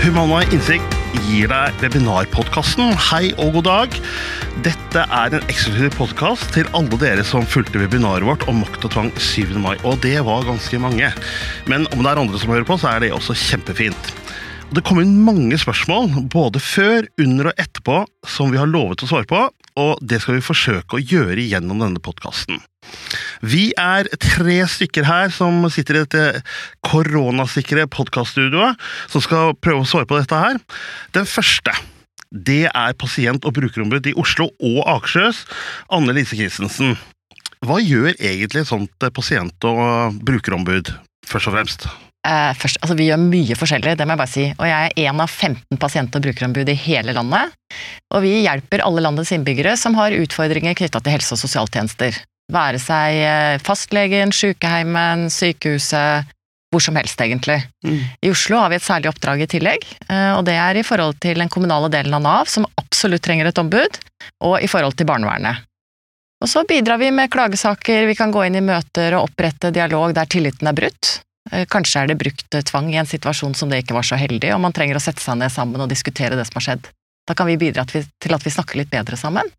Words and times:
Humana 0.00 0.38
Innsikt 0.48 0.94
gir 1.26 1.50
deg 1.50 1.82
webinarpodkasten 1.82 2.94
Hei 3.10 3.34
og 3.34 3.58
god 3.58 3.66
dag. 3.66 3.96
Dette 4.64 5.02
er 5.04 5.34
en 5.36 5.44
eksklusiv 5.52 5.92
podkast 5.98 6.48
til 6.54 6.70
alle 6.76 6.96
dere 7.02 7.24
som 7.26 7.44
fulgte 7.44 7.82
webinaret 7.82 8.24
vårt 8.24 8.46
om 8.48 8.62
makt 8.62 8.86
og 8.88 8.94
tvang 8.94 9.10
7. 9.20 9.52
mai. 9.60 9.74
Og 9.84 9.98
det 10.00 10.14
var 10.24 10.46
ganske 10.48 10.80
mange. 10.80 11.10
Men 11.68 11.84
om 11.92 12.00
det 12.00 12.14
er 12.14 12.22
andre 12.22 12.40
som 12.40 12.54
hører 12.54 12.64
på, 12.64 12.78
så 12.80 12.94
er 12.94 13.04
det 13.04 13.12
også 13.12 13.36
kjempefint. 13.36 14.10
Det 14.72 14.86
kom 14.88 15.02
inn 15.02 15.18
mange 15.26 15.60
spørsmål, 15.60 16.08
både 16.32 16.64
før, 16.64 17.04
under 17.20 17.50
og 17.50 17.60
etterpå, 17.60 18.00
som 18.24 18.54
vi 18.54 18.60
har 18.62 18.72
lovet 18.72 19.04
å 19.04 19.10
svare 19.10 19.28
på, 19.28 19.44
og 19.78 20.00
det 20.02 20.20
skal 20.22 20.38
vi 20.38 20.44
forsøke 20.44 20.96
å 20.96 21.02
gjøre 21.02 21.44
gjennom 21.44 21.82
denne 21.82 22.02
podkasten. 22.02 22.60
Vi 23.44 23.70
er 23.78 24.08
tre 24.22 24.56
stykker 24.66 25.06
her 25.06 25.30
som 25.34 25.62
sitter 25.70 26.00
i 26.00 26.02
dette 26.04 26.42
koronasikre 26.86 27.86
podkaststudioet, 27.92 28.80
som 29.12 29.24
skal 29.24 29.54
prøve 29.60 29.84
å 29.84 29.88
svare 29.88 30.08
på 30.10 30.18
dette 30.18 30.40
her. 30.40 30.58
Den 31.16 31.28
første 31.28 31.74
det 32.30 32.68
er 32.70 32.92
pasient- 32.94 33.44
og 33.44 33.56
brukerombud 33.56 34.06
i 34.06 34.14
Oslo 34.14 34.52
og 34.62 34.84
Akershus, 34.86 35.42
Anne 35.90 36.14
Lise 36.14 36.38
Christensen. 36.38 36.94
Hva 37.66 37.80
gjør 37.82 38.14
egentlig 38.14 38.62
et 38.62 38.70
sånt 38.70 39.10
pasient- 39.12 39.66
og 39.66 40.14
brukerombud, 40.24 40.94
først 41.26 41.50
og 41.50 41.58
fremst? 41.58 41.90
Eh, 42.26 42.52
først, 42.52 42.76
altså 42.82 42.96
Vi 42.98 43.06
gjør 43.08 43.20
mye 43.22 43.56
forskjellig, 43.56 43.94
det 43.96 44.06
må 44.06 44.14
jeg 44.14 44.20
bare 44.20 44.32
si. 44.34 44.46
Og 44.52 44.66
jeg 44.68 44.90
er 44.90 45.06
en 45.08 45.22
av 45.24 45.30
15 45.30 45.78
pasient- 45.80 46.16
og 46.16 46.24
brukerombud 46.26 46.68
i 46.68 46.76
hele 46.76 47.14
landet. 47.16 47.54
Og 48.12 48.24
vi 48.26 48.42
hjelper 48.44 48.84
alle 48.84 49.04
landets 49.06 49.32
innbyggere 49.32 49.76
som 49.80 49.96
har 49.96 50.16
utfordringer 50.16 50.76
knytta 50.76 51.00
til 51.00 51.16
helse- 51.16 51.36
og 51.36 51.40
sosialtjenester. 51.40 52.18
Være 52.52 52.82
seg 52.82 53.22
eh, 53.22 53.62
fastlegen, 53.64 54.34
sykeheimen, 54.34 55.30
sykehuset, 55.32 56.28
hvor 56.70 56.82
som 56.82 56.98
helst, 56.98 57.18
egentlig. 57.20 57.58
Mm. 57.86 58.02
I 58.22 58.30
Oslo 58.30 58.60
har 58.60 58.70
vi 58.70 58.78
et 58.78 58.86
særlig 58.86 59.10
oppdrag 59.10 59.42
i 59.42 59.48
tillegg, 59.50 59.86
eh, 60.10 60.32
og 60.36 60.44
det 60.46 60.58
er 60.60 60.76
i 60.76 60.84
forhold 60.86 61.16
til 61.22 61.40
den 61.40 61.50
kommunale 61.50 61.88
delen 61.90 62.14
av 62.14 62.22
Nav, 62.26 62.52
som 62.52 62.68
absolutt 62.78 63.24
trenger 63.24 63.48
et 63.48 63.58
ombud, 63.58 63.98
og 64.44 64.60
i 64.60 64.70
forhold 64.70 64.98
til 64.98 65.08
barnevernet. 65.08 65.64
Og 66.40 66.48
så 66.48 66.62
bidrar 66.64 67.00
vi 67.00 67.10
med 67.12 67.30
klagesaker, 67.32 68.06
vi 68.08 68.16
kan 68.16 68.32
gå 68.32 68.46
inn 68.46 68.60
i 68.60 68.64
møter 68.64 69.16
og 69.16 69.28
opprette 69.28 69.72
dialog 69.74 70.14
der 70.16 70.30
tilliten 70.30 70.70
er 70.70 70.76
brutt. 70.76 71.18
Eh, 71.50 71.66
kanskje 71.70 72.02
er 72.02 72.10
det 72.10 72.18
brukt 72.20 72.58
tvang 72.70 72.92
i 72.92 72.98
en 73.00 73.08
situasjon 73.08 73.56
som 73.58 73.70
det 73.70 73.82
ikke 73.82 73.96
var 73.96 74.06
så 74.06 74.18
heldig, 74.20 74.52
og 74.54 74.62
man 74.64 74.74
trenger 74.76 74.98
å 74.98 75.02
sette 75.02 75.22
seg 75.22 75.38
ned 75.40 75.52
sammen 75.52 75.82
og 75.82 75.90
diskutere 75.90 76.38
det 76.38 76.46
som 76.48 76.60
har 76.60 76.66
skjedd. 76.68 76.90
Da 77.28 77.36
kan 77.38 77.48
vi 77.50 77.58
bidra 77.60 77.84
til 77.86 78.34
at 78.34 78.46
vi 78.46 78.52
snakker 78.54 78.80
litt 78.80 78.90
bedre 78.90 79.18
sammen. 79.18 79.50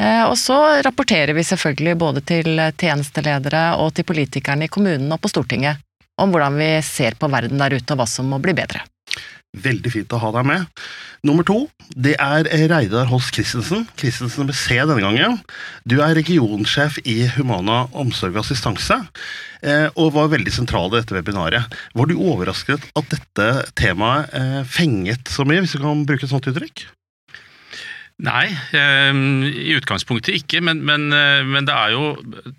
Eh, 0.00 0.24
og 0.24 0.36
så 0.40 0.58
rapporterer 0.84 1.36
vi 1.36 1.44
selvfølgelig 1.44 1.96
både 2.00 2.24
til 2.24 2.62
tjenesteledere 2.80 3.64
og 3.82 3.92
til 3.96 4.08
politikerne 4.08 4.68
i 4.68 4.72
kommunen 4.72 5.12
og 5.12 5.20
på 5.20 5.32
Stortinget 5.32 5.82
om 6.20 6.32
hvordan 6.32 6.56
vi 6.60 6.70
ser 6.84 7.16
på 7.18 7.28
verden 7.32 7.60
der 7.60 7.76
ute 7.76 7.94
og 7.94 8.02
hva 8.02 8.08
som 8.08 8.28
må 8.28 8.38
bli 8.42 8.54
bedre. 8.56 8.84
Veldig 9.52 9.90
fint 9.92 10.14
å 10.16 10.20
ha 10.22 10.30
deg 10.32 10.46
med. 10.48 10.84
Nummer 11.28 11.44
to 11.44 11.66
det 11.92 12.14
er 12.16 12.48
Reidar 12.70 13.10
Holst 13.10 13.34
Christensen. 13.36 13.84
Christensen 14.00 14.48
med 14.48 14.56
C 14.56 14.78
denne 14.80 15.02
gangen. 15.04 15.36
Du 15.84 15.98
er 16.00 16.16
regionsjef 16.16 16.96
i 17.04 17.18
Humana 17.34 17.82
omsorg 17.92 18.38
og 18.38 18.46
assistanse, 18.46 18.96
eh, 19.60 19.90
og 19.92 20.14
var 20.16 20.32
veldig 20.32 20.54
sentral 20.56 20.88
i 20.88 20.96
dette 20.96 21.12
webinaret. 21.12 21.76
Var 21.92 22.08
du 22.08 22.16
overrasket 22.16 22.88
at 22.96 23.12
dette 23.12 23.50
temaet 23.76 24.32
eh, 24.32 24.62
fenget 24.64 25.28
så 25.28 25.44
mye, 25.44 25.60
hvis 25.60 25.76
du 25.76 25.82
kan 25.84 26.06
bruke 26.08 26.24
et 26.24 26.32
sånt 26.32 26.48
uttrykk? 26.48 26.86
Nei, 28.22 28.52
ehm, 28.78 29.42
i 29.50 29.72
utgangspunktet 29.74 30.36
ikke. 30.36 30.60
Men, 30.62 30.84
men, 30.86 31.08
eh, 31.10 31.42
men, 31.42 31.66
det 31.66 31.74
er 31.74 31.94
jo 31.96 32.12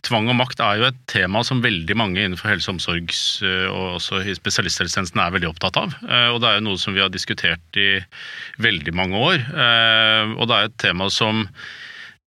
tvang 0.04 0.28
og 0.34 0.36
makt 0.42 0.60
er 0.60 0.82
jo 0.82 0.88
et 0.90 0.98
tema 1.08 1.40
som 1.48 1.62
veldig 1.64 1.96
mange 1.96 2.20
innenfor 2.20 2.52
helse- 2.52 2.68
og 2.68 2.76
omsorgs- 2.76 3.40
eh, 3.48 3.70
og 3.72 4.02
også 4.02 4.20
i 4.28 4.36
spesialisthelsetjenesten 4.36 5.22
er 5.24 5.32
veldig 5.32 5.54
opptatt 5.54 5.80
av. 5.80 5.96
Eh, 6.04 6.28
og 6.34 6.42
det 6.44 6.50
er 6.50 6.60
jo 6.60 6.68
noe 6.68 6.82
som 6.82 6.98
vi 6.98 7.00
har 7.00 7.14
diskutert 7.14 7.80
i 7.80 8.04
veldig 8.60 8.94
mange 8.94 9.16
år. 9.16 9.40
Og 10.36 10.48
det 10.50 10.58
er 10.58 10.68
et 10.68 10.78
tema 10.84 11.08
som 11.10 11.48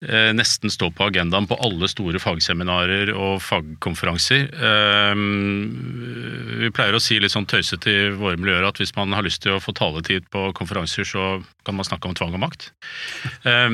Eh, 0.05 0.29
nesten 0.29 0.69
stå 0.69 0.91
på 0.93 1.07
agendaen 1.07 1.47
på 1.49 1.55
alle 1.65 1.87
store 1.89 2.19
fagseminarer 2.21 3.09
og 3.17 3.39
fagkonferanser. 3.41 4.43
Eh, 4.53 5.21
vi 6.61 6.69
pleier 6.69 6.93
å 6.93 7.01
si 7.01 7.17
litt 7.17 7.33
sånn 7.33 7.47
tøysete 7.49 7.89
i 7.89 8.11
våre 8.13 8.37
miljøer 8.37 8.67
at 8.67 8.77
hvis 8.77 8.93
man 8.93 9.15
har 9.17 9.25
lyst 9.25 9.41
til 9.41 9.55
å 9.55 9.63
få 9.63 9.73
taletid 9.73 10.29
på 10.29 10.51
konferanser, 10.59 11.01
så 11.01 11.41
kan 11.65 11.79
man 11.79 11.87
snakke 11.87 12.11
om 12.11 12.13
tvang 12.13 12.37
og 12.37 12.43
makt. 12.45 12.69
Eh, 13.41 13.73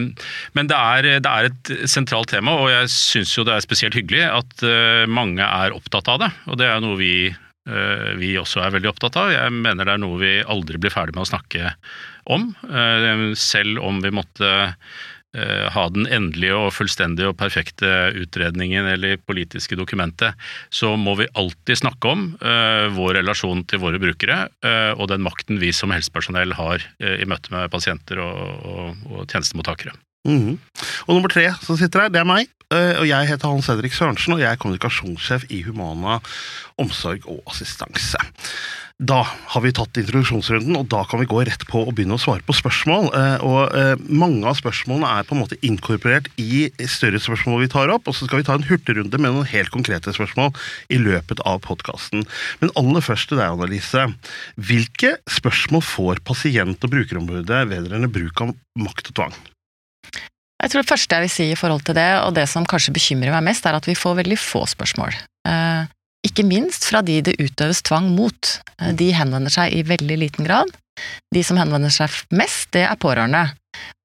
men 0.55 0.71
det 0.71 0.79
er, 0.79 1.09
det 1.19 1.33
er 1.33 1.51
et 1.51 1.75
sentralt 1.91 2.31
tema, 2.31 2.55
og 2.55 2.71
jeg 2.71 2.93
syns 2.95 3.35
jo 3.35 3.43
det 3.43 3.57
er 3.57 3.67
spesielt 3.67 3.99
hyggelig 3.99 4.23
at 4.31 4.63
mange 5.11 5.43
er 5.43 5.75
opptatt 5.75 6.07
av 6.07 6.23
det. 6.23 6.31
Og 6.47 6.59
det 6.61 6.71
er 6.71 6.79
noe 6.83 6.99
vi 6.99 7.15
vi 8.19 8.33
også 8.35 8.59
er 8.59 8.73
veldig 8.75 8.89
opptatt 8.89 9.15
av. 9.21 9.29
Jeg 9.31 9.51
mener 9.55 9.87
det 9.87 9.93
er 9.93 9.99
noe 10.03 10.17
vi 10.19 10.31
aldri 10.51 10.75
blir 10.83 10.91
ferdig 10.91 11.13
med 11.15 11.23
å 11.23 11.29
snakke 11.29 11.69
om. 12.35 12.49
Selv 13.39 13.79
om 13.87 14.01
vi 14.03 14.11
måtte 14.11 14.49
Eh, 14.51 15.22
ha 15.33 15.83
den 15.89 16.05
endelige 16.05 16.53
og 16.53 16.73
fullstendige 16.75 17.31
og 17.31 17.37
perfekte 17.39 17.89
utredningen 18.21 18.85
eller 18.91 19.17
politiske 19.17 19.77
dokumentet, 19.79 20.37
så 20.69 20.93
må 20.99 21.15
vi 21.17 21.29
alltid 21.39 21.81
snakke 21.81 22.11
om 22.13 22.27
uh, 22.37 22.85
vår 22.93 23.17
relasjon 23.21 23.65
til 23.65 23.81
våre 23.81 24.01
brukere 24.01 24.43
uh, 24.65 24.93
og 24.93 25.09
den 25.09 25.25
makten 25.25 25.61
vi 25.63 25.73
som 25.73 25.93
helsepersonell 25.95 26.53
har 26.57 26.85
i 27.01 27.25
møte 27.29 27.53
med 27.53 27.71
pasienter 27.73 28.21
og, 28.21 28.65
og, 28.69 29.05
og 29.09 29.29
tjenestemottakere. 29.31 29.95
Mm. 30.23 30.59
Og 31.07 31.15
nummer 31.17 31.31
tre 31.31 31.49
som 31.63 31.79
sitter 31.79 32.05
her, 32.05 32.13
det 32.13 32.21
er 32.21 32.29
meg. 32.29 32.51
Og 32.73 33.05
jeg 33.05 33.27
heter 33.29 33.51
Hans 33.51 33.67
Henrik 33.69 33.93
Sørensen, 33.93 34.33
og 34.33 34.39
jeg 34.41 34.49
er 34.49 34.57
kommunikasjonssjef 34.57 35.43
i 35.53 35.59
Humana 35.67 36.15
omsorg 36.81 37.27
og 37.29 37.43
assistanse. 37.51 38.17
Da 39.01 39.23
har 39.25 39.63
vi 39.63 39.71
tatt 39.73 39.97
introduksjonsrunden, 39.97 40.75
og 40.77 40.85
da 40.91 41.01
kan 41.09 41.19
vi 41.19 41.27
gå 41.27 41.41
rett 41.47 41.63
på 41.67 41.81
å 41.81 41.91
begynne 41.91 42.15
å 42.15 42.21
svare 42.21 42.45
på 42.45 42.53
spørsmål. 42.55 43.09
Eh, 43.17 43.45
og 43.45 43.73
eh, 43.75 44.03
Mange 44.05 44.45
av 44.47 44.59
spørsmålene 44.59 45.09
er 45.09 45.25
på 45.27 45.35
en 45.35 45.41
måte 45.41 45.57
inkorporert 45.65 46.29
i 46.39 46.67
større 46.87 47.19
spørsmål 47.21 47.63
vi 47.63 47.71
tar 47.73 47.91
opp, 47.91 48.07
og 48.07 48.15
så 48.15 48.27
skal 48.29 48.43
vi 48.43 48.47
ta 48.47 48.57
en 48.59 48.67
hurtigrunde 48.69 49.19
med 49.19 49.33
noen 49.33 49.49
helt 49.49 49.73
konkrete 49.73 50.13
spørsmål 50.15 50.53
i 50.93 51.01
løpet 51.01 51.41
av 51.49 51.63
podkasten. 51.65 52.27
Men 52.61 52.75
aller 52.79 53.03
først 53.03 53.31
til 53.31 53.41
deg, 53.41 53.57
Annelise. 53.57 54.05
Hvilke 54.61 55.17
spørsmål 55.39 55.83
får 55.89 56.21
pasient- 56.29 56.85
og 56.85 56.93
brukerombudet 56.93 57.65
vedrørende 57.73 58.13
bruk 58.13 58.45
av 58.45 58.53
makt 58.79 59.11
og 59.11 59.19
tvang? 59.19 59.41
Jeg 60.63 60.71
tror 60.71 60.83
det 60.83 60.91
første 60.93 61.17
jeg 61.17 61.25
vil 61.25 61.33
si 61.33 61.45
i 61.51 61.57
forhold 61.59 61.83
til 61.87 61.97
det, 61.97 62.09
og 62.23 62.35
det 62.37 62.45
som 62.47 62.67
kanskje 62.67 62.93
bekymrer 62.95 63.33
meg 63.35 63.43
mest, 63.49 63.65
er 63.67 63.75
at 63.75 63.87
vi 63.89 63.97
får 63.99 64.21
veldig 64.21 64.37
få 64.39 64.63
spørsmål. 64.71 65.15
Eh, 65.49 65.89
ikke 66.23 66.45
minst 66.47 66.87
fra 66.87 67.01
de 67.03 67.17
det 67.25 67.35
utøves 67.41 67.83
tvang 67.83 68.07
mot. 68.15 68.53
Eh, 68.79 68.93
de 68.95 69.09
henvender 69.11 69.51
seg 69.51 69.75
i 69.75 69.83
veldig 69.87 70.17
liten 70.21 70.47
grad. 70.47 70.71
De 71.35 71.43
som 71.43 71.59
henvender 71.59 71.91
seg 71.91 72.15
mest, 72.31 72.69
det 72.71 72.85
er 72.87 72.99
pårørende. 73.01 73.49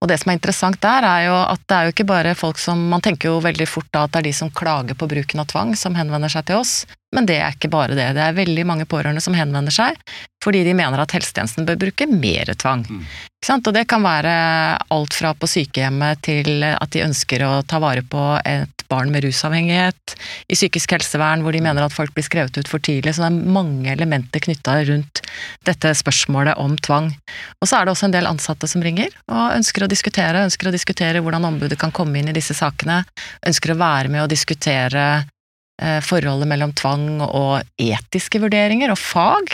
Og 0.03 0.09
det 0.11 0.17
som 0.19 0.33
er 0.33 0.39
interessant 0.39 0.81
der, 0.83 1.05
er 1.05 1.27
jo 1.29 1.37
at 1.37 1.63
det 1.69 1.77
er 1.77 1.87
jo 1.87 1.95
ikke 1.95 2.09
bare 2.09 2.35
folk 2.39 2.59
som 2.59 2.81
Man 2.91 3.05
tenker 3.05 3.29
jo 3.29 3.43
veldig 3.45 3.67
fort 3.69 3.91
da 3.93 4.07
at 4.07 4.15
det 4.15 4.23
er 4.23 4.29
de 4.31 4.37
som 4.41 4.51
klager 4.51 4.99
på 4.99 5.07
bruken 5.11 5.43
av 5.43 5.51
tvang, 5.53 5.75
som 5.77 5.99
henvender 5.99 6.33
seg 6.33 6.49
til 6.49 6.63
oss, 6.63 6.81
men 7.17 7.29
det 7.29 7.39
er 7.41 7.55
ikke 7.55 7.71
bare 7.73 7.97
det. 7.97 8.11
Det 8.17 8.25
er 8.25 8.37
veldig 8.37 8.65
mange 8.69 8.87
pårørende 8.89 9.23
som 9.25 9.37
henvender 9.37 9.75
seg 9.75 10.01
fordi 10.45 10.61
de 10.63 10.75
mener 10.77 11.01
at 11.03 11.13
helsetjenesten 11.17 11.67
bør 11.67 11.81
bruke 11.81 12.07
mer 12.07 12.53
tvang. 12.61 12.85
Mm. 12.87 13.07
Og 13.57 13.71
det 13.75 13.89
kan 13.91 14.05
være 14.05 14.33
alt 14.95 15.15
fra 15.17 15.33
på 15.35 15.49
sykehjemmet 15.51 16.21
til 16.27 16.63
at 16.69 16.93
de 16.95 17.03
ønsker 17.03 17.43
å 17.43 17.51
ta 17.67 17.81
vare 17.83 18.05
på 18.07 18.23
et 18.47 18.85
barn 18.89 19.11
med 19.13 19.27
rusavhengighet, 19.27 20.15
i 20.49 20.57
psykisk 20.57 20.95
helsevern 20.95 21.43
hvor 21.45 21.53
de 21.53 21.61
mener 21.65 21.85
at 21.85 21.95
folk 21.95 22.15
blir 22.17 22.25
skrevet 22.25 22.57
ut 22.57 22.71
for 22.71 22.83
tidlig. 22.83 23.17
Så 23.17 23.25
det 23.25 23.31
er 23.33 23.55
mange 23.59 23.91
elementer 23.93 24.43
knytta 24.47 24.79
rundt 24.89 25.23
dette 25.69 25.93
spørsmålet 26.01 26.59
om 26.63 26.77
tvang. 26.87 27.11
Og 27.59 27.69
så 27.69 27.81
er 27.81 27.87
det 27.87 27.97
også 27.97 28.09
en 28.09 28.15
del 28.15 28.31
ansatte 28.31 28.71
som 28.71 28.85
ringer 28.85 29.11
og 29.27 29.57
ønsker 29.59 29.85
å 29.85 29.91
diskutere, 29.91 30.47
ønsker 30.47 30.71
å 30.71 30.75
diskutere 30.75 31.23
hvordan 31.25 31.51
ombudet 31.51 31.81
kan 31.83 31.95
komme 31.95 32.23
inn 32.23 32.31
i 32.31 32.37
disse 32.37 32.57
sakene, 32.57 33.03
ønsker 33.47 33.75
å 33.75 33.81
være 33.83 34.15
med 34.15 34.25
og 34.25 34.33
diskutere 34.33 35.09
forholdet 35.79 36.49
mellom 36.51 36.73
tvang 36.75 37.21
og 37.23 37.63
etiske 37.79 38.41
vurderinger 38.43 38.91
og 38.91 38.99
fag. 38.99 39.53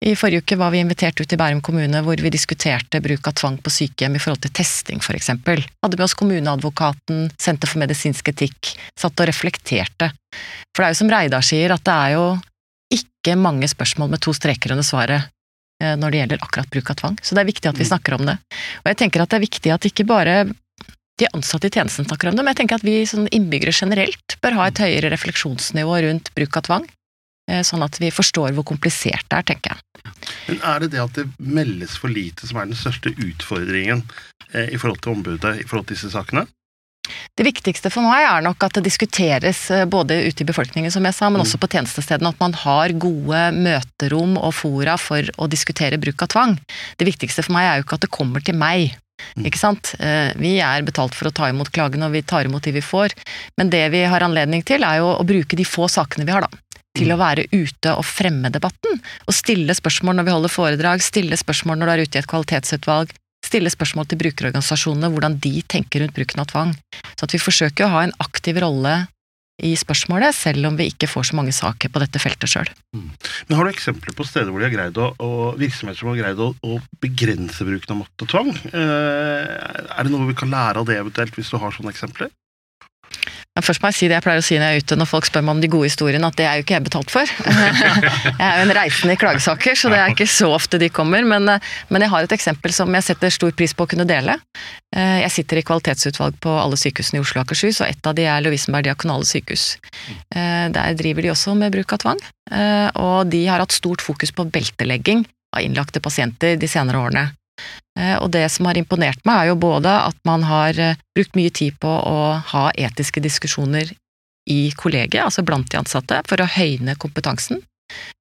I 0.00 0.14
forrige 0.16 0.40
uke 0.40 0.56
var 0.56 0.72
vi 0.72 0.80
invitert 0.80 1.20
ut 1.20 1.32
i 1.32 1.36
Bærum 1.36 1.58
kommune 1.60 2.00
hvor 2.06 2.20
vi 2.24 2.32
diskuterte 2.32 3.02
bruk 3.04 3.26
av 3.28 3.34
tvang 3.36 3.58
på 3.60 3.72
sykehjem 3.74 4.14
i 4.16 4.22
forhold 4.22 4.40
til 4.46 4.54
testing, 4.56 5.02
for 5.04 5.16
eksempel. 5.18 5.60
Hadde 5.84 5.98
med 5.98 6.06
oss 6.06 6.16
kommuneadvokaten, 6.16 7.26
Senter 7.36 7.68
for 7.68 7.82
medisinsk 7.82 8.30
etikk, 8.32 8.72
satt 8.96 9.20
og 9.20 9.28
reflekterte. 9.28 10.08
For 10.72 10.80
det 10.80 10.86
er 10.86 10.94
jo 10.94 11.00
som 11.02 11.12
Reidar 11.12 11.44
sier, 11.44 11.74
at 11.76 11.84
det 11.84 11.96
er 12.06 12.14
jo 12.16 12.24
ikke 12.96 13.36
mange 13.36 13.68
spørsmål 13.68 14.14
med 14.14 14.24
to 14.24 14.32
streker 14.32 14.72
under 14.72 14.86
svaret 14.86 15.28
eh, 15.82 15.92
når 16.00 16.14
det 16.14 16.22
gjelder 16.22 16.48
akkurat 16.48 16.72
bruk 16.72 16.94
av 16.94 17.00
tvang. 17.02 17.20
Så 17.20 17.36
det 17.36 17.44
er 17.44 17.50
viktig 17.52 17.68
at 17.68 17.76
vi 17.76 17.84
mm. 17.84 17.90
snakker 17.92 18.16
om 18.16 18.24
det. 18.30 18.38
Og 18.80 18.88
jeg 18.94 19.00
tenker 19.04 19.20
at 19.20 19.34
det 19.34 19.40
er 19.42 19.48
viktig 19.50 19.74
at 19.76 19.90
ikke 19.90 20.08
bare 20.08 20.38
de 21.20 21.28
ansatte 21.36 21.68
i 21.68 21.74
tjenesten 21.74 22.08
snakker 22.08 22.30
om 22.30 22.38
det, 22.38 22.44
men 22.44 22.54
jeg 22.54 22.62
tenker 22.62 22.80
at 22.80 22.86
vi 22.86 22.96
som 23.08 23.28
innbyggere 23.28 23.74
generelt 23.76 24.36
bør 24.42 24.58
ha 24.58 24.70
et 24.70 24.80
høyere 24.82 25.12
refleksjonsnivå 25.14 26.00
rundt 26.06 26.32
bruk 26.36 26.60
av 26.60 26.66
tvang. 26.68 26.88
Eh, 27.50 27.64
sånn 27.66 27.82
at 27.84 27.98
vi 28.00 28.12
forstår 28.14 28.54
hvor 28.56 28.66
komplisert 28.68 29.26
det 29.26 29.40
er, 29.40 29.48
tenker 29.52 29.74
jeg. 29.74 30.04
Men 30.48 30.62
Er 30.62 30.84
det 30.84 30.92
det 30.94 31.02
at 31.02 31.18
det 31.18 31.26
meldes 31.38 31.96
for 31.98 32.12
lite 32.12 32.46
som 32.48 32.60
er 32.60 32.70
den 32.70 32.78
største 32.78 33.12
utfordringen 33.16 34.04
eh, 34.52 34.70
i 34.70 34.78
forhold 34.78 35.02
til 35.02 35.16
ombudet 35.16 35.60
i 35.60 35.66
forhold 35.66 35.90
til 35.90 35.98
disse 35.98 36.12
sakene? 36.14 36.46
Det 37.34 37.46
viktigste 37.46 37.90
for 37.90 38.04
meg 38.04 38.22
er 38.22 38.44
nok 38.44 38.62
at 38.66 38.76
det 38.78 38.84
diskuteres 38.86 39.64
eh, 39.74 39.86
både 39.88 40.20
ute 40.28 40.44
i 40.44 40.48
befolkningen, 40.48 40.92
som 40.94 41.06
jeg 41.08 41.16
sa, 41.16 41.30
men 41.32 41.42
også 41.42 41.58
på 41.60 41.70
tjenestestedene. 41.72 42.30
At 42.30 42.42
man 42.42 42.54
har 42.62 42.94
gode 43.02 43.44
møterom 43.56 44.36
og 44.38 44.54
fora 44.54 44.96
for 45.00 45.26
å 45.40 45.50
diskutere 45.50 46.00
bruk 46.00 46.26
av 46.26 46.34
tvang. 46.36 46.58
Det 47.00 47.08
viktigste 47.08 47.46
for 47.46 47.56
meg 47.56 47.66
er 47.66 47.80
jo 47.80 47.88
ikke 47.88 47.98
at 47.98 48.06
det 48.06 48.14
kommer 48.14 48.44
til 48.44 48.58
meg. 48.60 48.94
Ikke 49.44 49.60
sant? 49.60 49.94
Eh, 49.98 50.32
Vi 50.40 50.58
er 50.64 50.82
betalt 50.86 51.14
for 51.14 51.28
å 51.28 51.34
ta 51.34 51.48
imot 51.50 51.70
klagene, 51.74 52.06
og 52.06 52.12
vi 52.16 52.22
tar 52.22 52.48
imot 52.48 52.62
de 52.64 52.72
vi 52.72 52.82
får. 52.84 53.14
Men 53.56 53.70
det 53.70 53.84
vi 53.92 54.02
har 54.04 54.24
anledning 54.26 54.64
til, 54.66 54.84
er 54.84 55.00
jo 55.00 55.14
å 55.14 55.26
bruke 55.26 55.56
de 55.56 55.64
få 55.64 55.88
sakene 55.90 56.26
vi 56.26 56.32
har, 56.32 56.46
da. 56.46 56.80
Til 56.96 57.12
å 57.14 57.20
være 57.20 57.46
ute 57.52 57.92
og 57.94 58.04
fremme 58.04 58.50
debatten. 58.50 58.98
Og 59.28 59.34
stille 59.36 59.74
spørsmål 59.78 60.18
når 60.18 60.26
vi 60.26 60.34
holder 60.34 60.52
foredrag, 60.52 61.04
stille 61.06 61.38
spørsmål 61.38 61.78
når 61.78 61.86
du 61.86 61.92
er 61.92 62.02
ute 62.02 62.18
i 62.18 62.22
et 62.22 62.30
kvalitetsutvalg. 62.30 63.14
Stille 63.46 63.70
spørsmål 63.72 64.08
til 64.10 64.18
brukerorganisasjonene, 64.20 65.08
hvordan 65.14 65.38
de 65.40 65.62
tenker 65.70 66.02
rundt 66.02 66.16
bruken 66.16 66.42
av 66.42 66.50
tvang. 66.50 66.74
Så 67.16 67.24
at 67.24 67.32
vi 67.34 67.40
forsøker 67.40 67.86
å 67.86 67.94
ha 67.94 68.02
en 68.04 68.16
aktiv 68.20 68.58
rolle 68.60 69.06
i 69.66 69.72
spørsmålet, 69.78 70.34
selv 70.36 70.68
om 70.70 70.76
vi 70.78 70.88
ikke 70.90 71.08
får 71.10 71.30
så 71.30 71.38
mange 71.38 71.54
saker 71.54 71.92
på 71.92 72.02
dette 72.02 72.22
feltet 72.22 72.50
sjøl. 72.50 72.70
Men 72.96 73.56
Har 73.58 73.66
du 73.66 73.72
eksempler 73.72 74.16
på 74.16 74.26
steder 74.26 74.50
hvor 74.50 74.62
de 74.62 74.68
har 74.68 74.74
greid 74.74 75.00
å, 75.00 75.10
og 75.20 75.60
virksomheter 75.60 76.02
som 76.02 76.12
har 76.12 76.20
greid 76.22 76.42
å, 76.42 76.50
å 76.64 76.80
begrense 77.02 77.66
bruken 77.66 77.94
av 77.94 78.02
makt 78.02 78.26
og 78.26 78.32
tvang? 78.32 78.52
Eh, 78.70 79.54
er 79.96 80.06
det 80.06 80.12
noe 80.12 80.30
vi 80.30 80.38
kan 80.38 80.52
lære 80.52 80.82
av 80.82 80.88
det 80.88 80.98
eventuelt, 81.00 81.36
hvis 81.36 81.52
du 81.52 81.58
har 81.60 81.74
sånne 81.76 81.92
eksempler? 81.94 82.32
Først 83.58 83.82
må 83.82 83.90
jeg 83.90 83.96
si 83.98 84.06
det 84.08 84.14
jeg 84.14 84.24
pleier 84.24 84.40
å 84.40 84.44
si 84.46 84.56
når 84.56 84.70
jeg 84.70 84.78
er 84.78 84.84
ute 84.84 84.96
når 84.96 85.08
folk 85.10 85.26
spør 85.26 85.42
meg 85.42 85.56
om 85.56 85.60
de 85.60 85.68
gode 85.68 85.88
historiene, 85.90 86.28
at 86.30 86.36
det 86.38 86.44
er 86.46 86.60
jo 86.60 86.64
ikke 86.64 86.76
jeg 86.76 86.84
betalt 86.86 87.10
for. 87.12 87.32
Jeg 88.40 88.46
er 88.46 88.60
jo 88.60 88.66
en 88.68 88.72
reisende 88.76 89.16
i 89.16 89.18
klagesaker, 89.20 89.76
så 89.76 89.90
det 89.92 89.98
er 90.00 90.12
ikke 90.14 90.26
så 90.30 90.48
ofte 90.54 90.78
de 90.80 90.88
kommer. 90.94 91.26
Men, 91.28 91.50
men 91.90 92.04
jeg 92.04 92.12
har 92.12 92.24
et 92.24 92.32
eksempel 92.32 92.72
som 92.72 92.94
jeg 92.94 93.04
setter 93.04 93.32
stor 93.34 93.52
pris 93.58 93.74
på 93.76 93.84
å 93.84 93.90
kunne 93.90 94.06
dele. 94.08 94.38
Eh, 94.94 95.18
Jeg 95.24 95.32
sitter 95.34 95.60
i 95.60 95.64
kvalitetsutvalg 95.66 96.38
på 96.40 96.54
alle 96.62 96.78
sykehusene 96.80 97.20
i 97.20 97.24
Oslo 97.24 97.42
og 97.42 97.44
Akershus, 97.48 97.82
og 97.82 97.90
et 97.90 98.08
av 98.08 98.16
de 98.16 98.24
er 98.30 98.46
Lovisenberg 98.46 98.86
diakonale 98.88 99.28
sykehus. 99.28 99.66
Eh, 100.32 100.70
Der 100.72 100.96
driver 100.96 101.26
de 101.26 101.34
også 101.34 101.56
med 101.58 101.74
bruk 101.74 101.92
av 101.98 102.04
tvang, 102.06 102.22
eh, 102.54 102.88
og 103.02 103.28
de 103.34 103.44
har 103.50 103.60
hatt 103.60 103.76
stort 103.76 104.00
fokus 104.04 104.32
på 104.32 104.46
beltelegging 104.48 105.26
av 105.56 105.66
innlagte 105.66 106.00
pasienter 106.00 106.56
de 106.56 106.70
senere 106.70 107.02
årene. 107.02 107.28
Eh, 107.98 108.16
Og 108.22 108.30
det 108.30 108.46
som 108.50 108.66
har 108.66 108.78
imponert 108.78 109.20
meg, 109.24 109.36
er 109.42 109.50
jo 109.50 109.56
både 109.60 109.90
at 109.90 110.16
man 110.24 110.44
har 110.46 110.78
eh, 110.78 110.96
brukt 111.16 111.34
mye 111.36 111.50
tid 111.50 111.78
på 111.82 111.88
å 111.88 112.18
ha 112.52 112.70
etiske 112.78 113.20
diskusjoner 113.20 113.92
i 114.50 114.70
kollegiet, 114.76 115.22
altså 115.24 115.44
blant 115.46 115.68
de 115.70 115.78
ansatte, 115.78 116.22
for 116.26 116.40
å 116.40 116.48
høyne 116.48 116.96
kompetansen. 116.96 117.60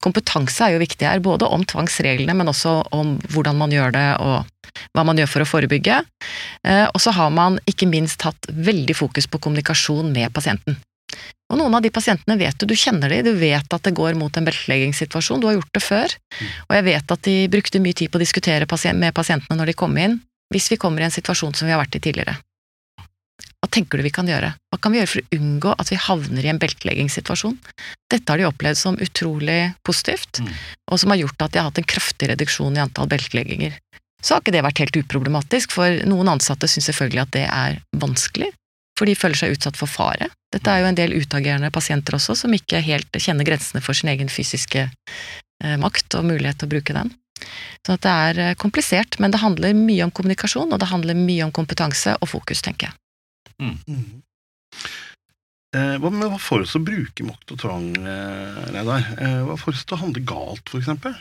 Kompetanse 0.04 0.66
er 0.66 0.74
jo 0.74 0.82
viktig 0.82 1.06
her, 1.06 1.22
både 1.22 1.46
om 1.46 1.64
tvangsreglene, 1.64 2.34
men 2.36 2.50
også 2.50 2.80
om 2.96 3.18
hvordan 3.30 3.58
man 3.58 3.74
gjør 3.74 3.94
det, 3.94 4.08
og 4.20 4.46
hva 4.96 5.06
man 5.06 5.18
gjør 5.20 5.30
for 5.30 5.46
å 5.46 5.50
forebygge. 5.50 6.02
Eh, 6.66 6.86
Og 6.94 7.00
så 7.02 7.14
har 7.16 7.30
man 7.34 7.60
ikke 7.70 7.90
minst 7.90 8.22
hatt 8.26 8.50
veldig 8.50 8.96
fokus 8.98 9.28
på 9.30 9.40
kommunikasjon 9.40 10.12
med 10.14 10.34
pasienten. 10.34 10.78
Og 11.50 11.58
noen 11.58 11.74
av 11.74 11.82
de 11.82 11.90
pasientene 11.90 12.38
vet 12.38 12.58
du, 12.62 12.68
du 12.70 12.76
kjenner 12.78 13.10
de, 13.10 13.24
du 13.26 13.32
vet 13.40 13.74
at 13.74 13.86
det 13.86 13.96
går 13.98 14.14
mot 14.20 14.36
en 14.38 14.46
belteleggingssituasjon, 14.46 15.42
du 15.42 15.48
har 15.50 15.58
gjort 15.58 15.74
det 15.74 15.82
før. 15.82 16.14
Og 16.68 16.76
jeg 16.78 16.86
vet 16.86 17.14
at 17.16 17.24
de 17.26 17.38
brukte 17.50 17.82
mye 17.82 17.98
tid 17.98 18.12
på 18.12 18.20
å 18.20 18.22
diskutere 18.22 18.68
med 18.94 19.16
pasientene 19.18 19.58
når 19.58 19.72
de 19.72 19.80
kom 19.82 19.98
inn, 19.98 20.20
hvis 20.54 20.70
vi 20.70 20.78
kommer 20.78 21.02
i 21.02 21.08
en 21.10 21.16
situasjon 21.16 21.58
som 21.58 21.66
vi 21.66 21.74
har 21.74 21.82
vært 21.82 21.98
i 21.98 22.04
tidligere. 22.06 22.38
Hva 23.60 23.68
tenker 23.76 24.00
du 24.00 24.06
vi 24.06 24.14
kan 24.14 24.30
gjøre? 24.30 24.54
Hva 24.72 24.78
kan 24.80 24.94
vi 24.94 25.02
gjøre 25.02 25.12
for 25.12 25.22
å 25.26 25.40
unngå 25.40 25.74
at 25.82 25.90
vi 25.92 25.98
havner 26.00 26.46
i 26.46 26.52
en 26.54 26.62
belteleggingssituasjon? 26.62 27.58
Dette 28.14 28.32
har 28.32 28.40
de 28.40 28.48
opplevd 28.48 28.80
som 28.80 28.96
utrolig 29.02 29.74
positivt, 29.84 30.40
Mm. 30.40 30.54
og 30.92 31.00
som 31.00 31.10
har 31.10 31.18
gjort 31.18 31.42
at 31.42 31.52
de 31.52 31.60
har 31.60 31.68
hatt 31.68 31.78
en 31.82 31.84
kraftig 31.84 32.30
reduksjon 32.30 32.78
i 32.78 32.80
antall 32.86 33.10
beltelegginger. 33.10 33.76
Så 34.22 34.36
har 34.36 34.42
ikke 34.42 34.52
det 34.56 34.64
vært 34.64 34.80
helt 34.80 34.98
uproblematisk, 35.02 35.72
for 35.72 35.90
noen 36.06 36.28
ansatte 36.28 36.68
syns 36.68 36.88
selvfølgelig 36.88 37.22
at 37.22 37.32
det 37.32 37.46
er 37.50 37.82
vanskelig, 37.96 38.54
for 39.00 39.08
de 39.08 39.16
føler 39.16 39.40
seg 39.40 39.56
utsatt 39.56 39.80
for 39.80 39.92
fare. 39.92 40.28
Dette 40.52 40.72
er 40.72 40.84
jo 40.84 40.90
en 40.90 40.98
del 40.98 41.16
utagerende 41.16 41.72
pasienter 41.72 42.18
også, 42.18 42.36
som 42.36 42.54
ikke 42.56 42.84
helt 42.84 43.16
kjenner 43.16 43.48
grensene 43.48 43.82
for 43.86 43.98
sin 43.98 44.12
egen 44.12 44.32
fysiske 44.32 44.86
eh, 44.90 45.76
makt 45.80 46.20
og 46.20 46.28
mulighet 46.28 46.60
til 46.60 46.70
å 46.70 46.74
bruke 46.76 46.96
den. 46.98 47.14
Så 47.86 47.96
at 47.96 48.04
det 48.04 48.16
er 48.28 48.42
eh, 48.44 48.56
komplisert, 48.60 49.20
men 49.24 49.32
det 49.32 49.44
handler 49.44 49.78
mye 49.78 50.08
om 50.08 50.12
kommunikasjon, 50.16 50.74
og 50.74 50.82
det 50.82 50.92
handler 50.92 51.20
mye 51.20 51.48
om 51.48 51.56
kompetanse 51.56 52.18
og 52.20 52.34
fokus, 52.34 52.64
tenker 52.66 52.90
jeg. 52.90 53.00
Eh, 55.70 55.96
hva, 56.02 56.10
men 56.10 56.32
hva 56.32 56.40
får 56.42 56.66
oss 56.66 56.74
til 56.74 56.82
å 56.82 56.88
bruke 56.88 57.26
makt 57.28 57.54
og 57.54 57.62
tvang, 57.62 57.90
eh, 58.02 58.62
Reidar? 58.74 59.10
Eh, 59.22 59.42
hva 59.46 59.58
får 59.62 59.76
oss 59.78 59.86
til 59.86 60.00
å 60.00 60.04
handle 60.04 60.26
galt, 60.26 60.66
for 60.66 60.82
eksempel? 60.82 61.14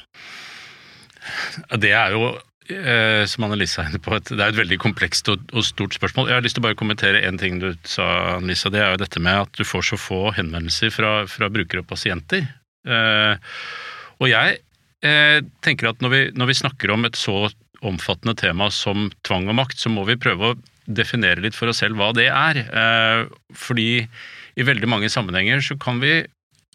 Det 1.76 1.92
er 1.92 2.16
jo, 2.16 2.30
eh, 2.72 3.24
som 3.28 3.46
Annelise 3.46 3.80
er 3.82 3.90
inne 3.90 4.00
på, 4.02 4.12
et, 4.16 4.30
det 4.30 4.40
er 4.40 4.52
et 4.52 4.60
veldig 4.60 4.78
komplekst 4.82 5.28
og, 5.32 5.44
og 5.52 5.66
stort 5.66 5.96
spørsmål. 5.96 6.30
Jeg 6.30 6.38
har 6.38 6.44
lyst 6.44 6.58
til 6.58 6.64
å 6.64 6.68
bare 6.68 6.78
kommentere 6.78 7.22
en 7.26 7.40
ting 7.40 7.60
du 7.62 7.70
sa, 7.88 8.06
Annelise. 8.36 8.72
Det 8.74 8.82
er 8.82 8.94
jo 8.94 9.02
dette 9.02 9.22
med 9.24 9.44
at 9.46 9.58
du 9.58 9.66
får 9.66 9.90
så 9.90 10.00
få 10.00 10.22
henvendelser 10.36 10.92
fra, 10.94 11.12
fra 11.30 11.50
brukere 11.52 11.84
og 11.84 11.90
pasienter. 11.90 12.46
Eh, 12.88 13.52
og 14.18 14.30
jeg 14.30 14.58
eh, 15.06 15.38
tenker 15.64 15.92
at 15.92 16.02
når 16.04 16.14
vi, 16.14 16.22
når 16.38 16.52
vi 16.52 16.58
snakker 16.62 16.94
om 16.94 17.06
et 17.08 17.18
så 17.18 17.46
omfattende 17.86 18.34
tema 18.38 18.70
som 18.74 19.06
tvang 19.26 19.46
og 19.50 19.58
makt, 19.60 19.78
så 19.78 19.92
må 19.92 20.06
vi 20.08 20.18
prøve 20.18 20.52
å 20.52 20.58
definere 20.88 21.44
litt 21.44 21.56
for 21.56 21.70
oss 21.70 21.82
selv 21.84 22.00
hva 22.00 22.10
det 22.16 22.28
er. 22.32 22.64
Eh, 22.66 23.22
fordi 23.54 23.92
i 24.58 24.66
veldig 24.66 24.90
mange 24.90 25.10
sammenhenger 25.12 25.62
så 25.62 25.78
kan 25.80 26.02
vi 26.02 26.20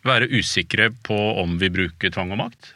være 0.03 0.27
usikre 0.35 0.89
på 1.07 1.15
om 1.39 1.55
vi 1.61 1.71
bruker 1.71 2.11
tvang 2.11 2.33
og 2.35 2.41
makt. 2.41 2.73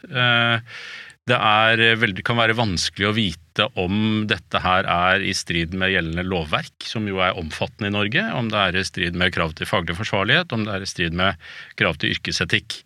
Eh, 1.28 1.34
det 1.34 1.38
er 1.38 1.98
veldig, 2.00 2.24
kan 2.24 2.38
være 2.38 2.56
vanskelig 2.58 3.08
å 3.08 3.14
vite 3.16 3.66
om 3.76 4.26
dette 4.30 4.60
her 4.62 4.86
er 4.86 5.24
i 5.26 5.32
strid 5.34 5.74
med 5.74 5.90
gjeldende 5.90 6.24
lovverk, 6.26 6.86
som 6.86 7.08
jo 7.08 7.18
er 7.18 7.36
omfattende 7.38 7.90
i 7.90 7.94
Norge, 7.96 8.22
om 8.34 8.48
det 8.48 8.58
er 8.58 8.78
i 8.78 8.84
strid 8.86 9.18
med 9.18 9.32
krav 9.34 9.54
til 9.58 9.66
faglig 9.66 9.96
forsvarlighet, 9.98 10.52
om 10.54 10.64
det 10.64 10.74
er 10.76 10.82
i 10.84 10.90
strid 10.90 11.16
med 11.18 11.36
krav 11.76 11.98
til 11.98 12.14
yrkesetikk. 12.14 12.82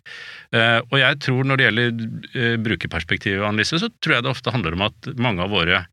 Eh, 0.53 0.81
Og 0.89 0.99
jeg 0.99 1.19
tror 1.19 1.43
når 1.45 1.57
det 1.57 1.65
gjelder 1.69 2.05
eh, 2.33 2.57
brukerperspektivet, 2.61 3.45
Annelise, 3.45 3.79
så 3.79 3.89
tror 4.01 4.17
jeg 4.17 4.23
det 4.23 4.33
ofte 4.33 4.53
handler 4.53 4.73
om 4.77 4.87
at 4.89 5.11
mange 5.17 5.45
av 5.45 5.53
våre 5.53 5.83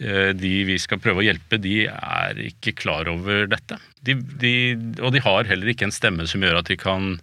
eh, 0.00 0.32
de 0.34 0.52
vi 0.68 0.78
skal 0.82 1.00
prøve 1.02 1.22
å 1.22 1.26
hjelpe, 1.26 1.58
de 1.62 1.86
er 1.90 2.42
ikke 2.50 2.74
klar 2.82 3.08
over 3.10 3.46
dette. 3.50 3.78
De, 4.06 4.14
de, 4.14 4.54
og 5.02 5.14
de 5.14 5.22
har 5.22 5.48
heller 5.48 5.70
ikke 5.72 5.86
en 5.88 5.94
stemme 5.94 6.26
som 6.30 6.42
gjør 6.42 6.60
at 6.60 6.68
de 6.70 6.76
kan 6.78 7.16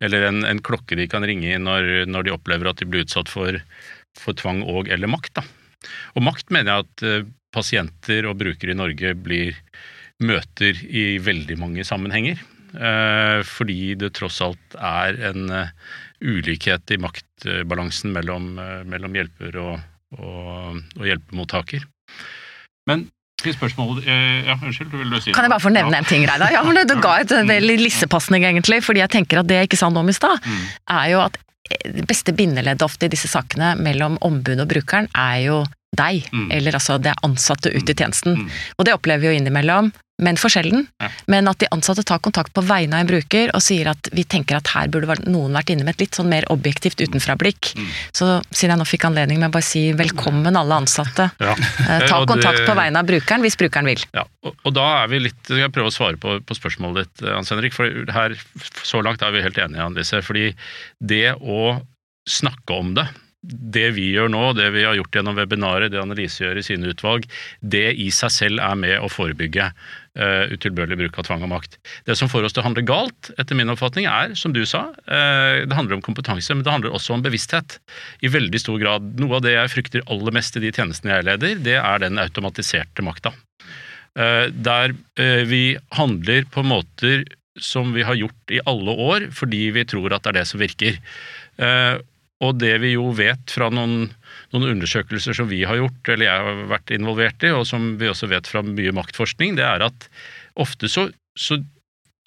Eller 0.00 0.24
en, 0.24 0.38
en 0.48 0.62
klokke 0.64 0.96
de 0.96 1.04
kan 1.10 1.24
ringe 1.28 1.50
i 1.50 1.58
når, 1.60 2.06
når 2.08 2.24
de 2.24 2.32
opplever 2.32 2.70
at 2.70 2.80
de 2.80 2.88
blir 2.88 3.04
utsatt 3.04 3.28
for, 3.28 3.58
for 4.18 4.36
tvang 4.38 4.62
og 4.68 4.88
eller 4.92 5.10
makt. 5.10 5.34
Da. 5.40 5.44
Og 6.16 6.24
makt 6.26 6.50
mener 6.54 6.72
jeg 6.72 6.86
at 6.86 7.04
eh, 7.08 7.28
pasienter 7.52 8.28
og 8.30 8.38
brukere 8.40 8.72
i 8.74 8.78
Norge 8.78 9.14
blir 9.18 9.56
møter 10.22 10.78
i 10.86 11.18
veldig 11.22 11.56
mange 11.60 11.84
sammenhenger. 11.84 12.40
Eh, 12.72 13.40
fordi 13.44 13.94
det 14.00 14.12
tross 14.16 14.40
alt 14.44 14.76
er 14.78 15.18
en 15.32 15.48
eh, 15.52 15.72
ulikhet 16.22 16.94
i 16.94 17.00
maktbalansen 17.02 18.12
mellom, 18.14 18.52
mellom 18.88 19.16
hjelper 19.18 19.58
og, 19.60 19.80
og, 20.20 20.78
og 21.00 21.08
hjelpemottaker. 21.08 21.82
Men 22.88 23.08
til 23.42 23.54
spørsmålet 23.56 24.06
Ja, 24.06 24.54
unnskyld, 24.54 24.92
vil 24.94 25.10
du 25.10 25.16
si 25.18 25.32
Kan 25.34 25.42
jeg 25.48 25.50
bare 25.50 25.62
få 25.64 25.70
nevne 25.74 25.98
en 25.98 26.06
ting, 26.06 26.22
Reidar? 26.30 26.52
Ja, 26.54 26.60
men 26.62 26.78
du 26.86 26.94
ga 27.02 27.16
et 27.24 27.32
veldig 27.34 27.74
lissepasning, 27.80 28.44
egentlig, 28.46 28.78
fordi 28.86 29.02
jeg 29.02 29.10
tenker 29.16 29.40
at 29.42 29.48
det 29.50 29.56
jeg 29.58 29.70
ikke 29.70 29.80
sa 29.80 29.88
noe 29.90 30.04
om 30.04 30.12
i 30.12 30.14
stad, 30.14 30.38
Mm. 30.46 30.60
er 30.94 31.08
jo 31.10 31.24
at 31.24 31.34
det 31.38 31.42
beste 32.08 32.34
bindeleddet 32.36 32.84
ofte 32.84 33.06
i 33.06 33.12
disse 33.12 33.30
sakene 33.30 33.74
mellom 33.80 34.18
ombud 34.24 34.60
og 34.62 34.68
brukeren 34.70 35.08
er 35.14 35.38
jo 35.46 35.62
deg, 35.96 36.24
Mm. 36.32 36.48
eller 36.52 36.72
altså 36.78 36.98
det 37.02 37.12
ansatte 37.22 37.68
ute 37.74 37.92
i 37.92 37.94
tjenesten. 37.94 38.36
Mm. 38.38 38.48
Og 38.78 38.84
det 38.86 38.94
opplever 38.94 39.20
vi 39.20 39.26
jo 39.28 39.40
innimellom, 39.42 39.92
men 40.22 40.36
for 40.38 40.48
sjelden. 40.48 40.86
Ja. 41.00 41.08
Men 41.26 41.48
at 41.48 41.58
de 41.58 41.66
ansatte 41.74 42.04
tar 42.06 42.18
kontakt 42.22 42.52
på 42.54 42.62
vegne 42.62 42.94
av 42.94 43.00
en 43.00 43.06
bruker 43.10 43.50
og 43.56 43.60
sier 43.60 43.88
at 43.90 44.08
vi 44.14 44.22
tenker 44.24 44.56
at 44.56 44.68
her 44.68 44.86
burde 44.88 45.16
noen 45.26 45.52
vært 45.52 45.70
inne 45.74 45.84
med 45.84 45.94
et 45.96 46.00
litt 46.04 46.14
sånn 46.14 46.28
mer 46.30 46.44
objektivt 46.52 47.00
utenfra-blikk. 47.02 47.72
Mm. 47.76 47.88
Så 48.14 48.28
siden 48.54 48.70
jeg 48.76 48.78
nå 48.78 48.86
fikk 48.86 49.04
anledning 49.08 49.40
med 49.40 49.50
å 49.50 49.52
bare 49.56 49.66
si 49.66 49.92
velkommen 49.92 50.56
alle 50.56 50.74
ansatte. 50.78 51.30
Ja. 51.40 51.52
Eh, 51.58 52.06
Ta 52.06 52.20
det- 52.20 52.28
kontakt 52.28 52.64
på 52.64 52.74
vegne 52.76 52.96
av 53.02 53.06
brukeren 53.06 53.42
hvis 53.42 53.56
brukeren 53.58 53.84
vil. 53.84 54.04
Ja, 54.14 54.24
og, 54.44 54.54
og 54.64 54.72
da 54.74 55.02
er 55.02 55.08
vi 55.08 55.18
litt 55.18 55.42
Skal 55.44 55.58
jeg 55.58 55.72
prøve 55.72 55.90
å 55.90 55.96
svare 55.96 56.16
på, 56.16 56.38
på 56.40 56.54
spørsmålet 56.56 57.04
ditt, 57.04 57.28
Hans 57.28 57.50
Henrik? 57.50 57.72
For 57.74 57.84
her, 58.12 58.36
så 58.84 59.02
langt 59.02 59.20
er 59.22 59.32
vi 59.32 59.42
helt 59.42 59.58
enige, 59.58 59.80
Annelise. 59.82 60.22
Fordi 60.22 60.54
det 61.04 61.34
å 61.36 61.82
snakke 62.28 62.78
om 62.78 62.94
det, 62.94 63.08
det 63.42 63.88
vi 63.96 64.04
gjør 64.14 64.30
nå, 64.30 64.42
det 64.54 64.68
vi 64.74 64.84
har 64.86 64.94
gjort 64.94 65.16
gjennom 65.18 65.38
webinaret, 65.38 65.90
det 65.90 65.98
Annelise 65.98 66.44
gjør 66.44 66.60
i 66.60 66.64
sine 66.66 66.92
utvalg, 66.92 67.26
det 67.58 67.88
i 67.98 68.06
seg 68.14 68.30
selv 68.30 68.62
er 68.62 68.76
med 68.78 68.94
å 69.02 69.10
forebygge 69.10 69.66
uh, 69.72 70.44
utilbørlig 70.52 71.00
bruk 71.00 71.18
av 71.18 71.26
tvang 71.26 71.42
og 71.48 71.50
makt. 71.56 71.74
Det 72.06 72.14
som 72.18 72.30
får 72.30 72.46
oss 72.46 72.54
til 72.54 72.62
å 72.62 72.66
handle 72.68 72.86
galt, 72.86 73.32
etter 73.42 73.58
min 73.58 73.72
oppfatning, 73.74 74.06
er, 74.06 74.36
som 74.38 74.54
du 74.54 74.62
sa, 74.68 74.84
uh, 74.94 75.64
det 75.66 75.74
handler 75.74 75.98
om 75.98 76.04
kompetanse, 76.06 76.54
men 76.54 76.62
det 76.62 76.74
handler 76.74 76.94
også 76.94 77.16
om 77.16 77.24
bevissthet. 77.26 77.80
I 78.22 78.30
veldig 78.30 78.62
stor 78.62 78.78
grad. 78.82 79.10
Noe 79.18 79.40
av 79.40 79.46
det 79.46 79.56
jeg 79.56 79.74
frykter 79.74 80.06
aller 80.06 80.38
mest 80.38 80.58
i 80.58 80.62
de 80.62 80.70
tjenestene 80.70 81.18
jeg 81.18 81.28
leder, 81.32 81.58
det 81.66 81.78
er 81.82 82.04
den 82.04 82.22
automatiserte 82.22 83.02
makta. 83.02 83.34
Uh, 84.14 84.46
der 84.54 84.94
vi 85.48 85.78
handler 85.96 86.46
på 86.52 86.62
måter 86.62 87.24
som 87.60 87.90
vi 87.92 88.04
har 88.06 88.16
gjort 88.16 88.54
i 88.54 88.62
alle 88.70 88.94
år, 88.94 89.28
fordi 89.34 89.66
vi 89.74 89.82
tror 89.88 90.14
at 90.14 90.24
det 90.24 90.30
er 90.30 90.38
det 90.38 90.48
som 90.48 90.62
virker. 90.62 91.02
Og 92.42 92.56
det 92.58 92.74
vi 92.82 92.94
jo 92.96 93.10
vet 93.14 93.52
fra 93.54 93.68
noen, 93.72 94.08
noen 94.54 94.70
undersøkelser 94.74 95.36
som 95.36 95.50
vi 95.50 95.62
har 95.68 95.78
gjort, 95.78 96.00
eller 96.10 96.26
jeg 96.26 96.46
har 96.46 96.64
vært 96.72 96.94
involvert 96.96 97.46
i, 97.46 97.52
og 97.54 97.66
som 97.68 97.94
vi 98.00 98.10
også 98.10 98.30
vet 98.32 98.50
fra 98.50 98.64
mye 98.66 98.94
maktforskning, 98.96 99.54
det 99.58 99.66
er 99.66 99.84
at 99.86 100.08
ofte 100.60 100.90
så, 100.90 101.06
så, 101.38 101.60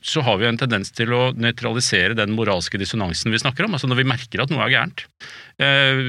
så 0.05 0.23
har 0.25 0.39
vi 0.39 0.47
en 0.47 0.59
tendens 0.61 0.93
til 0.95 1.11
å 1.15 1.21
nøytralisere 1.35 2.15
den 2.17 2.33
moralske 2.37 2.79
dissonansen 2.79 3.35
vi 3.35 3.43
snakker 3.43 3.67
om, 3.67 3.75
altså 3.75 3.91
når 3.91 4.01
vi 4.01 4.07
merker 4.13 4.45
at 4.45 4.53
noe 4.53 4.63
er 4.65 4.73
gærent. 4.77 5.05
Eh, 5.59 6.01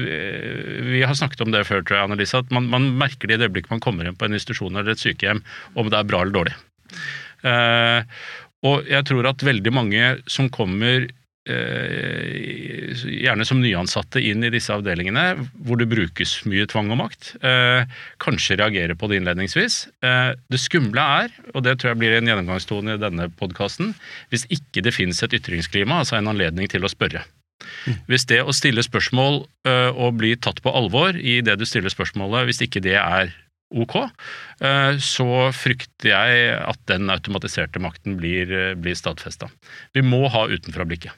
vi 0.93 1.03
har 1.03 1.19
snakket 1.19 1.43
om 1.43 1.53
det 1.53 1.67
før, 1.67 1.83
tror 1.83 1.99
jeg, 1.99 2.07
Annelise, 2.07 2.43
at 2.45 2.55
man, 2.55 2.71
man 2.71 2.89
merker 3.03 3.27
det 3.27 3.37
i 3.37 3.43
det 3.43 3.51
øyeblikket 3.51 3.75
man 3.75 3.83
kommer 3.83 4.07
inn 4.07 4.17
på 4.17 4.29
en 4.29 4.39
institusjon 4.39 4.79
eller 4.79 4.95
et 4.95 5.03
sykehjem, 5.03 5.43
om 5.75 5.91
det 5.91 5.99
er 5.99 6.07
bra 6.07 6.23
eller 6.23 6.39
dårlig. 6.39 6.57
Eh, 7.43 8.19
og 8.65 8.87
jeg 8.89 9.05
tror 9.05 9.27
at 9.29 9.45
veldig 9.45 9.73
mange 9.75 10.11
som 10.31 10.47
kommer 10.53 11.09
gjerne 11.47 13.45
som 13.47 13.61
nyansatte 13.61 14.21
inn 14.23 14.43
i 14.43 14.51
disse 14.53 14.73
avdelingene, 14.73 15.47
hvor 15.65 15.79
det 15.79 15.89
brukes 15.91 16.39
mye 16.49 16.67
tvang 16.69 16.91
og 16.93 17.01
makt, 17.01 17.31
eh, 17.41 17.87
kanskje 18.23 18.59
reagere 18.59 18.95
på 18.95 19.09
det 19.09 19.21
innledningsvis. 19.21 19.87
Eh, 20.03 20.35
det 20.49 20.59
skumle 20.61 21.01
er, 21.23 21.33
og 21.53 21.63
det 21.63 21.77
tror 21.79 21.93
jeg 21.93 22.01
blir 22.01 22.17
en 22.17 22.29
gjennomgangstone 22.29 22.97
i 22.97 23.01
denne 23.01 23.29
podkasten, 23.39 23.95
hvis 24.31 24.47
ikke 24.53 24.83
det 24.85 24.95
finnes 24.95 25.23
et 25.23 25.35
ytringsklima, 25.37 26.01
altså 26.01 26.17
en 26.17 26.31
anledning 26.33 26.69
til 26.71 26.85
å 26.85 26.91
spørre. 26.91 27.23
Hvis 28.07 28.27
det 28.29 28.43
å 28.43 28.53
stille 28.53 28.83
spørsmål 28.85 29.45
eh, 29.67 29.89
og 29.89 30.19
bli 30.19 30.35
tatt 30.37 30.61
på 30.61 30.73
alvor 30.73 31.17
i 31.17 31.39
det 31.41 31.57
du 31.57 31.65
stiller 31.65 31.89
spørsmålet, 31.93 32.45
hvis 32.49 32.61
ikke 32.67 32.83
det 32.85 32.97
er 33.01 33.33
ok, 33.73 33.95
eh, 34.63 34.97
så 35.03 35.49
frykter 35.55 36.11
jeg 36.13 36.51
at 36.61 36.83
den 36.91 37.09
automatiserte 37.11 37.81
makten 37.83 38.19
blir, 38.19 38.51
eh, 38.51 38.75
blir 38.75 38.95
stadfesta. 38.95 39.49
Vi 39.93 40.05
må 40.05 40.27
ha 40.31 40.45
utenfra-blikket. 40.47 41.15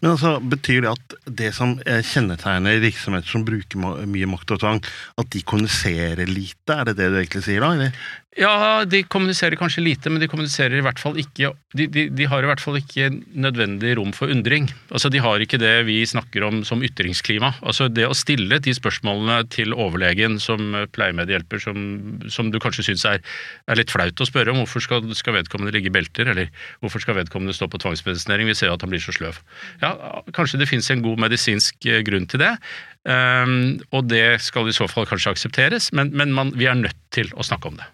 Men 0.00 0.14
altså, 0.14 0.36
Betyr 0.40 0.84
det 0.84 0.92
at 0.94 1.14
det 1.40 1.50
som 1.56 1.76
eh, 1.84 2.00
kjennetegner 2.06 2.80
virksomheter 2.82 3.28
som 3.28 3.44
bruker 3.46 4.06
mye 4.08 4.28
makt 4.30 4.56
og 4.56 4.62
tvang, 4.62 4.80
at 5.20 5.30
de 5.34 5.44
kommuniserer 5.44 6.24
lite? 6.30 6.76
Er 6.76 6.88
det 6.88 6.96
det 7.00 7.10
du 7.12 7.20
egentlig 7.20 7.44
sier 7.46 7.64
da? 7.64 7.74
Eller? 7.76 8.00
Ja, 8.38 8.84
de 8.86 9.00
kommuniserer 9.10 9.58
kanskje 9.58 9.82
lite, 9.82 10.10
men 10.10 10.22
de 10.22 10.28
kommuniserer 10.30 10.78
i 10.78 10.82
hvert 10.86 11.00
fall 11.02 11.16
ikke 11.18 11.48
de, 11.74 11.86
de, 11.90 12.04
de 12.14 12.26
har 12.30 12.44
i 12.44 12.46
hvert 12.46 12.62
fall 12.62 12.76
ikke 12.78 13.08
nødvendig 13.34 13.96
rom 13.98 14.12
for 14.14 14.30
undring. 14.30 14.68
Altså, 14.94 15.10
De 15.10 15.18
har 15.22 15.42
ikke 15.42 15.58
det 15.58 15.72
vi 15.88 15.98
snakker 16.06 16.46
om 16.46 16.60
som 16.66 16.82
ytringsklima. 16.86 17.56
Altså, 17.66 17.88
Det 17.90 18.06
å 18.06 18.14
stille 18.14 18.60
de 18.62 18.74
spørsmålene 18.74 19.40
til 19.50 19.74
overlegen 19.74 20.38
som 20.42 20.76
pleiemedhjelper, 20.94 21.62
som, 21.62 21.82
som 22.30 22.52
du 22.54 22.60
kanskje 22.62 22.86
syns 22.92 23.06
er, 23.10 23.18
er 23.66 23.80
litt 23.82 23.90
flaut 23.90 24.22
å 24.22 24.28
spørre 24.28 24.54
om, 24.54 24.62
hvorfor 24.62 24.86
skal, 24.86 25.10
skal 25.18 25.34
vedkommende 25.40 25.74
ligge 25.74 25.90
i 25.90 25.96
belter, 25.98 26.30
eller 26.30 26.54
hvorfor 26.84 27.02
skal 27.02 27.18
vedkommende 27.18 27.56
stå 27.56 27.66
på 27.70 27.82
tvangsmedisinering, 27.82 28.46
vi 28.50 28.58
ser 28.58 28.70
jo 28.70 28.78
at 28.78 28.86
han 28.86 28.94
blir 28.94 29.02
så 29.02 29.14
sløv. 29.16 29.42
Ja, 29.82 29.96
Kanskje 30.38 30.62
det 30.62 30.70
finnes 30.70 30.90
en 30.94 31.02
god 31.02 31.18
medisinsk 31.26 31.82
eh, 31.90 32.04
grunn 32.06 32.30
til 32.30 32.46
det, 32.46 32.54
Um, 33.00 33.78
og 33.96 34.10
det 34.12 34.42
skal 34.44 34.68
i 34.68 34.74
så 34.76 34.84
fall 34.84 35.06
kanskje 35.08 35.32
aksepteres, 35.32 35.86
men, 35.96 36.10
men 36.12 36.34
man, 36.36 36.50
vi 36.52 36.66
er 36.68 36.76
nødt 36.76 36.98
til 37.16 37.32
å 37.32 37.46
snakke 37.46 37.70
om 37.70 37.78
det. 37.80 37.86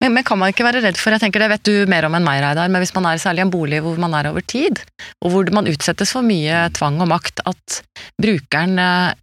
Men, 0.00 0.14
men 0.16 0.24
kan 0.24 0.38
man 0.40 0.48
ikke 0.52 0.64
være 0.64 0.80
redd 0.80 0.96
for, 0.96 1.12
jeg 1.12 1.20
tenker 1.20 1.42
det 1.44 1.50
vet 1.52 1.66
du 1.68 1.74
mer 1.90 2.06
om 2.08 2.14
enn 2.16 2.24
meg, 2.24 2.40
Reidar, 2.40 2.70
men 2.72 2.80
hvis 2.80 2.94
man 2.96 3.10
er 3.10 3.20
særlig 3.20 3.42
i 3.42 3.46
en 3.46 3.52
bolig 3.52 3.82
hvor 3.84 3.98
man 4.00 4.14
er 4.16 4.30
over 4.30 4.44
tid, 4.48 4.80
og 5.20 5.34
hvor 5.34 5.50
man 5.52 5.68
utsettes 5.68 6.14
for 6.16 6.24
mye 6.24 6.62
tvang 6.76 7.02
og 7.04 7.10
makt, 7.12 7.42
at 7.50 7.80
brukeren 8.20 8.80
eh, 8.80 9.18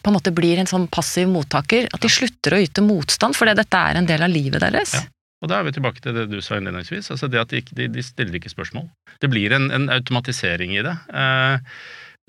på 0.00 0.08
en 0.08 0.16
måte 0.16 0.32
blir 0.34 0.60
en 0.60 0.70
sånn 0.70 0.88
passiv 0.92 1.28
mottaker, 1.28 1.90
at 1.92 2.00
de 2.00 2.10
slutter 2.10 2.56
å 2.56 2.62
yte 2.64 2.84
motstand 2.84 3.36
fordi 3.36 3.58
dette 3.60 3.82
er 3.90 4.00
en 4.00 4.08
del 4.08 4.24
av 4.24 4.32
livet 4.32 4.64
deres. 4.64 4.96
Ja. 4.96 5.04
Og 5.42 5.50
da 5.50 5.58
er 5.58 5.66
vi 5.66 5.74
tilbake 5.74 6.00
til 6.00 6.14
det 6.16 6.28
du 6.30 6.38
sa 6.40 6.56
innledningsvis, 6.56 7.10
altså 7.12 7.28
det 7.28 7.40
at 7.40 7.52
de, 7.52 7.60
de, 7.74 7.88
de 7.90 8.04
stiller 8.06 8.38
ikke 8.38 8.52
spørsmål. 8.52 8.86
Det 9.20 9.28
blir 9.30 9.52
en, 9.52 9.72
en 9.74 9.88
automatisering 9.90 10.76
i 10.76 10.84
det. 10.86 10.94
Eh, 11.10 11.80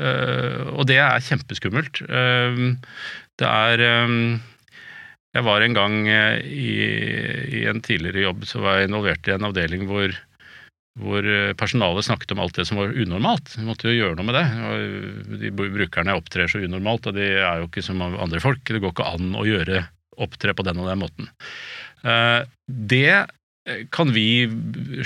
eh, 0.01 0.63
og 0.73 0.87
det 0.89 0.97
er 0.97 1.21
kjempeskummelt. 1.21 2.01
Eh, 2.09 2.63
det 3.39 3.51
er 3.51 3.85
eh, 3.85 4.17
Jeg 5.33 5.45
var 5.47 5.65
en 5.65 5.73
gang 5.77 5.95
eh, 6.07 6.43
i, 6.45 6.73
i 7.61 7.65
en 7.69 7.81
tidligere 7.81 8.27
jobb 8.27 8.45
så 8.49 8.61
var 8.61 8.77
jeg 8.79 8.89
involvert 8.91 9.27
i 9.29 9.35
en 9.35 9.49
avdeling 9.49 9.87
hvor 9.89 10.13
hvor 11.01 11.25
eh, 11.25 11.55
personalet 11.57 12.05
snakket 12.05 12.35
om 12.35 12.41
alt 12.43 12.57
det 12.59 12.67
som 12.69 12.77
var 12.77 12.93
unormalt. 12.93 13.55
Vi 13.57 13.65
måtte 13.65 13.89
jo 13.89 13.95
gjøre 13.97 14.17
noe 14.19 14.27
med 14.27 14.35
det. 14.37 14.43
Og 14.69 15.39
De 15.41 15.49
brukerne 15.57 16.13
opptrer 16.19 16.51
så 16.51 16.61
unormalt, 16.61 17.07
og 17.09 17.15
de 17.17 17.31
er 17.33 17.61
jo 17.63 17.69
ikke 17.69 17.81
som 17.85 18.03
andre 18.05 18.41
folk. 18.43 18.61
Det 18.67 18.81
går 18.83 18.93
ikke 18.93 19.07
an 19.15 19.31
å 19.39 19.45
gjøre 19.47 19.87
opptre 20.21 20.53
på 20.53 20.65
den 20.67 20.83
og 20.83 20.91
den 20.91 21.01
måten. 21.01 21.31
Eh, 22.05 22.43
Det 22.67 23.25
kan 23.95 24.11
vi 24.11 24.45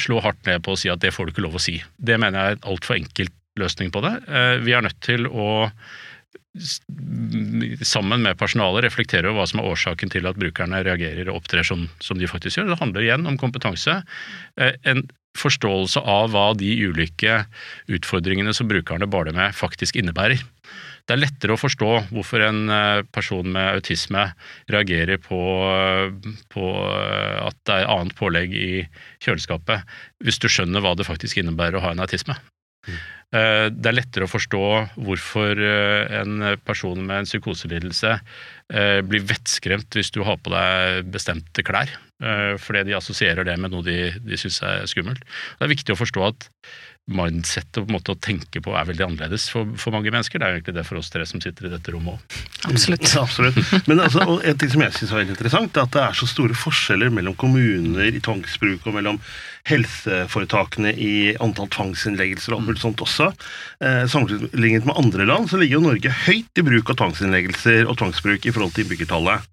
slå 0.02 0.20
hardt 0.26 0.44
ned 0.50 0.64
på 0.66 0.74
og 0.74 0.80
si 0.82 0.90
at 0.90 1.00
det 1.04 1.12
får 1.14 1.28
du 1.28 1.32
ikke 1.32 1.46
lov 1.46 1.56
å 1.60 1.62
si. 1.62 1.78
Det 1.96 2.18
mener 2.20 2.40
jeg 2.42 2.52
er 2.52 2.58
en 2.58 2.70
altfor 2.74 2.98
enkel 2.98 3.32
løsning 3.62 3.92
på 3.94 4.02
det. 4.04 4.16
Eh, 4.28 4.58
Vi 4.66 4.74
er 4.76 4.84
nødt 4.84 5.00
til 5.06 5.28
å 5.30 5.72
sammen 7.86 8.24
med 8.25 8.38
personalet 8.39 8.88
reflektere 8.88 9.29
over 9.29 9.41
hva 9.41 9.48
som 9.51 9.62
er 9.62 9.70
årsaken 9.72 10.12
til 10.13 10.27
at 10.29 10.39
brukerne 10.39 10.82
reagerer 10.86 11.29
og 11.29 11.41
opptrer 11.41 11.67
som, 11.67 11.88
som 12.03 12.20
de 12.20 12.29
faktisk 12.29 12.60
gjør. 12.60 12.74
Det 12.74 12.82
handler 12.82 13.06
igjen 13.06 13.29
om 13.29 13.39
kompetanse. 13.39 14.01
Eh, 14.60 14.75
En 14.88 15.06
forståelse 15.38 16.01
av 16.01 16.32
hva 16.34 16.48
de 16.58 16.72
ulike 16.88 17.44
utfordringene 17.94 18.53
som 18.58 18.70
brukerne 18.70 19.06
baler 19.10 19.36
med, 19.38 19.53
faktisk 19.53 20.00
innebærer. 20.00 20.41
Det 21.08 21.15
er 21.15 21.22
lettere 21.22 21.56
å 21.56 21.62
forstå 21.62 21.91
hvorfor 22.10 22.44
en 22.44 22.74
eh, 22.74 23.06
person 23.15 23.48
med 23.48 23.77
autisme 23.77 24.25
reagerer 24.72 25.22
på, 25.24 25.39
på 26.51 26.67
eh, 26.89 27.38
at 27.46 27.60
det 27.70 27.77
er 27.77 27.94
annet 27.94 28.17
pålegg 28.17 28.58
i 28.58 28.72
kjøleskapet, 29.24 29.88
hvis 30.25 30.41
du 30.44 30.50
skjønner 30.51 30.84
hva 30.84 30.98
det 30.98 31.08
faktisk 31.08 31.39
innebærer 31.39 31.79
å 31.79 31.86
ha 31.86 31.96
en 31.96 32.03
autisme. 32.03 32.36
Eh, 32.88 33.67
Det 33.74 33.89
er 33.89 33.98
lettere 33.98 34.27
å 34.27 34.32
forstå 34.32 34.63
hvorfor 35.03 35.60
eh, 35.60 36.20
en 36.22 36.58
person 36.63 37.00
med 37.01 37.24
en 37.24 37.27
psykoselidelse 37.27 38.13
eh, 38.15 39.00
blir 39.03 39.25
vettskremt 39.27 39.98
hvis 39.98 40.13
du 40.15 40.22
har 40.24 40.39
på 40.39 40.53
deg 40.53 41.10
bestemte 41.12 41.65
klær, 41.67 41.91
fordi 42.18 42.88
de 42.88 42.96
assosierer 42.98 43.46
det 43.46 43.54
med 43.62 43.70
noe 43.70 43.86
de, 43.86 43.98
de 44.26 44.38
syns 44.42 44.62
er 44.66 44.88
skummelt. 44.90 45.22
Det 45.22 45.68
er 45.68 45.74
viktig 45.76 45.94
å 45.94 46.00
forstå 46.00 46.24
at 46.26 46.48
mindset 47.08 47.78
og 47.80 47.92
måte 47.92 48.12
å 48.12 48.20
tenke 48.20 48.60
på 48.64 48.74
er 48.76 48.88
veldig 48.90 49.06
annerledes 49.06 49.46
for, 49.52 49.70
for 49.80 49.96
mange 49.96 50.12
mennesker. 50.12 50.42
Det 50.42 50.48
er 50.48 50.52
jo 50.52 50.58
egentlig 50.60 50.76
det 50.76 50.84
for 50.90 51.00
oss 51.00 51.12
tre 51.14 51.24
som 51.30 51.40
sitter 51.44 51.70
i 51.70 51.72
dette 51.72 51.94
rommet 51.94 52.18
òg. 52.18 52.40
Absolutt. 52.68 53.06
Ja, 53.08 53.24
absolutt. 53.24 53.88
Men 53.88 54.04
altså, 54.04 54.26
en 54.36 54.60
ting 54.60 54.74
som 54.74 54.84
jeg 54.84 54.96
synes 54.98 55.14
er 55.14 55.22
veldig 55.22 55.36
interessant, 55.38 55.78
er 55.78 55.88
at 55.88 55.96
det 55.96 56.04
er 56.04 56.20
så 56.20 56.28
store 56.28 56.58
forskjeller 56.58 57.14
mellom 57.16 57.38
kommuner 57.40 58.12
i 58.12 58.24
tvangsbruk 58.24 58.90
og 58.90 58.98
mellom 58.98 59.22
helseforetakene 59.68 60.92
i 61.00 61.16
antall 61.44 61.72
tvangsinnleggelser 61.72 62.54
og 62.54 62.60
alt 62.60 62.70
mulig 62.72 62.84
sånt 62.84 63.04
også. 63.04 63.32
Eh, 63.84 64.04
sammenlignet 64.12 64.88
med 64.88 65.00
andre 65.00 65.28
land 65.32 65.48
så 65.52 65.60
ligger 65.62 65.80
jo 65.80 65.88
Norge 65.88 66.16
høyt 66.28 66.60
i 66.60 66.68
bruk 66.68 66.92
av 66.92 67.00
tvangsinnleggelser 67.00 67.88
og 67.88 68.00
tvangsbruk 68.02 68.48
i 68.48 68.56
forhold 68.56 68.76
til 68.76 68.84
innbyggertallet. 68.84 69.48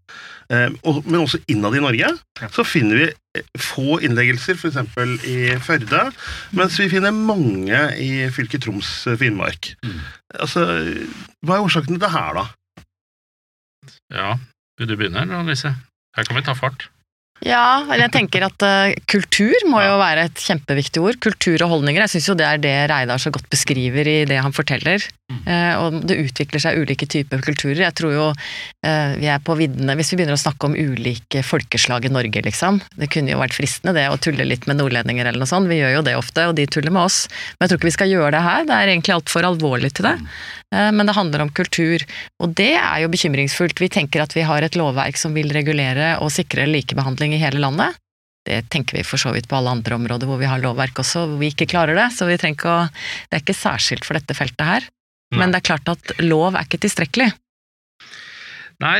Eh, 0.52 0.68
men 1.06 1.20
også 1.22 1.40
innad 1.48 1.76
i 1.76 1.82
Norge 1.82 2.10
så 2.52 2.64
finner 2.68 3.00
vi 3.00 3.06
eh, 3.38 3.46
få 3.60 3.98
innleggelser, 4.04 4.58
f.eks. 4.58 4.76
i 5.30 5.36
Førde, 5.64 6.02
mens 6.56 6.76
vi 6.80 6.90
finner 6.92 7.14
mange 7.16 7.80
i 8.00 8.10
fylket 8.34 8.66
Troms 8.66 8.90
og 9.10 9.18
Finnmark. 9.22 9.72
Altså, 10.34 10.66
hva 11.44 11.58
er 11.58 11.64
årsaken 11.68 11.94
til 11.96 12.02
det 12.04 12.12
her, 12.12 12.40
da? 12.40 12.46
Ja, 14.12 14.34
vil 14.78 14.90
du 14.90 14.96
begynne, 14.96 15.24
Annelise? 15.24 15.74
Her 16.16 16.26
kan 16.28 16.38
vi 16.38 16.44
ta 16.46 16.54
fart. 16.58 16.88
Ja, 17.42 17.82
eller 17.82 18.06
jeg 18.06 18.14
tenker 18.14 18.44
at 18.46 18.62
uh, 18.62 18.94
kultur 19.10 19.52
må 19.66 19.80
jo 19.82 19.96
være 19.98 20.28
et 20.28 20.38
kjempeviktig 20.38 21.02
ord. 21.02 21.18
Kultur 21.22 21.64
og 21.66 21.72
holdninger. 21.72 22.04
Jeg 22.04 22.12
syns 22.14 22.28
jo 22.30 22.36
det 22.38 22.46
er 22.46 22.62
det 22.62 22.74
Reidar 22.92 23.20
så 23.20 23.32
godt 23.34 23.50
beskriver 23.52 24.06
i 24.06 24.20
det 24.28 24.38
han 24.38 24.54
forteller. 24.54 25.02
Uh, 25.44 25.74
og 25.82 25.98
det 26.06 26.20
utvikler 26.22 26.62
seg 26.62 26.78
ulike 26.78 27.08
typer 27.10 27.42
kulturer. 27.44 27.82
Jeg 27.82 27.96
tror 27.98 28.14
jo 28.14 28.28
uh, 28.30 29.12
vi 29.18 29.28
er 29.28 29.42
på 29.42 29.56
viddene 29.58 29.96
Hvis 29.98 30.12
vi 30.12 30.20
begynner 30.20 30.38
å 30.38 30.40
snakke 30.40 30.68
om 30.68 30.78
ulike 30.78 31.42
folkeslag 31.44 32.06
i 32.06 32.14
Norge, 32.14 32.44
liksom. 32.46 32.78
Det 32.94 33.10
kunne 33.12 33.34
jo 33.34 33.42
vært 33.42 33.58
fristende 33.58 33.96
det 33.98 34.06
å 34.12 34.20
tulle 34.22 34.46
litt 34.46 34.68
med 34.70 34.78
nordlendinger 34.78 35.26
eller 35.26 35.42
noe 35.42 35.50
sånt. 35.50 35.68
Vi 35.68 35.82
gjør 35.82 35.98
jo 35.98 36.06
det 36.06 36.16
ofte, 36.20 36.48
og 36.48 36.56
de 36.56 36.68
tuller 36.70 36.94
med 36.94 37.08
oss. 37.10 37.24
Men 37.58 37.66
jeg 37.66 37.74
tror 37.74 37.82
ikke 37.82 37.90
vi 37.90 37.98
skal 37.98 38.14
gjøre 38.14 38.36
det 38.38 38.44
her. 38.46 38.68
Det 38.70 38.78
er 38.78 38.94
egentlig 38.94 39.18
altfor 39.18 39.50
alvorlig 39.50 39.90
til 39.98 40.08
det. 40.08 40.16
Eh, 40.74 40.90
Men 40.92 41.06
det 41.06 41.16
handler 41.16 41.44
om 41.44 41.52
kultur, 41.54 42.02
og 42.42 42.54
det 42.58 42.74
er 42.74 43.04
jo 43.04 43.12
bekymringsfullt. 43.12 43.80
Vi 43.80 43.90
tenker 43.92 44.24
at 44.24 44.34
vi 44.34 44.46
har 44.46 44.62
et 44.66 44.78
lovverk 44.78 45.18
som 45.20 45.34
vil 45.36 45.52
regulere 45.54 46.16
og 46.20 46.32
sikre 46.34 46.66
likebehandling 46.70 47.36
i 47.36 47.42
hele 47.42 47.62
landet. 47.62 47.94
Det 48.44 48.58
tenker 48.68 48.98
vi 48.98 49.06
for 49.06 49.20
så 49.20 49.32
vidt 49.32 49.48
på 49.48 49.56
alle 49.56 49.72
andre 49.72 49.96
områder 49.96 50.28
hvor 50.28 50.36
vi 50.36 50.48
har 50.50 50.60
lovverk 50.60 50.98
også, 51.00 51.24
hvor 51.30 51.40
vi 51.40 51.48
ikke 51.52 51.70
klarer 51.70 51.96
det. 51.96 52.10
Så 52.12 52.28
vi 52.28 52.36
trenger 52.36 52.58
ikke 52.58 52.74
å 52.74 52.82
Det 53.30 53.38
er 53.38 53.44
ikke 53.44 53.56
særskilt 53.56 54.04
for 54.04 54.18
dette 54.18 54.36
feltet 54.36 54.66
her. 54.68 54.88
Nei. 55.32 55.38
Men 55.40 55.54
det 55.54 55.62
er 55.62 55.68
klart 55.70 55.88
at 55.88 56.12
lov 56.20 56.54
er 56.54 56.66
ikke 56.66 56.82
tilstrekkelig. 56.84 57.30
Nei, 58.84 58.98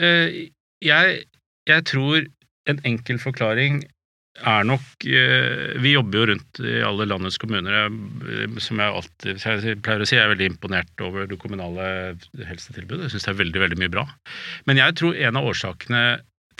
eh, 0.00 0.48
jeg, 0.80 1.24
jeg 1.68 1.84
tror 1.90 2.24
en 2.70 2.80
enkel 2.88 3.18
forklaring 3.20 3.82
er 4.46 4.64
nok 4.68 5.04
eh, 5.06 5.76
Vi 5.82 5.92
jobber 5.94 6.20
jo 6.20 6.26
rundt 6.30 6.60
i 6.64 6.78
alle 6.86 7.06
landets 7.08 7.38
kommuner. 7.40 7.90
Som 8.62 8.80
jeg 8.82 8.96
alltid 9.00 9.44
jeg 9.44 9.80
pleier 9.84 10.04
å 10.04 10.08
si, 10.08 10.16
jeg 10.16 10.24
er 10.24 10.32
veldig 10.32 10.50
imponert 10.52 11.04
over 11.04 11.28
det 11.30 11.38
kommunale 11.40 11.86
helsetilbudet. 12.48 13.06
Jeg 13.06 13.14
syns 13.16 13.28
det 13.28 13.34
er 13.34 13.40
veldig, 13.42 13.62
veldig 13.66 13.80
mye 13.82 13.92
bra. 13.92 14.06
Men 14.70 14.80
jeg 14.80 14.96
tror 15.00 15.18
en 15.18 15.40
av 15.40 15.50
årsakene 15.52 16.04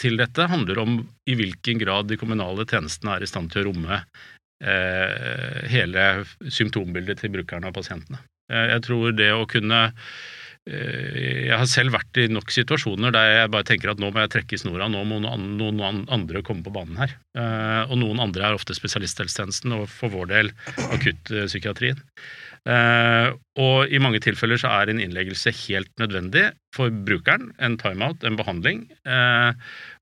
til 0.00 0.16
dette 0.20 0.48
handler 0.48 0.80
om 0.80 1.00
i 1.28 1.36
hvilken 1.36 1.80
grad 1.80 2.08
de 2.08 2.18
kommunale 2.20 2.64
tjenestene 2.68 3.16
er 3.16 3.24
i 3.24 3.28
stand 3.28 3.52
til 3.52 3.62
å 3.62 3.68
romme 3.68 4.00
eh, 4.00 5.60
hele 5.68 6.06
symptombildet 6.48 7.20
til 7.20 7.34
brukerne 7.34 7.68
og 7.68 7.76
pasientene. 7.76 8.22
Eh, 8.50 8.66
Jeg 8.76 8.86
tror 8.88 9.12
det 9.16 9.30
å 9.36 9.48
kunne 9.50 9.82
eh, 9.90 10.39
jeg 10.68 11.56
har 11.56 11.66
selv 11.66 11.94
vært 11.94 12.18
i 12.20 12.26
nok 12.30 12.52
situasjoner 12.52 13.14
der 13.14 13.30
jeg 13.30 13.50
bare 13.54 13.66
tenker 13.66 13.90
at 13.92 14.02
nå 14.02 14.10
må 14.12 14.20
jeg 14.22 14.32
trekke 14.34 14.54
i 14.54 14.60
snora, 14.60 14.90
nå 14.92 15.00
må 15.08 15.18
noen, 15.22 16.04
andre 16.12 16.42
komme 16.46 16.62
på 16.66 16.72
banen 16.74 17.00
her. 17.00 17.16
Eh, 17.34 17.88
og 17.88 17.96
noen 17.98 18.20
andre 18.22 18.46
er 18.46 18.58
ofte 18.58 18.76
spesialisthelsetjenesten, 18.76 19.72
og 19.74 19.88
for 19.90 20.12
vår 20.12 20.30
del 20.34 20.52
akuttpsykiatrien. 20.90 22.04
Uh, 22.68 23.32
og 23.56 23.88
i 23.88 23.96
mange 24.04 24.18
tilfeller 24.20 24.60
så 24.60 24.68
er 24.82 24.90
en 24.92 24.98
innleggelse 25.00 25.48
helt 25.62 25.88
nødvendig 26.02 26.50
for 26.76 26.92
brukeren. 26.92 27.48
En 27.56 27.78
timeout, 27.80 28.20
en 28.20 28.36
behandling. 28.36 28.82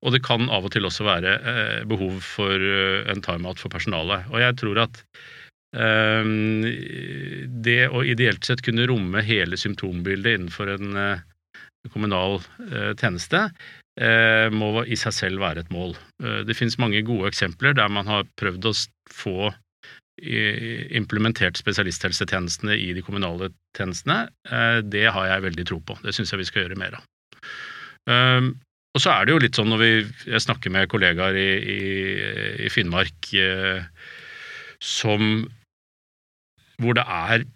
Og 0.03 0.11
det 0.11 0.25
kan 0.27 0.51
av 0.51 0.67
og 0.67 0.75
til 0.75 0.89
også 0.89 1.07
være 1.07 1.37
behov 1.87 2.19
for 2.27 2.59
en 3.15 3.23
timeout 3.23 3.63
for 3.63 3.71
personalet. 3.71 4.27
Og 4.35 4.43
jeg 4.43 4.59
tror 4.59 4.83
at 4.89 4.99
det 7.69 7.83
å 7.93 8.01
ideelt 8.01 8.47
sett 8.49 8.63
kunne 8.65 8.87
romme 8.89 9.21
hele 9.21 9.59
symptombildet 9.61 10.39
innenfor 10.39 10.71
en 10.73 10.97
kommunal 11.93 12.39
tjeneste, 12.97 13.43
må 14.57 14.71
i 14.89 14.97
seg 14.97 15.13
selv 15.13 15.45
være 15.45 15.67
et 15.67 15.75
mål. 15.75 15.93
Det 16.49 16.57
finnes 16.57 16.79
mange 16.81 17.05
gode 17.05 17.29
eksempler 17.29 17.77
der 17.77 17.93
man 17.93 18.09
har 18.09 18.25
prøvd 18.41 18.71
å 18.71 18.75
få 19.13 19.53
implementert 20.19 21.59
spesialisthelsetjenestene 21.59 22.75
i 22.75 22.93
de 22.97 23.03
kommunale 23.03 23.51
tjenestene, 23.77 24.29
eh, 24.51 24.81
det 24.83 25.07
har 25.15 25.27
jeg 25.27 25.45
veldig 25.47 25.67
tro 25.67 25.81
på. 25.81 25.99
Det 26.03 26.15
syns 26.15 26.33
jeg 26.33 26.43
vi 26.43 26.49
skal 26.49 26.63
gjøre 26.65 26.79
mer 26.79 26.99
av. 26.99 27.05
Ehm, 28.11 28.57
og 28.95 29.03
så 29.03 29.13
er 29.13 29.27
det 29.27 29.33
jo 29.33 29.43
litt 29.45 29.59
sånn 29.59 29.71
når 29.71 29.83
vi, 29.83 29.93
jeg 30.33 30.43
snakker 30.43 30.71
med 30.75 30.89
kollegaer 30.91 31.37
i, 31.39 31.51
i, 31.63 31.83
i 32.67 32.73
Finnmark 32.73 33.31
eh, 33.35 33.85
som 34.83 35.47
Hvor 36.83 36.99
det 36.99 37.07
er 37.07 37.47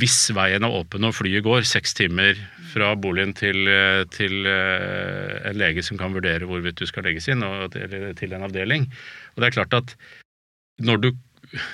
hvis 0.00 0.30
veien 0.32 0.64
er 0.64 0.72
åpen 0.72 1.04
og 1.04 1.12
flyet 1.18 1.44
går, 1.44 1.66
seks 1.68 1.92
timer 1.98 2.38
fra 2.70 2.94
boligen 2.96 3.34
til, 3.36 3.68
eh, 3.68 4.06
til 4.08 4.46
en 4.48 5.58
lege 5.60 5.84
som 5.84 5.98
kan 6.00 6.14
vurdere 6.16 6.48
hvorvidt 6.48 6.80
du 6.80 6.86
skal 6.88 7.04
legges 7.04 7.28
inn, 7.28 7.44
eller 7.44 8.14
til 8.16 8.32
en 8.32 8.46
avdeling. 8.46 8.88
Og 9.34 9.42
det 9.42 9.50
er 9.50 9.58
klart 9.58 9.76
at 9.76 9.96
når 10.80 11.04
du 11.04 11.10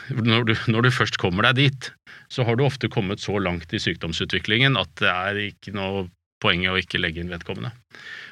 når 0.09 0.47
du, 0.49 0.55
når 0.73 0.87
du, 0.87 0.91
først 0.95 1.19
kommer 1.21 1.45
deg 1.49 1.59
dit, 1.59 1.91
så 2.33 2.47
har 2.49 2.57
du 2.57 2.65
ofte 2.65 2.89
kommet 2.89 3.21
så 3.21 3.37
langt 3.43 3.73
i 3.77 3.81
sykdomsutviklingen 3.83 4.79
at 4.81 4.93
det 5.03 5.11
er 5.11 5.43
ikke 5.51 5.75
noe 5.77 6.07
poeng 6.43 6.65
å 6.69 6.79
ikke 6.81 7.01
legge 7.01 7.23
inn 7.23 7.33
vedkommende. 7.33 7.73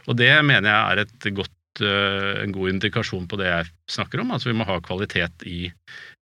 Og 0.08 0.16
det 0.20 0.30
mener 0.46 0.70
jeg 0.70 1.04
er 1.04 1.36
godt, 1.36 1.82
eh, 1.84 2.42
en 2.44 2.54
god 2.54 2.74
indikasjon 2.74 3.28
på 3.28 3.38
det 3.40 3.50
jeg 3.50 3.70
snakker 3.92 4.22
om. 4.22 4.32
Altså 4.34 4.50
vi 4.50 4.56
må 4.56 4.66
ha 4.68 4.80
kvalitet 4.84 5.44
i 5.48 5.68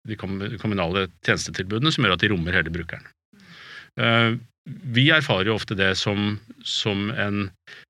de 0.06 0.16
kommunale 0.18 1.08
tjenestetilbudene 1.26 1.92
som 1.94 2.04
gjør 2.04 2.16
at 2.16 2.24
de 2.24 2.30
rommer 2.32 2.56
hele 2.56 2.72
brukeren. 2.74 3.06
Eh, 3.98 4.36
vi 4.94 5.08
erfarer 5.10 5.48
jo 5.48 5.56
ofte 5.56 5.76
det 5.78 5.94
som, 5.96 6.36
som 6.60 7.08
en 7.10 7.48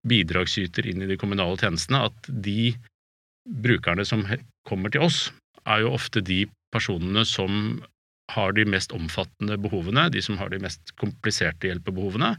bidragsyter 0.08 0.86
inn 0.86 1.02
i 1.02 1.10
de 1.10 1.18
kommunale 1.18 1.58
tjenestene, 1.58 2.06
at 2.06 2.30
de 2.30 2.72
brukerne 3.48 4.04
som 4.06 4.24
kommer 4.68 4.92
til 4.94 5.06
oss, 5.08 5.28
er 5.68 5.82
jo 5.82 5.94
ofte 5.96 6.22
de 6.24 6.44
personene 6.72 7.24
som 7.28 7.80
har 8.32 8.52
de 8.56 8.66
mest 8.68 8.92
omfattende 8.92 9.56
behovene, 9.60 10.08
de 10.12 10.22
som 10.24 10.36
har 10.40 10.52
de 10.52 10.60
mest 10.62 10.92
kompliserte 11.00 11.70
hjelpebehovene, 11.70 12.34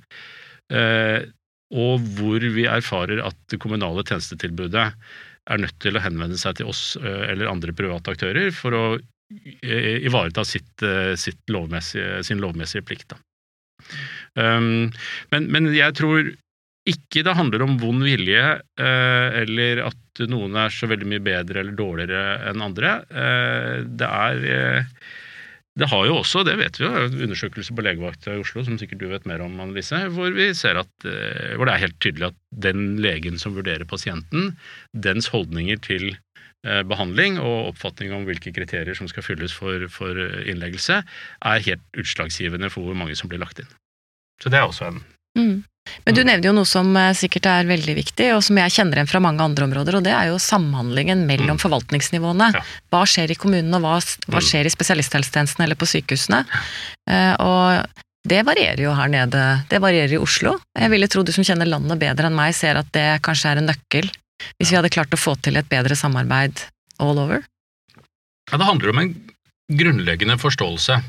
eh, 0.73 1.25
og 1.69 2.05
hvor 2.17 2.41
vi 2.41 2.65
erfarer 2.69 3.21
at 3.25 3.37
det 3.51 3.59
kommunale 3.61 4.05
tjenestetilbudet 4.05 4.85
er 5.49 5.61
nødt 5.61 5.77
til 5.81 5.97
å 5.97 6.03
henvende 6.03 6.37
seg 6.37 6.59
til 6.59 6.69
oss 6.69 6.93
eh, 7.01 7.25
eller 7.29 7.49
andre 7.49 7.73
private 7.77 8.13
aktører 8.13 8.53
for 8.55 8.77
å 8.77 8.83
ivareta 9.61 10.41
sitt, 10.47 10.81
sitt 11.21 11.51
lovmessige, 11.53 12.23
sin 12.25 12.39
lovmessige 12.41 12.81
plikt. 12.87 13.13
Um, 14.33 14.89
men, 15.29 15.45
men, 15.53 15.69
jeg 15.75 15.93
tror 15.99 16.31
ikke 16.89 17.23
det 17.25 17.37
handler 17.37 17.63
om 17.65 17.77
vond 17.81 18.03
vilje, 18.05 18.43
eh, 18.81 19.39
eller 19.43 19.83
at 19.89 20.21
noen 20.31 20.55
er 20.57 20.73
så 20.73 20.89
veldig 20.89 21.07
mye 21.11 21.23
bedre 21.23 21.63
eller 21.63 21.75
dårligere 21.77 22.37
enn 22.49 22.63
andre. 22.65 22.93
Eh, 23.09 23.73
det 23.99 24.09
er 24.09 24.45
eh, 24.53 25.09
det 25.79 25.87
har 25.87 26.07
jo 26.09 26.17
også, 26.19 26.41
det 26.43 26.57
vet 26.59 26.75
vi 26.75 26.83
jo, 26.83 27.03
undersøkelser 27.23 27.75
på 27.77 27.83
legevakta 27.85 28.33
i 28.33 28.41
Oslo, 28.41 28.65
som 28.65 28.75
sikkert 28.81 28.99
du 28.99 29.05
vet 29.11 29.27
mer 29.29 29.39
om, 29.45 29.53
Annelise, 29.63 30.01
hvor 30.11 30.33
vi 30.35 30.49
ser 30.57 30.75
at, 30.81 30.91
hvor 31.05 31.69
det 31.69 31.75
er 31.75 31.83
helt 31.85 31.95
tydelig 32.03 32.25
at 32.33 32.39
den 32.65 32.97
legen 32.99 33.39
som 33.39 33.55
vurderer 33.55 33.87
pasienten, 33.87 34.57
dens 34.91 35.29
holdninger 35.31 35.79
til 35.85 36.09
behandling 36.61 37.37
og 37.39 37.69
oppfatning 37.69 38.11
om 38.11 38.25
hvilke 38.27 38.51
kriterier 38.51 38.97
som 38.97 39.07
skal 39.07 39.23
fylles 39.23 39.53
for, 39.55 39.85
for 39.93 40.17
innleggelse, 40.43 40.97
er 41.47 41.63
helt 41.63 41.99
utslagsgivende 41.99 42.67
for 42.73 42.83
hvor 42.83 42.97
mange 42.99 43.15
som 43.15 43.31
blir 43.31 43.39
lagt 43.39 43.61
inn. 43.63 43.69
Så 44.43 44.51
det 44.51 44.59
er 44.59 44.67
også 44.67 44.89
en 44.89 44.99
mm. 45.39 45.63
Men 46.05 46.15
du 46.15 46.21
nevner 46.23 46.49
jo 46.49 46.55
noe 46.55 46.67
som 46.69 46.89
eh, 46.97 47.15
sikkert 47.17 47.47
er 47.49 47.69
veldig 47.69 47.95
viktig, 47.97 48.29
og 48.35 48.43
som 48.45 48.59
jeg 48.61 48.75
kjenner 48.75 48.99
igjen 48.99 49.09
fra 49.09 49.21
mange 49.23 49.45
andre 49.45 49.65
områder, 49.67 49.97
og 49.97 50.05
det 50.05 50.13
er 50.15 50.29
jo 50.31 50.41
samhandlingen 50.41 51.25
mellom 51.29 51.57
mm. 51.57 51.63
forvaltningsnivåene. 51.63 52.51
Ja. 52.55 52.63
Hva 52.93 53.05
skjer 53.09 53.33
i 53.33 53.39
kommunene, 53.39 53.79
og 53.79 53.87
hva, 53.87 53.95
hva, 54.27 54.37
mm. 54.39 54.45
skjer 54.51 54.69
i 54.69 54.73
spesialisthelsetjenesten 54.73 55.65
eller 55.65 55.79
på 55.79 55.89
sykehusene? 55.89 56.43
Uh, 57.09 57.33
og 57.41 58.05
det 58.29 58.43
varierer 58.45 58.83
jo 58.83 58.93
her 58.93 59.09
nede. 59.11 59.43
Det 59.71 59.79
varierer 59.81 60.17
i 60.17 60.21
Oslo. 60.21 60.57
Jeg 60.77 60.91
ville 60.93 61.09
tro 61.09 61.23
du 61.25 61.31
som 61.33 61.45
kjenner 61.47 61.69
landet 61.69 62.01
bedre 62.01 62.29
enn 62.29 62.37
meg, 62.37 62.53
ser 62.57 62.77
at 62.81 62.89
det 62.95 63.07
kanskje 63.25 63.53
er 63.53 63.61
en 63.61 63.69
nøkkel, 63.71 64.11
hvis 64.57 64.71
vi 64.71 64.79
hadde 64.79 64.91
klart 64.93 65.13
å 65.15 65.19
få 65.19 65.35
til 65.43 65.59
et 65.59 65.69
bedre 65.69 65.97
samarbeid 65.99 66.65
all 66.99 67.19
over? 67.21 67.45
Ja, 68.49 68.57
det 68.57 68.67
handler 68.67 68.93
om 68.93 69.01
en 69.03 69.13
grunnleggende 69.69 70.39
forståelse 70.41 70.99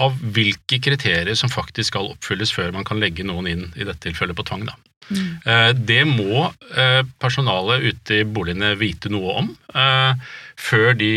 av 0.00 0.16
hvilke 0.34 0.78
kriterier 0.80 1.36
som 1.36 1.52
faktisk 1.52 1.92
skal 1.92 2.12
oppfylles 2.14 2.52
før 2.54 2.72
man 2.72 2.86
kan 2.88 3.00
legge 3.02 3.26
noen 3.28 3.48
inn, 3.50 3.64
i 3.76 3.84
dette 3.84 4.06
tilfellet 4.06 4.38
på 4.38 4.46
tvang. 4.48 4.64
Mm. 5.10 5.28
Eh, 5.44 5.70
det 5.76 6.02
må 6.08 6.46
eh, 6.48 7.02
personalet 7.20 7.84
ute 7.90 8.22
i 8.22 8.24
boligene 8.24 8.72
vite 8.80 9.10
noe 9.12 9.34
om 9.42 9.50
eh, 9.74 10.30
før 10.56 10.92
de 10.96 11.14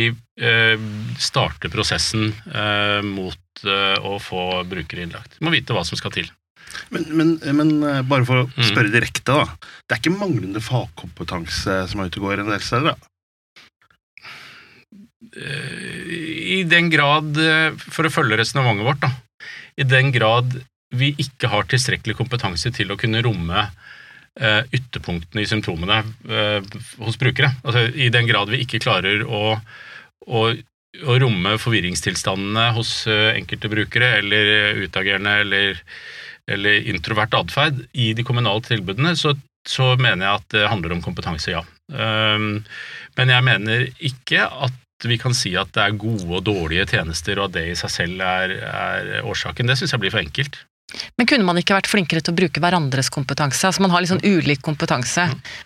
starter 1.15 1.71
prosessen 1.71 2.33
mot 3.07 3.61
å 3.63 4.17
få 4.19 4.41
brukere 4.67 5.05
innlagt. 5.05 5.37
De 5.37 5.45
må 5.47 5.53
vite 5.53 5.71
hva 5.71 5.85
som 5.87 5.95
skal 5.95 6.11
til. 6.11 6.27
Men, 6.93 7.05
men, 7.17 7.33
men 7.57 7.73
bare 8.09 8.27
for 8.27 8.43
å 8.43 8.45
mm. 8.49 8.63
spørre 8.69 8.93
direkte, 8.93 9.33
da. 9.33 9.71
Det 9.85 9.95
er 9.95 10.01
ikke 10.01 10.15
manglende 10.19 10.63
fagkompetanse 10.63 11.81
som 11.91 12.01
er 12.01 12.09
ute 12.09 12.21
og 12.21 12.29
går 12.29 12.43
en 12.43 12.51
del 12.53 12.63
steder? 12.63 12.93
da? 12.93 13.11
I 15.35 16.61
den 16.69 16.87
grad, 16.93 17.35
eh, 17.41 17.71
for 17.81 18.07
å 18.07 18.13
følge 18.13 18.39
resonnementet 18.39 18.87
vårt, 18.87 19.01
da, 19.03 19.11
i 19.75 19.87
den 19.87 20.13
grad 20.15 20.53
vi 20.95 21.11
ikke 21.19 21.49
har 21.51 21.67
tilstrekkelig 21.67 22.15
kompetanse 22.15 22.71
til 22.75 22.93
å 22.93 22.99
kunne 22.99 23.23
romme 23.25 23.67
ytterpunktene 24.35 25.45
i 25.45 25.47
symptomene 25.47 26.01
hos 26.99 27.15
brukere. 27.19 27.53
Altså, 27.63 27.85
I 27.95 28.09
den 28.11 28.27
grad 28.27 28.49
vi 28.51 28.59
ikke 28.65 28.81
klarer 28.83 29.21
å, 29.23 29.55
å, 30.27 30.41
å 31.03 31.17
romme 31.21 31.55
forvirringstilstandene 31.61 32.69
hos 32.77 32.93
uh, 33.09 33.33
enkelte 33.33 33.71
brukere, 33.71 34.13
eller 34.21 34.79
utagerende 34.85 35.35
eller, 35.43 35.81
eller 36.47 36.89
introvert 36.93 37.35
atferd 37.37 37.83
i 37.93 38.13
de 38.17 38.25
kommunale 38.27 38.63
tilbudene, 38.65 39.15
så, 39.19 39.35
så, 39.67 39.93
mener 39.99 40.25
jeg 40.27 40.41
at 40.41 40.49
det 40.55 40.69
handler 40.71 40.95
om 40.95 41.03
kompetanse, 41.03 41.51
ja. 41.51 41.63
men 41.89 43.31
jeg 43.31 43.45
mener 43.45 43.85
ikke 43.97 44.45
at 44.45 44.81
vi 45.05 45.17
kan 45.21 45.35
si 45.37 45.51
at 45.59 45.73
det 45.75 45.83
er 45.83 45.97
gode 45.99 46.29
og 46.29 46.45
dårlige 46.47 46.87
tjenester, 46.93 47.39
og 47.39 47.49
at 47.49 47.57
det 47.57 47.65
i 47.71 47.75
seg 47.77 47.91
selv 47.93 48.23
er, 48.25 48.55
er 48.65 49.27
årsaken. 49.27 49.67
Det 49.67 49.77
syns 49.79 49.93
jeg 49.93 50.01
blir 50.01 50.13
for 50.13 50.23
enkelt. 50.23 50.61
Men 51.17 51.27
kunne 51.27 51.47
man 51.47 51.57
ikke 51.59 51.75
vært 51.75 51.89
flinkere 51.89 52.21
til 52.23 52.31
å 52.31 52.37
bruke 52.37 52.61
hverandres 52.61 53.09
kompetanse? 53.13 53.65
Altså 53.67 53.83
Man 53.83 53.91
har 53.91 54.03
litt 54.03 54.11
sånn 54.13 54.23
ulik 54.23 54.61
kompetanse, 54.65 55.25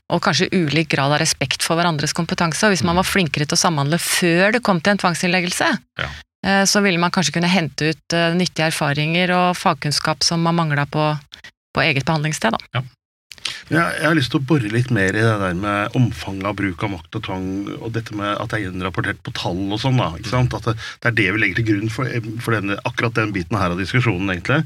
og 0.10 0.24
kanskje 0.26 0.50
ulik 0.56 0.90
grad 0.94 1.14
av 1.14 1.22
respekt 1.22 1.66
for 1.66 1.80
hverandres 1.80 2.16
kompetanse. 2.18 2.64
Og 2.66 2.74
hvis 2.74 2.86
man 2.88 2.98
var 3.00 3.08
flinkere 3.08 3.46
til 3.46 3.60
å 3.60 3.64
samhandle 3.66 4.00
før 4.02 4.56
det 4.56 4.64
kom 4.66 4.82
til 4.82 4.96
en 4.96 5.04
tvangsinnleggelse, 5.04 5.70
ja. 6.02 6.10
Eh, 6.46 6.64
så 6.64 6.80
ville 6.82 7.00
man 7.00 7.12
kanskje 7.12 7.36
kunne 7.36 7.52
hente 7.52 7.92
ut 7.92 8.16
eh, 8.16 8.30
nyttige 8.36 8.70
erfaringer 8.70 9.34
og 9.36 9.58
fagkunnskap 9.60 10.24
som 10.24 10.40
man 10.46 10.56
mangla 10.56 10.86
på, 10.88 11.12
på, 11.76 11.84
eget 11.84 12.08
behandlingssted. 12.08 12.56
Da. 12.56 12.80
Ja. 12.80 12.86
Jeg, 13.70 13.80
jeg, 13.80 14.06
har 14.06 14.16
lyst 14.18 14.32
til 14.34 14.40
å 14.40 14.48
bore 14.48 14.72
litt 14.72 14.90
mer 14.94 15.16
i 15.16 15.24
det 15.24 15.36
der 15.42 15.58
med 15.58 15.98
omfanget 15.98 16.48
av 16.48 16.56
bruk 16.60 16.84
av 16.86 16.94
makt 16.94 17.20
og 17.20 17.26
tvang, 17.28 17.50
og 17.80 17.92
dette 17.96 18.16
med 18.16 18.32
at 18.32 18.52
det 18.52 18.60
er 18.60 18.72
innrapportert 18.72 19.20
på 19.26 19.36
tall 19.36 19.62
og 19.68 19.82
sånn. 19.84 20.00
da, 20.00 20.14
ikke 20.20 20.32
sant? 20.32 20.56
At 20.56 20.72
det, 20.72 20.78
det, 20.80 21.12
er 21.12 21.20
det 21.20 21.28
vi 21.36 21.44
legger 21.44 21.62
til 21.62 21.70
grunn 21.74 21.94
for, 21.94 22.32
for 22.46 22.56
denne, 22.56 22.80
akkurat 22.88 23.20
den 23.20 23.36
biten 23.36 23.60
her 23.60 23.76
av 23.76 23.82
diskusjonen, 23.82 24.32
egentlig. 24.34 24.64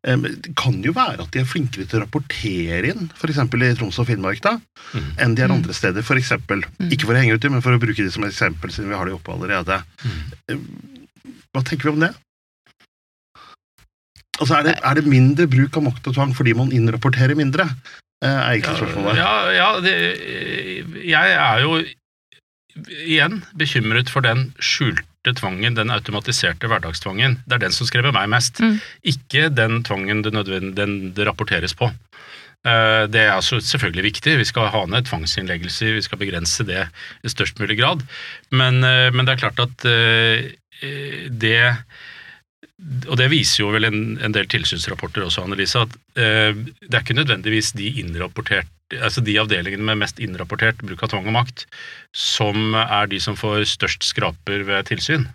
Det 0.00 0.54
kan 0.56 0.78
jo 0.80 0.94
være 0.96 1.26
at 1.26 1.34
de 1.34 1.42
er 1.42 1.48
flinkere 1.48 1.84
til 1.84 1.98
å 1.98 2.06
rapportere 2.06 2.88
inn, 2.88 3.10
f.eks. 3.12 3.40
i 3.44 3.72
Troms 3.76 3.98
og 4.00 4.08
Finnmark, 4.08 4.40
da, 4.44 4.54
mm. 4.94 5.10
enn 5.20 5.34
de 5.36 5.44
er 5.44 5.52
andre 5.52 5.76
steder. 5.76 6.06
For 6.06 6.16
eksempel, 6.16 6.64
mm. 6.78 6.88
Ikke 6.88 7.10
for 7.10 7.16
å 7.16 7.20
henge 7.20 7.36
ut 7.36 7.44
dem, 7.44 7.52
men 7.56 7.64
for 7.64 7.76
å 7.76 7.82
bruke 7.82 8.00
de 8.00 8.12
som 8.12 8.24
eksempel, 8.24 8.72
siden 8.72 8.88
vi 8.92 8.96
har 8.96 9.10
de 9.10 9.18
oppe 9.18 9.34
allerede. 9.34 9.82
Mm. 10.00 10.64
Hva 11.52 11.64
tenker 11.66 11.90
vi 11.90 11.94
om 11.94 12.04
det? 12.06 12.14
Altså, 14.40 14.56
er 14.56 14.70
det, 14.70 14.74
er 14.88 14.96
det 14.96 15.04
mindre 15.04 15.48
bruk 15.52 15.76
av 15.76 15.84
makt 15.90 16.08
og 16.08 16.16
tvang 16.16 16.32
fordi 16.36 16.56
man 16.56 16.72
innrapporterer 16.72 17.36
mindre? 17.36 17.68
Eh, 18.24 18.28
er 18.28 18.54
egentlig 18.54 18.78
spørsmålet. 18.80 19.20
Ja, 19.20 19.34
ja 19.52 19.68
det, 19.84 19.94
jeg 21.04 21.36
er 21.36 21.64
jo 21.64 21.76
igjen 22.88 23.42
bekymret 23.58 24.12
for 24.12 24.24
den 24.24 24.50
skjult, 24.62 25.04
smarte 25.20 25.40
tvangen, 25.40 25.74
den 25.76 25.90
automatiserte 25.90 26.66
hverdagstvangen, 26.66 27.42
det 27.46 27.54
er 27.54 27.66
den 27.66 27.72
som 27.72 27.86
skremmer 27.86 28.12
meg 28.12 28.28
mest. 28.30 28.60
Mm. 28.60 28.80
Ikke 29.04 29.50
den 29.50 29.82
tvangen 29.84 30.22
det, 30.22 30.32
den 30.74 31.12
det 31.14 31.26
rapporteres 31.26 31.74
på. 31.74 31.90
Eh, 32.64 33.06
Det 33.08 33.20
er 33.20 33.32
altså 33.32 33.60
selvfølgelig 33.60 34.02
viktig, 34.14 34.38
vi 34.38 34.44
skal 34.44 34.70
ha 34.70 34.86
ned 34.86 35.06
tvangsinnleggelser, 35.06 35.94
vi 35.94 36.02
skal 36.02 36.18
begrense 36.18 36.64
det 36.64 36.88
i 37.24 37.28
størst 37.28 37.58
mulig 37.60 37.78
grad. 37.78 38.02
Men, 38.50 38.82
eh, 38.84 39.10
men 39.12 39.26
det 39.26 39.34
er 39.34 39.48
klart 39.48 39.60
at 39.60 39.84
eh, 39.84 40.52
det 41.28 41.76
og 43.08 43.16
det 43.20 43.28
viser 43.32 43.62
jo 43.62 43.72
vel 43.74 43.88
en, 43.88 44.02
en 44.24 44.34
del 44.34 44.48
tilsynsrapporter 44.50 45.26
også, 45.26 45.44
Annelise, 45.44 45.82
at 45.84 45.96
eh, 46.20 46.56
det 46.86 46.94
er 46.94 47.02
ikke 47.02 47.18
nødvendigvis 47.18 47.74
de 47.76 47.92
altså 48.98 49.22
de 49.22 49.36
avdelingene 49.38 49.84
med 49.86 50.00
mest 50.02 50.18
innrapportert 50.22 50.80
bruk 50.82 51.02
av 51.04 51.12
tvang 51.12 51.28
og 51.30 51.36
makt 51.36 51.66
som 52.16 52.74
er 52.74 53.10
de 53.10 53.20
som 53.22 53.36
får 53.38 53.68
størst 53.76 54.08
skraper 54.08 54.64
ved 54.66 54.88
tilsyn. 54.90 55.28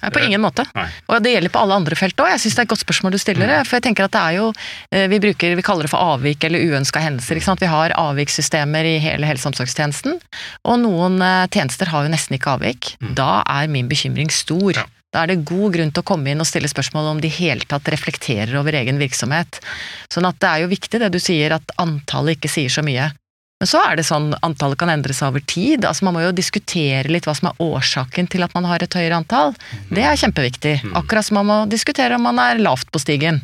Nei, 0.00 0.08
på 0.14 0.20
ingen 0.24 0.40
måte. 0.40 0.64
Nei. 0.72 0.86
Og 1.10 1.20
det 1.20 1.34
gjelder 1.34 1.52
på 1.52 1.60
alle 1.60 1.76
andre 1.76 1.96
felt 1.98 2.22
òg. 2.22 2.30
Jeg 2.32 2.40
syns 2.40 2.54
det 2.56 2.62
er 2.62 2.68
et 2.68 2.72
godt 2.72 2.84
spørsmål 2.86 3.12
du 3.12 3.18
stiller. 3.20 3.50
For 3.68 3.76
jeg 3.76 3.84
tenker 3.84 4.06
at 4.06 4.14
det 4.14 4.20
er 4.22 4.36
jo 4.38 4.46
eh, 4.94 5.04
Vi 5.12 5.18
bruker, 5.20 5.56
vi 5.58 5.64
kaller 5.66 5.84
det 5.84 5.92
for 5.92 6.14
avvik 6.14 6.46
eller 6.48 6.64
uønska 6.70 7.02
hendelser. 7.04 7.36
ikke 7.36 7.48
sant? 7.50 7.60
Vi 7.60 7.68
har 7.68 7.92
avvikssystemer 8.00 8.88
i 8.88 8.94
hele 9.02 9.28
helse- 9.28 9.44
og 9.44 9.52
omsorgstjenesten. 9.52 10.16
Og 10.64 10.80
noen 10.86 11.20
eh, 11.20 11.50
tjenester 11.52 11.92
har 11.92 12.06
jo 12.06 12.14
nesten 12.14 12.38
ikke 12.38 12.54
avvik. 12.56 12.94
Da 13.18 13.42
er 13.44 13.68
min 13.68 13.92
bekymring 13.92 14.32
stor. 14.32 14.72
Ja. 14.80 14.86
Da 15.10 15.24
er 15.24 15.32
det 15.32 15.44
god 15.48 15.72
grunn 15.74 15.90
til 15.90 16.04
å 16.04 16.06
komme 16.06 16.30
inn 16.30 16.42
og 16.42 16.46
stille 16.46 16.70
spørsmål 16.70 17.08
om 17.14 17.20
de 17.22 17.26
i 17.30 17.34
hele 17.40 17.66
tatt 17.66 17.88
reflekterer 17.90 18.52
over 18.60 18.76
egen 18.78 19.00
virksomhet. 19.00 19.58
Sånn 20.12 20.28
at 20.28 20.38
det 20.38 20.50
er 20.50 20.62
jo 20.62 20.70
viktig 20.70 21.00
det 21.02 21.08
du 21.10 21.18
sier, 21.18 21.56
at 21.56 21.74
antallet 21.82 22.38
ikke 22.38 22.52
sier 22.52 22.70
så 22.70 22.84
mye. 22.86 23.08
Men 23.60 23.68
så 23.68 23.80
er 23.84 23.98
det 23.98 24.06
sånn, 24.08 24.30
antallet 24.46 24.78
kan 24.80 24.88
endre 24.88 25.12
seg 25.12 25.34
over 25.34 25.42
tid. 25.44 25.84
altså 25.84 26.06
Man 26.06 26.14
må 26.16 26.22
jo 26.22 26.30
diskutere 26.32 27.10
litt 27.12 27.26
hva 27.28 27.34
som 27.36 27.50
er 27.50 27.58
årsaken 27.60 28.30
til 28.32 28.46
at 28.46 28.54
man 28.56 28.64
har 28.70 28.80
et 28.80 28.94
høyere 28.96 29.18
antall. 29.18 29.52
Det 29.90 30.06
er 30.06 30.16
kjempeviktig. 30.16 30.76
Akkurat 30.96 31.26
som 31.26 31.36
man 31.42 31.50
må 31.50 31.58
diskutere 31.68 32.16
om 32.16 32.24
man 32.24 32.38
er 32.40 32.62
lavt 32.62 32.88
på 32.94 33.02
stigen. 33.02 33.42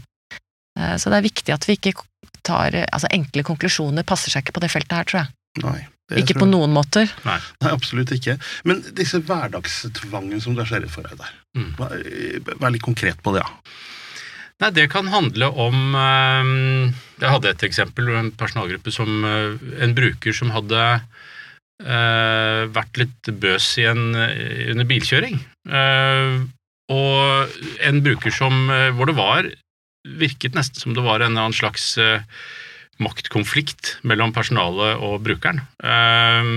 Eh, 0.79 0.95
Så 0.97 1.11
det 1.11 1.19
er 1.19 1.29
viktig 1.29 1.53
at 1.53 1.67
vi 1.69 1.77
ikke 1.77 1.99
tar 2.47 2.79
altså 2.87 3.11
Enkle 3.13 3.43
konklusjoner 3.43 4.07
passer 4.07 4.31
seg 4.31 4.45
ikke 4.47 4.57
på 4.57 4.63
det 4.65 4.71
feltet 4.73 4.97
her, 4.97 5.05
tror 5.05 5.21
jeg. 5.25 5.35
Nei, 5.67 5.81
det 6.09 6.23
Ikke 6.23 6.37
på 6.39 6.47
jeg- 6.47 6.53
noen 6.55 6.71
måter. 6.73 7.11
Nei. 7.25 7.39
Nei, 7.63 7.71
absolutt 7.73 8.13
ikke. 8.15 8.39
Men 8.65 8.83
disse 8.95 9.19
hverdagstvangen 9.21 10.41
som 10.41 10.55
du 10.55 10.61
er 10.63 10.67
så 10.71 10.79
redd 10.81 10.91
for 10.91 11.03
der, 11.03 11.33
Mm. 11.57 11.73
vær, 11.77 12.59
vær 12.61 12.71
litt 12.73 12.83
konkret 12.83 13.23
på 13.23 13.33
det. 13.35 13.43
ja. 13.43 13.51
Nei, 14.61 14.71
det 14.71 14.89
kan 14.91 15.07
handle 15.13 15.51
om 15.53 15.95
eh, 15.95 16.93
Jeg 17.21 17.29
hadde 17.31 17.49
et 17.51 17.63
eksempel, 17.67 18.09
en 18.17 18.31
personalgruppe 18.33 18.91
som 18.93 19.25
eh, 19.25 19.83
En 19.85 19.93
bruker 19.95 20.33
som 20.33 20.49
hadde 20.51 21.01
eh, 21.85 22.63
vært 22.73 22.97
litt 23.03 23.31
bøs 23.41 23.67
i 23.83 23.85
en, 23.91 24.15
under 24.17 24.85
bilkjøring. 24.89 25.39
Eh, 25.69 26.39
og 26.89 27.49
en 27.83 28.01
bruker 28.05 28.33
som 28.33 28.69
hvor 28.97 29.07
det 29.11 29.17
var 29.19 29.49
Virket 30.07 30.55
nesten 30.55 30.79
som 30.79 30.95
det 30.95 31.03
var 31.03 31.21
en 31.21 31.35
annen 31.37 31.53
slags 31.53 31.97
maktkonflikt 33.03 33.97
mellom 34.09 34.33
personalet 34.37 35.03
og 35.05 35.21
brukeren. 35.27 35.63
Eh, 35.83 36.53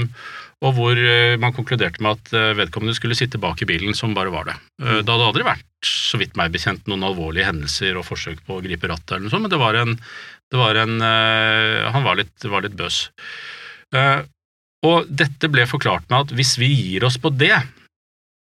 og 0.60 0.76
hvor 0.76 1.00
eh, 1.00 1.38
man 1.40 1.54
konkluderte 1.56 2.04
med 2.04 2.18
at 2.18 2.34
eh, 2.36 2.56
vedkommende 2.60 2.96
skulle 2.98 3.16
sitte 3.16 3.40
bak 3.40 3.62
i 3.64 3.68
bilen, 3.70 3.96
som 3.96 4.16
bare 4.16 4.32
var 4.34 4.50
det. 4.50 4.56
Eh, 4.84 4.98
Det 5.00 5.08
hadde 5.14 5.28
aldri 5.30 5.46
vært, 5.48 5.64
så 5.88 6.20
vidt 6.20 6.36
meg 6.40 6.52
bekjent, 6.52 6.84
noen 6.92 7.06
alvorlige 7.08 7.48
hendelser 7.48 7.96
og 8.00 8.08
forsøk 8.10 8.42
på 8.48 8.58
å 8.58 8.66
gripe 8.66 8.90
rattet 8.92 9.16
eller 9.16 9.28
noe 9.28 9.34
sånt, 9.36 9.48
men 9.48 9.54
det 9.54 9.62
var 9.62 9.80
en, 9.80 9.96
det 10.52 10.60
var 10.60 10.82
en 10.82 11.00
Han 11.00 12.04
var 12.04 12.20
litt, 12.20 12.36
var 12.52 12.66
litt 12.66 12.76
bøs. 12.76 13.06
Og 14.90 15.08
dette 15.08 15.50
ble 15.52 15.66
forklart 15.70 16.10
med 16.10 16.26
at 16.26 16.34
hvis 16.36 16.58
vi 16.60 16.70
gir 16.74 17.06
oss 17.08 17.20
på 17.22 17.32
det, 17.32 17.56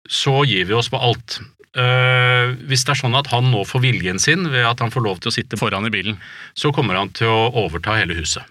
så 0.10 0.44
gir 0.46 0.68
vi 0.70 0.76
oss 0.78 0.92
på 0.92 1.00
alt. 1.00 1.40
Eh, 1.74 2.52
hvis 2.70 2.84
det 2.86 2.94
er 2.94 3.00
sånn 3.00 3.18
at 3.18 3.32
han 3.32 3.48
nå 3.50 3.64
får 3.66 3.82
viljen 3.82 4.20
sin 4.22 4.46
ved 4.54 4.66
at 4.70 4.82
han 4.84 4.94
får 4.94 5.06
lov 5.08 5.22
til 5.22 5.32
å 5.32 5.34
sitte 5.34 5.58
foran 5.58 5.88
i 5.88 5.94
bilen, 5.94 6.20
så 6.54 6.70
kommer 6.76 7.00
han 7.00 7.10
til 7.18 7.32
å 7.32 7.50
overta 7.64 7.96
hele 7.98 8.18
huset. 8.18 8.46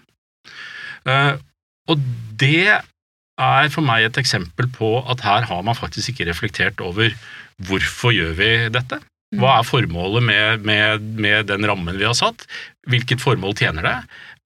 Eh, 1.07 1.39
og 1.87 2.03
det 2.39 2.67
er 2.73 3.71
for 3.71 3.85
meg 3.85 4.09
et 4.09 4.19
eksempel 4.19 4.67
på 4.75 4.97
at 5.09 5.23
her 5.23 5.47
har 5.47 5.63
man 5.63 5.79
faktisk 5.79 6.11
ikke 6.11 6.27
reflektert 6.29 6.83
over 6.83 7.15
hvorfor 7.63 8.11
gjør 8.15 8.35
vi 8.37 8.51
dette? 8.75 8.99
Hva 9.39 9.55
er 9.57 9.65
formålet 9.65 10.27
med, 10.27 10.67
med, 10.67 11.07
med 11.17 11.47
den 11.49 11.65
rammen 11.65 11.97
vi 11.97 12.05
har 12.05 12.17
satt? 12.17 12.43
Hvilket 12.91 13.23
formål 13.23 13.55
tjener 13.57 13.87
det? 13.87 13.95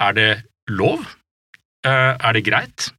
Er 0.05 0.15
det 0.15 0.29
lov? 0.69 1.01
Eh, 1.83 2.13
er 2.13 2.37
det 2.37 2.45
greit? 2.45 2.91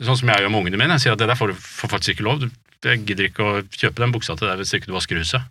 sånn 0.00 0.20
som 0.22 0.28
jeg 0.28 0.38
gjør 0.42 0.52
med 0.52 0.60
ungene 0.62 0.80
mine. 0.80 0.94
Jeg 0.96 1.02
sier 1.06 1.14
at 1.14 1.22
det 1.22 1.30
der 1.30 1.40
får 1.40 1.48
du 1.52 1.56
faktisk 1.60 2.10
ikke 2.16 2.28
lov. 2.28 2.36
Jeg 2.84 2.96
gidder 3.04 3.24
ikke 3.28 3.44
å 3.44 3.64
kjøpe 3.74 4.02
den 4.04 4.14
buksa 4.14 4.32
til 4.38 4.48
deg 4.48 4.56
hvis 4.60 4.74
ikke 4.76 4.90
du 4.90 4.98
vasker 4.98 5.20
huset. 5.20 5.42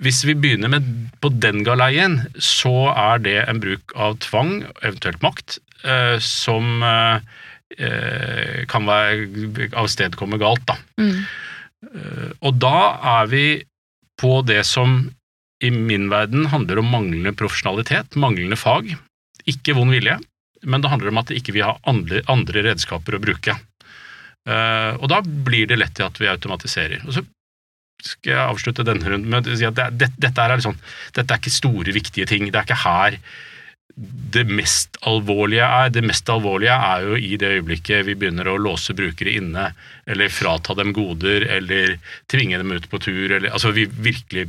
Hvis 0.00 0.22
vi 0.24 0.34
begynner 0.34 0.70
med 0.72 0.86
på 1.20 1.28
den 1.36 1.60
galeien, 1.66 2.22
så 2.40 2.88
er 2.94 3.20
det 3.20 3.36
en 3.44 3.60
bruk 3.60 3.92
av 3.92 4.16
tvang, 4.24 4.62
eventuelt 4.80 5.20
makt, 5.24 5.58
eh, 5.84 6.16
som 6.24 6.80
eh, 6.82 7.20
eh, 7.20 7.22
kan 8.68 8.86
være 8.86 9.70
avstedkomme 9.78 10.38
galt, 10.40 10.64
da. 10.68 10.76
Mm. 11.00 11.24
Eh, 11.92 12.30
Og 12.40 12.58
da 12.62 12.76
er 13.20 13.30
vi 13.32 13.46
på 14.20 14.40
det 14.46 14.62
som 14.68 15.10
i 15.62 15.70
min 15.70 16.08
verden 16.10 16.46
handler 16.50 16.80
om 16.82 16.90
manglende 16.90 17.34
profesjonalitet, 17.38 18.16
manglende 18.18 18.58
fag. 18.58 18.90
Ikke 19.46 19.74
vond 19.78 19.94
vilje, 19.94 20.18
men 20.62 20.82
det 20.82 20.90
handler 20.90 21.12
om 21.12 21.20
at 21.22 21.30
vi 21.30 21.38
ikke 21.40 21.54
har 21.60 21.78
andre, 21.88 22.22
andre 22.30 22.64
redskaper 22.66 23.16
å 23.16 23.22
bruke. 23.22 23.54
Eh, 24.48 24.92
og 24.98 25.06
da 25.10 25.20
blir 25.22 25.68
det 25.70 25.78
lett 25.78 25.94
til 25.98 26.06
at 26.08 26.18
vi 26.18 26.30
automatiserer. 26.30 27.02
Og 27.06 27.14
så 27.14 27.24
skal 28.02 28.32
jeg 28.34 28.42
avslutte 28.42 28.86
denne 28.86 29.06
runden 29.06 29.30
med 29.30 29.46
å 29.46 29.54
si 29.58 29.66
at 29.66 29.78
det, 29.78 29.88
det, 30.00 30.08
dette, 30.18 30.42
er 30.42 30.58
liksom, 30.58 30.74
dette 31.14 31.30
er 31.30 31.38
ikke 31.42 31.54
store, 31.54 31.94
viktige 31.94 32.26
ting. 32.26 32.48
Det 32.50 32.58
er 32.58 32.66
ikke 32.66 32.82
her 32.82 33.18
det 33.94 34.44
mest 34.48 34.96
alvorlige 35.08 35.66
er. 35.66 35.90
Det 35.92 36.02
mest 36.04 36.28
alvorlige 36.32 36.74
er 36.74 37.06
jo 37.06 37.16
i 37.18 37.36
det 37.40 37.50
øyeblikket 37.58 38.06
vi 38.06 38.16
begynner 38.18 38.48
å 38.48 38.58
låse 38.60 38.94
brukere 38.96 39.34
inne, 39.36 39.68
eller 40.08 40.32
frata 40.32 40.76
dem 40.78 40.94
goder, 40.96 41.44
eller 41.58 41.96
tvinge 42.32 42.60
dem 42.60 42.72
ut 42.72 42.88
på 42.90 43.00
tur, 43.02 43.26
eller 43.30 43.52
altså 43.52 43.74
vi 43.76 43.86
virkelig 43.86 44.48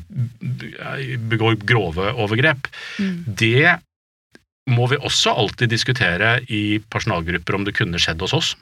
begår 1.32 1.60
grove 1.68 2.14
overgrep. 2.14 2.70
Det 3.28 3.76
må 4.72 4.88
vi 4.88 5.02
også 5.02 5.36
alltid 5.36 5.74
diskutere 5.74 6.38
i 6.48 6.80
personalgrupper 6.92 7.58
om 7.58 7.68
det 7.68 7.76
kunne 7.76 8.00
skjedd 8.00 8.24
hos 8.24 8.36
oss. 8.38 8.54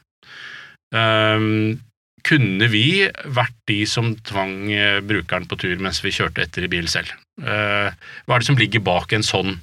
Um, 0.92 1.80
kunne 2.28 2.68
vi 2.70 3.08
vært 3.34 3.56
de 3.70 3.80
som 3.90 4.12
tvang 4.28 4.70
eh, 4.76 5.00
brukeren 5.02 5.48
på 5.50 5.58
tur 5.58 5.80
mens 5.82 6.04
vi 6.04 6.14
kjørte 6.14 6.44
etter 6.44 6.68
i 6.68 6.70
bil 6.70 6.90
selv? 6.92 7.10
Uh, 7.42 7.90
hva 8.26 8.36
er 8.36 8.44
det 8.44 8.50
som 8.50 8.60
ligger 8.60 8.84
bak 8.86 9.14
en 9.16 9.26
sånn, 9.26 9.56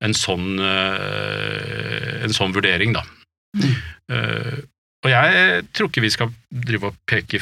en 0.00 0.14
sånn, 0.14 0.58
eh, 0.58 2.24
en 2.24 2.34
sånn 2.34 2.54
vurdering, 2.56 2.92
da? 2.96 3.04
Mm. 3.54 3.74
og 5.04 5.10
jeg 5.12 5.60
tror 5.76 5.86
ikke 5.88 6.02
vi 6.02 6.08
skal 6.10 6.30
drive 6.50 6.88
og 6.88 6.96
peke, 7.06 7.38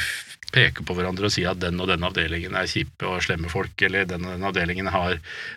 peke 0.53 0.83
på 0.85 0.93
hverandre 0.93 1.25
og 1.25 1.33
si 1.33 1.41
at 1.49 1.57
den 1.57 1.79
og 1.81 1.87
den 1.89 2.03
avdelingen 2.05 2.53
er 2.59 2.67
kjipe 2.69 3.07
og 3.09 3.23
slemme 3.25 3.49
folk, 3.49 3.73
eller 3.81 4.05
den 4.05 4.27
og 4.27 4.35
den 4.35 4.45
avdelingen 4.45 4.91
har, 4.93 5.15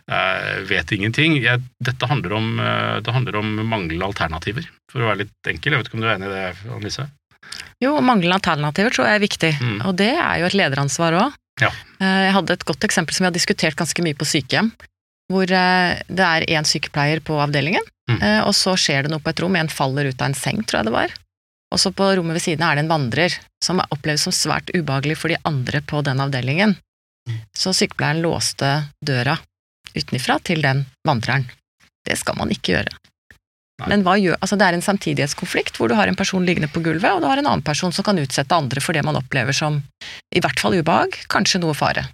eh, 0.08 0.62
vet 0.70 0.94
ingenting. 0.96 1.36
Jeg, 1.44 1.60
dette 1.84 2.08
handler 2.08 2.32
om, 2.38 2.48
eh, 2.60 3.00
det 3.04 3.12
handler 3.12 3.36
om 3.42 3.52
manglende 3.68 4.08
alternativer, 4.08 4.64
for 4.90 5.02
å 5.04 5.10
være 5.12 5.24
litt 5.26 5.52
enkel. 5.52 5.72
Jeg 5.76 5.82
vet 5.82 5.90
ikke 5.90 5.98
om 6.00 6.00
du 6.06 6.08
er 6.08 6.16
enig 6.16 6.30
i 6.30 6.34
det, 6.34 6.46
Annelise? 6.72 7.08
Jo, 7.84 7.92
manglende 8.00 8.40
alternativer 8.40 8.90
tror 8.96 9.06
jeg 9.10 9.20
er 9.20 9.26
viktig, 9.26 9.52
Mm. 9.60 9.80
og 9.86 9.96
det 9.96 10.14
er 10.16 10.38
jo 10.40 10.46
et 10.46 10.56
lederansvar 10.56 11.12
òg. 11.20 11.34
Ja. 11.60 11.70
Jeg 12.00 12.32
hadde 12.32 12.50
et 12.52 12.64
godt 12.64 12.80
eksempel 12.84 13.12
som 13.12 13.24
vi 13.24 13.28
har 13.30 13.36
diskutert 13.36 13.76
ganske 13.76 14.02
mye 14.02 14.14
på 14.16 14.24
sykehjem, 14.24 14.72
hvor 15.32 15.50
eh, 15.50 16.00
det 16.08 16.26
er 16.26 16.46
én 16.56 16.66
sykepleier 16.68 17.20
på 17.24 17.38
avdelingen, 17.42 17.82
Mm. 18.06 18.20
eh, 18.22 18.40
og 18.46 18.52
så 18.54 18.76
skjer 18.78 19.02
det 19.02 19.10
noe 19.10 19.18
på 19.18 19.32
et 19.32 19.40
rom, 19.42 19.56
en 19.58 19.66
faller 19.68 20.06
ut 20.06 20.20
av 20.22 20.28
en 20.28 20.34
seng, 20.38 20.60
tror 20.62 20.78
jeg 20.78 20.86
det 20.86 20.92
var. 20.94 21.14
og 21.74 21.80
så 21.82 21.90
på 21.90 22.06
rommet 22.14 22.36
ved 22.38 22.42
siden 22.44 22.62
er 22.62 22.76
det 22.78 22.84
en 22.84 22.88
vandrer, 22.92 23.34
som 23.60 23.80
oppleves 23.90 24.22
som 24.22 24.30
svært 24.32 24.70
ubehagelig 24.70 25.16
for 25.18 25.28
de 25.28 25.36
andre 25.44 25.80
på 25.82 25.98
den 26.06 26.20
avdelingen. 26.22 26.76
Så 27.58 27.72
sykepleieren 27.74 28.22
låste 28.22 28.68
døra 29.04 29.34
utenifra 29.96 30.38
til 30.46 30.62
den 30.62 30.84
vandreren. 31.04 31.48
Det 32.06 32.14
skal 32.16 32.38
man 32.38 32.54
ikke 32.54 32.76
gjøre. 32.76 32.94
Nei. 33.82 33.88
Men 33.90 34.04
hva 34.06 34.14
gjør, 34.16 34.38
altså 34.40 34.56
det 34.56 34.68
er 34.68 34.78
en 34.78 34.86
samtidighetskonflikt 34.86 35.76
hvor 35.76 35.88
du 35.90 35.96
har 35.98 36.06
en 36.06 36.16
person 36.16 36.46
liggende 36.46 36.70
på 36.70 36.80
gulvet, 36.86 37.10
og 37.12 37.20
du 37.20 37.26
har 37.26 37.42
en 37.42 37.50
annen 37.50 37.66
person 37.66 37.90
som 37.92 38.06
kan 38.06 38.16
utsette 38.22 38.54
andre 38.54 38.80
for 38.80 38.94
det 38.94 39.02
man 39.04 39.18
opplever 39.18 39.52
som 39.52 39.82
i 40.32 40.40
hvert 40.40 40.62
fall 40.62 40.78
ubehag, 40.78 41.18
kanskje 41.28 41.60
noe 41.60 41.74
fare. 41.74 42.06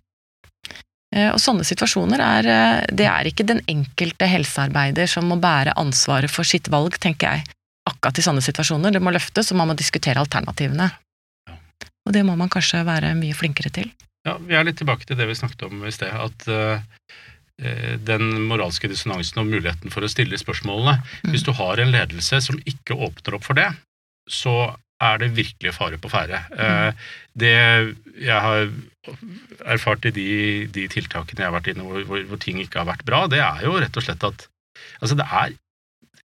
Eh, 1.13 1.31
Og 1.33 1.41
sånne 1.41 1.65
situasjoner 1.67 2.23
er 2.25 2.49
eh, 2.49 2.85
Det 2.93 3.07
er 3.09 3.29
ikke 3.29 3.47
den 3.49 3.61
enkelte 3.69 4.29
helsearbeider 4.31 5.11
som 5.11 5.29
må 5.29 5.37
bære 5.41 5.77
ansvaret 5.77 6.33
for 6.33 6.49
sitt 6.49 6.71
valg, 6.73 6.97
tenker 6.99 7.37
jeg. 7.37 7.57
Akkurat 7.89 8.19
i 8.19 8.25
sånne 8.25 8.45
situasjoner. 8.45 8.95
Det 8.95 9.03
må 9.03 9.13
løftes, 9.13 9.51
og 9.53 9.59
man 9.61 9.73
må 9.73 9.77
diskutere 9.79 10.23
alternativene. 10.23 10.89
Ja. 11.49 11.59
Og 12.07 12.15
det 12.15 12.23
må 12.27 12.37
man 12.39 12.51
kanskje 12.53 12.85
være 12.87 13.15
mye 13.19 13.35
flinkere 13.35 13.73
til. 13.75 13.91
Ja, 14.27 14.37
Vi 14.39 14.55
er 14.55 14.65
litt 14.65 14.79
tilbake 14.79 15.05
til 15.07 15.19
det 15.19 15.27
vi 15.27 15.35
snakket 15.35 15.67
om 15.67 15.83
i 15.85 15.91
sted. 15.95 16.15
At 16.15 16.47
eh, 16.49 17.97
den 18.07 18.47
moralske 18.49 18.89
dissonansen 18.91 19.43
og 19.43 19.51
muligheten 19.51 19.93
for 19.93 20.03
å 20.03 20.11
stille 20.11 20.39
spørsmålene 20.41 21.01
Mm. 21.23 21.31
Hvis 21.31 21.45
du 21.47 21.53
har 21.53 21.79
en 21.79 21.93
ledelse 21.93 22.41
som 22.43 22.59
ikke 22.67 22.97
åpner 22.97 23.37
opp 23.37 23.45
for 23.45 23.55
det, 23.55 23.69
så 24.31 24.75
er 25.03 25.21
det 25.23 25.33
virkelig 25.37 25.75
fare 25.75 25.99
på 26.01 26.11
ferde. 26.13 26.41
Eh, 26.53 26.93
Det 27.35 27.53
jeg 28.23 28.41
har 28.45 28.69
erfart 29.73 30.05
i 30.07 30.13
de, 30.15 30.27
de 30.71 30.85
tiltakene 30.93 31.41
jeg 31.43 31.49
har 31.49 31.57
vært 31.57 31.71
inne 31.73 31.87
hvor, 31.87 32.05
hvor, 32.07 32.23
hvor 32.29 32.41
ting 32.43 32.61
ikke 32.61 32.83
har 32.83 32.91
vært 32.91 33.05
bra, 33.09 33.25
det 33.31 33.41
er 33.43 33.65
jo 33.65 33.79
rett 33.81 33.97
og 33.99 34.05
slett 34.05 34.27
at 34.29 34.47
altså 35.01 35.17
det 35.19 35.27
er 35.27 35.57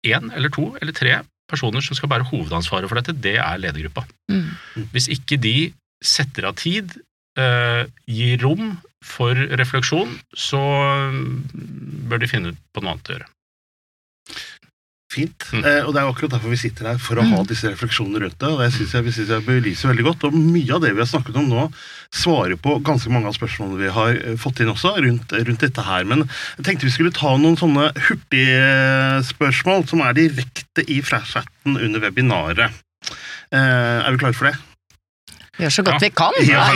én 0.07 0.29
eller 0.35 0.51
to 0.53 0.69
eller 0.81 0.93
tre 0.95 1.21
personer 1.47 1.81
som 1.81 1.95
skal 1.97 2.11
bære 2.11 2.27
hovedansvaret 2.27 2.89
for 2.91 2.99
dette. 2.99 3.15
Det 3.15 3.37
er 3.39 3.61
ledergruppa. 3.63 4.03
Mm. 4.31 4.51
Hvis 4.91 5.07
ikke 5.15 5.39
de 5.41 5.71
setter 6.03 6.49
av 6.49 6.57
tid, 6.59 6.91
eh, 7.39 7.87
gir 8.05 8.43
rom 8.43 8.75
for 9.05 9.37
refleksjon, 9.61 10.11
så 10.35 10.59
mm, 11.13 11.31
bør 12.11 12.21
de 12.21 12.29
finne 12.29 12.51
ut 12.51 12.61
på 12.75 12.83
noe 12.83 12.95
annet 12.95 13.09
å 13.09 13.15
gjøre. 13.15 13.29
Fint. 15.17 15.47
Mm. 15.51 15.63
Eh, 15.63 15.79
og 15.83 15.93
det 15.93 16.01
er 16.01 16.07
jo 16.07 16.13
akkurat 16.13 16.35
derfor 16.35 16.53
vi 16.53 16.59
sitter 16.61 16.91
her, 16.91 17.01
for 17.01 17.19
å 17.19 17.25
ha 17.25 17.41
disse 17.49 17.71
refleksjonene 17.71 18.21
rundt 18.23 18.37
det. 18.39 18.51
Og 18.53 18.61
det 18.61 18.69
syns 18.75 18.93
jeg, 18.95 19.13
synes 19.15 19.33
jeg 19.33 19.45
belyser 19.47 19.91
veldig 19.91 20.07
godt. 20.07 20.27
Og 20.29 20.37
mye 20.37 20.77
av 20.77 20.83
det 20.83 20.93
vi 20.93 21.03
har 21.03 21.09
snakket 21.09 21.39
om 21.41 21.49
nå, 21.51 21.67
svarer 22.13 22.59
på 22.61 22.77
ganske 22.87 23.11
mange 23.13 23.31
av 23.31 23.35
spørsmålene 23.37 23.81
vi 23.81 23.93
har 23.97 24.21
eh, 24.21 24.37
fått 24.39 24.61
inn 24.63 24.71
også, 24.73 24.93
rundt, 25.03 25.35
rundt 25.49 25.65
dette 25.65 25.87
her. 25.89 26.07
Men 26.09 26.25
jeg 26.27 26.67
tenkte 26.69 26.89
vi 26.89 26.95
skulle 26.95 27.15
ta 27.15 27.33
noen 27.35 27.59
sånne 27.59 27.89
hurtigspørsmål 28.09 29.87
som 29.89 30.05
er 30.05 30.17
direkte 30.17 30.85
i 30.87 31.01
flashchatten 31.05 31.79
under 31.81 32.03
webinaret. 32.03 32.83
Eh, 33.51 33.57
er 33.57 34.11
vi 34.13 34.21
klare 34.21 34.37
for 34.37 34.51
det? 34.51 34.76
Gjør 35.57 35.71
så 35.73 35.83
godt 35.87 36.01
Ja. 36.01 36.05
vi 36.05 36.09
kan. 36.13 36.33
Ja. 36.53 36.65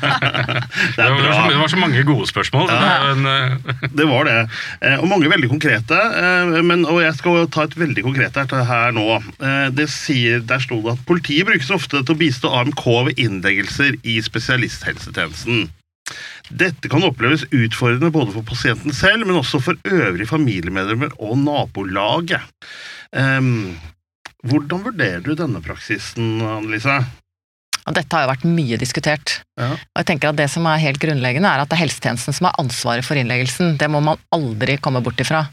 Det, 0.00 0.96
Det 0.96 1.06
var 1.10 1.32
så, 1.34 1.42
det 1.50 1.56
var 1.58 1.68
så 1.72 1.76
mange 1.80 2.02
gode 2.06 2.26
spørsmål. 2.30 2.70
Ja. 2.70 3.14
det 3.14 3.32
eh, 3.32 3.88
Det 3.98 4.06
var 4.08 4.24
det. 4.28 4.36
Eh, 4.80 4.98
Og 5.00 5.08
mange 5.10 5.30
veldig 5.30 5.48
konkrete. 5.50 5.98
eh, 5.98 6.62
Men, 6.62 6.84
og 6.86 7.00
jeg 7.02 7.14
skal 7.18 7.48
ta 7.52 7.64
et 7.66 7.76
veldig 7.78 8.04
konkret 8.06 8.36
her, 8.38 8.64
her 8.70 8.94
nå. 8.96 9.06
Det 9.74 9.88
sier, 9.90 10.40
der 10.40 10.62
sto 10.62 10.80
det 10.84 10.94
at 10.96 11.04
politiet 11.08 11.46
brukes 11.48 11.70
ofte 11.74 12.02
til 12.04 12.14
å 12.14 12.18
bistå 12.20 12.52
AMK 12.60 12.84
ved 13.10 13.18
innleggelser 13.20 13.98
i 14.04 14.20
spesialisthelsetjenesten. 14.22 15.68
Dette 16.50 16.88
kan 16.90 17.04
oppleves 17.06 17.44
utfordrende 17.54 18.10
både 18.10 18.32
for 18.34 18.42
pasienten 18.46 18.94
selv, 18.96 19.26
men 19.28 19.38
også 19.38 19.60
for 19.62 19.78
øvrige 19.86 20.26
familiemedlemmer 20.26 21.12
og 21.22 21.36
nabolaget. 21.38 22.42
Um, 23.14 23.76
hvordan 24.42 24.82
vurderer 24.88 25.22
du 25.22 25.34
denne 25.38 25.62
praksisen, 25.62 26.40
Annelise? 26.42 26.96
Og 27.88 27.94
dette 27.96 28.16
har 28.16 28.26
jo 28.26 28.32
vært 28.32 28.48
mye 28.48 28.78
diskutert. 28.80 29.38
Ja. 29.60 29.72
Og 29.76 30.00
jeg 30.00 30.08
tenker 30.08 30.30
at 30.30 30.38
Det 30.40 30.48
som 30.52 30.66
er 30.68 30.80
helt 30.82 31.00
grunnleggende, 31.02 31.48
er 31.48 31.62
at 31.62 31.70
det 31.70 31.76
er 31.78 31.84
helsetjenesten 31.84 32.36
som 32.36 32.48
har 32.48 32.58
ansvaret 32.60 33.04
for 33.04 33.18
innleggelsen. 33.20 33.76
Det 33.80 33.88
må 33.92 34.00
man 34.04 34.20
aldri 34.34 34.78
komme 34.80 35.02
bort 35.04 35.20
ifra. 35.20 35.46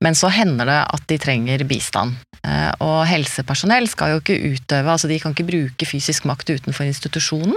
Men 0.00 0.16
så 0.18 0.30
hender 0.32 0.68
det 0.68 0.80
at 0.94 1.06
de 1.10 1.18
trenger 1.20 1.64
bistand. 1.68 2.16
Eh, 2.42 2.70
Og 2.82 3.06
helsepersonell 3.06 3.86
skal 3.90 4.14
jo 4.14 4.20
ikke 4.22 4.38
utøve, 4.56 4.90
altså 4.90 5.08
de 5.10 5.18
kan 5.22 5.34
ikke 5.34 5.46
bruke 5.46 5.86
fysisk 5.86 6.26
makt 6.28 6.50
utenfor 6.50 6.88
institusjonen. 6.88 7.54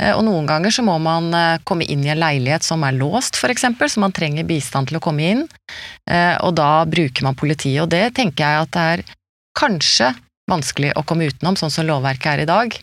Eh, 0.00 0.12
Og 0.12 0.24
noen 0.26 0.46
ganger 0.48 0.74
så 0.74 0.82
må 0.82 0.98
man 1.02 1.32
eh, 1.34 1.58
komme 1.64 1.86
inn 1.86 2.04
i 2.04 2.12
en 2.14 2.18
leilighet 2.22 2.66
som 2.66 2.82
er 2.84 2.96
låst, 2.98 3.38
f.eks., 3.38 3.68
så 3.78 4.00
man 4.02 4.12
trenger 4.12 4.44
bistand 4.48 4.88
til 4.88 4.98
å 4.98 5.04
komme 5.04 5.22
inn. 5.22 5.44
Og 6.42 6.54
da 6.56 6.84
bruker 6.88 7.24
man 7.24 7.36
politiet, 7.36 7.82
og 7.82 7.90
det 7.92 8.14
tenker 8.16 8.44
jeg 8.44 8.62
at 8.64 8.72
det 8.72 8.84
er 8.92 9.02
kanskje 9.58 10.12
vanskelig 10.48 10.94
å 10.96 11.04
komme 11.06 11.28
utenom, 11.28 11.56
sånn 11.60 11.72
som 11.72 11.86
lovverket 11.88 12.32
er 12.32 12.44
i 12.44 12.48
dag. 12.48 12.76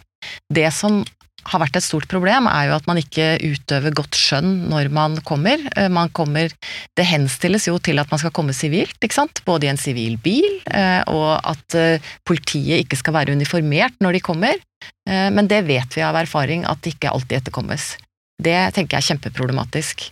Det 0.54 0.68
som 0.74 1.04
har 1.52 1.62
vært 1.62 1.78
et 1.78 1.86
stort 1.86 2.08
problem, 2.10 2.48
er 2.50 2.70
jo 2.70 2.76
at 2.78 2.88
man 2.90 3.00
ikke 3.00 3.36
utøver 3.44 3.94
godt 3.96 4.18
skjønn 4.18 4.66
når 4.72 4.90
man 4.94 5.18
kommer. 5.28 5.62
Eh, 5.78 5.90
Man 5.90 6.10
kommer 6.10 6.50
det 6.98 7.06
henstilles 7.06 7.68
jo 7.70 7.78
til 7.78 8.02
at 8.02 8.10
man 8.12 8.22
skal 8.22 8.34
komme 8.34 8.56
sivilt, 8.56 8.98
ikke 9.02 9.20
sant? 9.20 9.44
både 9.46 9.68
i 9.68 9.72
en 9.74 9.82
sivil 9.82 10.18
bil, 10.18 10.48
eh, 10.72 11.04
og 11.12 11.38
at 11.46 11.78
eh, 11.78 12.02
politiet 12.26 12.86
ikke 12.86 12.98
skal 12.98 13.14
være 13.20 13.36
uniformert 13.38 13.94
når 14.02 14.18
de 14.18 14.26
kommer. 14.26 14.58
Men 15.06 15.48
det 15.50 15.64
vet 15.66 15.96
vi 15.96 16.02
av 16.06 16.18
erfaring 16.18 16.66
at 16.70 16.82
det 16.84 16.92
ikke 16.94 17.10
alltid 17.10 17.40
etterkommes. 17.40 17.96
Det 18.42 18.58
tenker 18.76 18.98
jeg 18.98 19.02
er 19.02 19.08
kjempeproblematisk. 19.14 20.04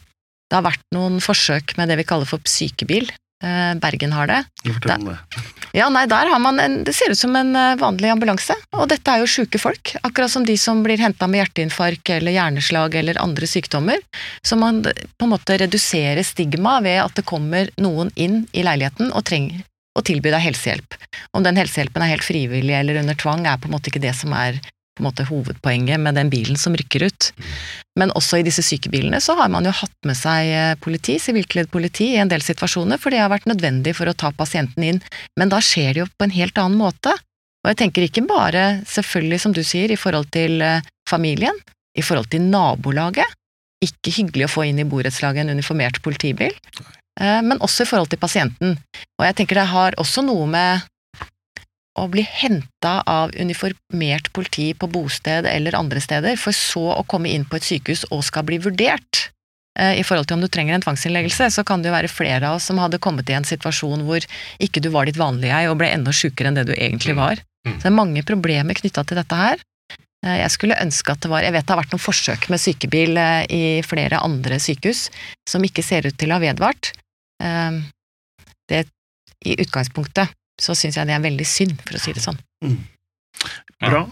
Det 0.50 0.58
har 0.58 0.66
vært 0.66 0.86
noen 0.96 1.20
forsøk 1.22 1.76
med 1.78 1.90
det 1.90 1.98
vi 2.00 2.06
kaller 2.08 2.30
for 2.30 2.42
psykebil. 2.46 3.10
Eh, 3.44 3.74
Bergen 3.76 4.14
har 4.16 4.28
det. 4.28 4.40
Fortell 4.64 5.02
om 5.02 5.12
det. 5.12 5.18
Ja, 5.74 5.88
nei, 5.90 6.06
der 6.06 6.30
har 6.30 6.40
man 6.40 6.60
en, 6.62 6.84
Det 6.86 6.94
ser 6.94 7.12
ut 7.12 7.18
som 7.18 7.36
en 7.36 7.56
eh, 7.56 7.76
vanlig 7.82 8.12
ambulanse, 8.14 8.56
og 8.78 8.88
dette 8.92 9.10
er 9.10 9.24
jo 9.24 9.30
sjuke 9.30 9.60
folk. 9.60 9.96
Akkurat 10.04 10.32
som 10.32 10.46
de 10.46 10.56
som 10.58 10.84
blir 10.86 11.02
henta 11.02 11.28
med 11.28 11.42
hjerteinfarkt 11.42 12.14
eller 12.14 12.36
hjerneslag 12.36 12.96
eller 12.96 13.20
andre 13.22 13.50
sykdommer. 13.50 14.00
Så 14.46 14.56
man 14.60 14.84
på 14.84 15.28
en 15.28 15.34
måte 15.34 15.58
reduserer 15.60 16.24
stigma 16.24 16.80
ved 16.86 17.02
at 17.04 17.18
det 17.18 17.26
kommer 17.28 17.74
noen 17.82 18.14
inn 18.16 18.44
i 18.54 18.64
leiligheten 18.64 19.12
og 19.12 19.26
trenger 19.28 19.66
å 19.98 20.02
tilby 20.06 20.32
deg 20.34 20.42
helsehjelp. 20.42 20.96
Om 21.38 21.44
den 21.46 21.58
helsehjelpen 21.60 22.06
er 22.06 22.14
helt 22.16 22.26
frivillig 22.26 22.74
eller 22.78 23.02
under 23.02 23.18
tvang, 23.18 23.46
er 23.46 23.60
på 23.62 23.70
en 23.70 23.76
måte 23.76 23.92
ikke 23.92 24.02
det 24.02 24.16
som 24.18 24.34
er 24.38 24.62
måte 25.02 25.26
hovedpoenget 25.26 26.02
med 26.02 26.20
den 26.20 26.30
bilen 26.30 26.60
som 26.60 26.76
rykker 26.78 27.08
ut. 27.08 27.32
Men 27.98 28.14
også 28.18 28.42
i 28.42 28.46
disse 28.46 28.62
sykebilene 28.66 29.22
så 29.22 29.36
har 29.40 29.50
man 29.54 29.66
jo 29.66 29.74
hatt 29.74 29.98
med 30.06 30.18
seg 30.18 30.50
eh, 30.54 30.76
politi, 30.82 31.18
sivilkledd 31.22 31.72
politi, 31.74 32.12
i 32.14 32.22
en 32.22 32.30
del 32.30 32.46
situasjoner, 32.46 33.02
for 33.02 33.14
det 33.14 33.22
har 33.24 33.32
vært 33.34 33.50
nødvendig 33.50 33.96
for 33.98 34.10
å 34.10 34.18
ta 34.18 34.34
pasienten 34.36 34.86
inn 34.86 35.02
men 35.40 35.52
da 35.52 35.60
skjer 35.64 35.94
det 35.94 36.04
jo 36.04 36.10
på 36.10 36.28
en 36.28 36.36
helt 36.36 36.60
annen 36.62 36.80
måte. 36.80 37.14
Og 37.64 37.72
jeg 37.72 37.80
tenker 37.80 38.06
ikke 38.06 38.26
bare, 38.28 38.64
selvfølgelig 38.90 39.40
som 39.40 39.54
du 39.56 39.62
sier, 39.66 39.92
i 39.92 40.00
forhold 40.00 40.30
til 40.36 40.62
eh, 40.64 40.84
familien, 41.10 41.56
i 41.98 42.04
forhold 42.04 42.30
til 42.34 42.44
nabolaget. 42.46 43.38
Ikke 43.84 44.14
hyggelig 44.16 44.48
å 44.48 44.54
få 44.58 44.68
inn 44.70 44.82
i 44.82 44.88
borettslaget 44.88 45.44
en 45.44 45.56
uniformert 45.58 46.02
politibil, 46.06 46.54
eh, 47.20 47.40
men 47.46 47.62
også 47.64 47.86
i 47.86 47.90
forhold 47.90 48.12
til 48.12 48.22
pasienten. 48.22 48.76
Og 49.20 49.28
jeg 49.28 49.40
tenker 49.40 49.62
det 49.62 49.70
har 49.72 49.98
også 50.02 50.26
noe 50.28 50.48
med 50.50 50.90
å 52.00 52.08
bli 52.10 52.24
henta 52.26 53.02
av 53.06 53.34
uniformert 53.38 54.32
politi 54.34 54.72
på 54.74 54.90
bosted 54.90 55.46
eller 55.50 55.76
andre 55.78 56.02
steder, 56.02 56.38
for 56.42 56.56
så 56.56 56.88
å 56.96 57.04
komme 57.06 57.30
inn 57.30 57.46
på 57.46 57.60
et 57.60 57.68
sykehus 57.68 58.08
og 58.10 58.24
skal 58.26 58.46
bli 58.48 58.58
vurdert. 58.64 59.28
Eh, 59.80 60.00
I 60.02 60.06
forhold 60.06 60.30
til 60.30 60.38
om 60.38 60.46
du 60.46 60.50
trenger 60.50 60.78
en 60.78 60.86
tvangsinnleggelse, 60.86 61.50
så 61.54 61.66
kan 61.66 61.82
det 61.82 61.92
jo 61.92 61.96
være 61.96 62.12
flere 62.12 62.50
av 62.50 62.58
oss 62.58 62.70
som 62.70 62.82
hadde 62.82 63.02
kommet 63.02 63.30
i 63.30 63.38
en 63.38 63.48
situasjon 63.48 64.06
hvor 64.08 64.26
ikke 64.62 64.82
du 64.82 64.90
var 64.94 65.10
ditt 65.10 65.22
vanlige 65.22 65.54
jeg 65.54 65.70
og 65.70 65.80
ble 65.82 65.92
enda 65.94 66.14
sjukere 66.14 66.50
enn 66.50 66.58
det 66.60 66.68
du 66.70 66.74
egentlig 66.76 67.18
var. 67.18 67.42
Mm. 67.68 67.78
Så 67.78 67.86
det 67.86 67.92
er 67.92 68.02
mange 68.02 68.26
problemer 68.28 68.78
knytta 68.78 69.06
til 69.06 69.22
dette 69.22 69.40
her. 69.44 69.64
Eh, 70.26 70.38
Jeg 70.42 70.52
skulle 70.58 70.82
ønske 70.82 71.14
at 71.14 71.22
det 71.22 71.32
var 71.32 71.46
Jeg 71.46 71.54
vet 71.54 71.66
det 71.66 71.76
har 71.76 71.84
vært 71.84 71.94
noen 71.94 72.08
forsøk 72.10 72.50
med 72.50 72.62
sykebil 72.62 73.18
eh, 73.18 73.46
i 73.50 73.64
flere 73.86 74.22
andre 74.22 74.58
sykehus 74.62 75.10
som 75.50 75.66
ikke 75.66 75.86
ser 75.86 76.10
ut 76.10 76.18
til 76.18 76.34
å 76.34 76.40
ha 76.40 76.46
vedvart. 76.50 76.94
Det, 77.44 78.86
I 79.44 79.56
utgangspunktet 79.60 80.32
så 80.64 80.76
syns 80.80 80.96
jeg 81.00 81.10
det 81.12 81.16
er 81.18 81.24
veldig 81.28 81.48
synd, 81.48 81.78
for 81.84 82.00
å 82.00 82.04
si 82.04 82.16
det 82.16 82.24
sånn. 82.24 82.40
Bra. 83.84 84.06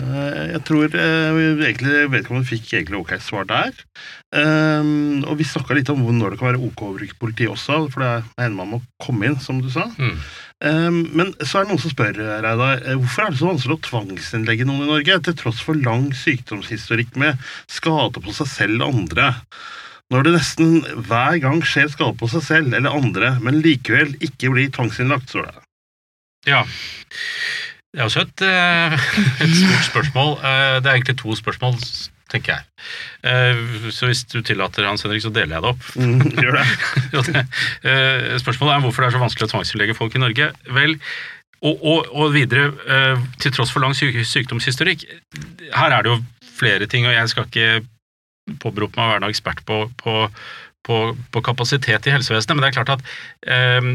Eh, 0.00 0.50
Jeg 0.54 0.60
tror 0.66 0.90
egentlig, 0.90 1.92
jeg 1.94 2.10
vet 2.10 2.24
ikke 2.24 2.34
om 2.34 2.42
du 2.42 2.48
fikk 2.48 2.72
egentlig 2.74 2.98
ok 3.00 3.12
svar 3.22 3.46
der. 3.48 3.72
Um, 4.34 5.22
og 5.26 5.38
vi 5.40 5.46
snakka 5.46 5.74
litt 5.78 5.90
om 5.92 6.02
når 6.18 6.34
det 6.34 6.40
kan 6.40 6.50
være 6.50 6.62
ok 6.70 6.84
å 6.86 6.92
bruke 6.98 7.18
politi 7.20 7.48
også, 7.50 7.80
for 7.92 8.02
det 8.04 8.12
hender 8.38 8.56
man 8.58 8.72
må 8.74 8.80
komme 9.02 9.30
inn, 9.30 9.38
som 9.42 9.60
du 9.62 9.70
sa. 9.72 9.88
mm. 9.98 10.16
Um, 10.60 10.98
men 11.16 11.30
så 11.40 11.56
er 11.56 11.64
det 11.64 11.70
noen 11.70 11.80
som 11.80 11.92
spør, 11.94 12.18
Reidar, 12.20 12.82
eh, 12.84 12.98
hvorfor 13.00 13.22
er 13.24 13.30
det 13.32 13.38
så 13.40 13.46
vanskelig 13.48 13.78
å 13.78 13.84
tvangsinnlegge 13.86 14.66
noen 14.68 14.84
i 14.84 14.90
Norge, 14.90 15.14
til 15.24 15.36
tross 15.40 15.62
for 15.64 15.78
lang 15.80 16.10
sykdomshistorikk 16.12 17.14
med 17.22 17.40
skade 17.70 18.20
på 18.20 18.34
seg 18.36 18.50
selv 18.50 18.84
og 18.84 18.98
andre? 19.04 19.30
Når 20.10 20.24
det 20.26 20.32
nesten 20.34 20.70
hver 21.06 21.36
gang 21.42 21.60
skjer 21.62 21.90
skade 21.92 22.16
på 22.18 22.28
seg 22.32 22.42
selv 22.42 22.74
eller 22.74 22.90
andre, 22.98 23.34
men 23.44 23.60
likevel 23.62 24.16
ikke 24.26 24.50
blir 24.50 24.70
tvangsinnlagt, 24.74 25.30
står 25.30 25.46
det. 25.50 25.60
Ja. 26.50 26.64
Det 27.90 28.00
er 28.00 28.06
også 28.08 28.24
et, 28.26 28.42
eh, 28.46 28.96
et 29.44 29.52
stort 29.54 29.86
spørsmål. 29.90 30.32
Eh, 30.40 30.78
Det 30.80 30.86
er 30.90 30.96
egentlig 30.98 31.16
to 31.20 31.34
spørsmål, 31.38 31.78
tenker 32.30 32.56
jeg. 32.56 32.66
Eh, 33.26 33.90
Så 33.90 34.06
hvis 34.10 34.24
du 34.30 34.40
tillater, 34.42 34.86
Hans 34.86 35.02
Henrik, 35.06 35.22
så 35.22 35.30
deler 35.34 35.56
jeg 35.58 35.62
det 35.62 35.72
opp. 35.74 35.82
Mm, 36.00 36.22
gjør 36.38 36.58
det. 36.58 37.44
Spørsmålet 38.42 38.74
er 38.76 38.82
hvorfor 38.84 39.02
det 39.04 39.10
er 39.10 39.16
så 39.18 39.22
vanskelig 39.22 39.48
å 39.48 39.52
tvangsinnlegge 39.54 39.96
folk 39.98 40.14
i 40.18 40.22
Norge. 40.22 40.50
Vel, 40.74 40.96
Og, 41.62 41.76
og, 41.84 42.06
og 42.16 42.30
videre, 42.32 42.70
til 43.42 43.52
tross 43.52 43.68
for 43.70 43.82
lang 43.84 43.92
syk 43.92 44.14
sykdomshistorikk, 44.24 45.02
her 45.76 45.92
er 45.92 46.02
det 46.06 46.08
jo 46.14 46.22
flere 46.56 46.86
ting, 46.88 47.04
og 47.04 47.12
jeg 47.12 47.28
skal 47.28 47.44
ikke 47.50 47.82
påberope 48.62 48.98
meg 48.98 49.06
å 49.06 49.14
være 49.14 49.30
ekspert 49.32 49.62
på, 49.68 49.84
på, 50.00 50.14
på, 50.86 51.00
på, 51.32 51.42
kapasitet 51.44 52.08
i 52.08 52.14
helsevesenet, 52.14 52.56
men 52.56 52.64
det 52.64 52.70
er 52.70 52.78
klart 52.78 52.94
at 52.96 53.04
eh, 53.46 53.90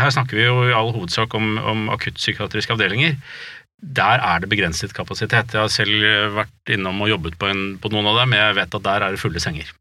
her 0.00 0.14
snakker 0.14 0.38
vi 0.38 0.46
jo 0.46 0.64
i 0.68 0.76
all 0.76 0.92
hovedsak 0.94 1.34
om, 1.38 1.56
om 1.60 1.86
akuttpsykiatriske 1.94 2.74
avdelinger. 2.74 3.18
Der 3.84 4.22
er 4.24 4.40
det 4.40 4.48
begrenset 4.48 4.94
kapasitet. 4.96 5.52
Jeg 5.52 5.60
har 5.60 5.72
selv 5.72 6.36
vært 6.38 6.72
innom 6.72 7.02
og 7.04 7.10
jobbet 7.12 7.36
på, 7.40 7.50
en, 7.52 7.64
på 7.80 7.90
noen 7.92 8.08
av 8.12 8.22
dem, 8.22 8.36
jeg 8.38 8.60
vet 8.60 8.78
at 8.78 8.86
der 8.86 9.04
er 9.04 9.16
det 9.16 9.20
fulle 9.20 9.42
senger. 9.42 9.72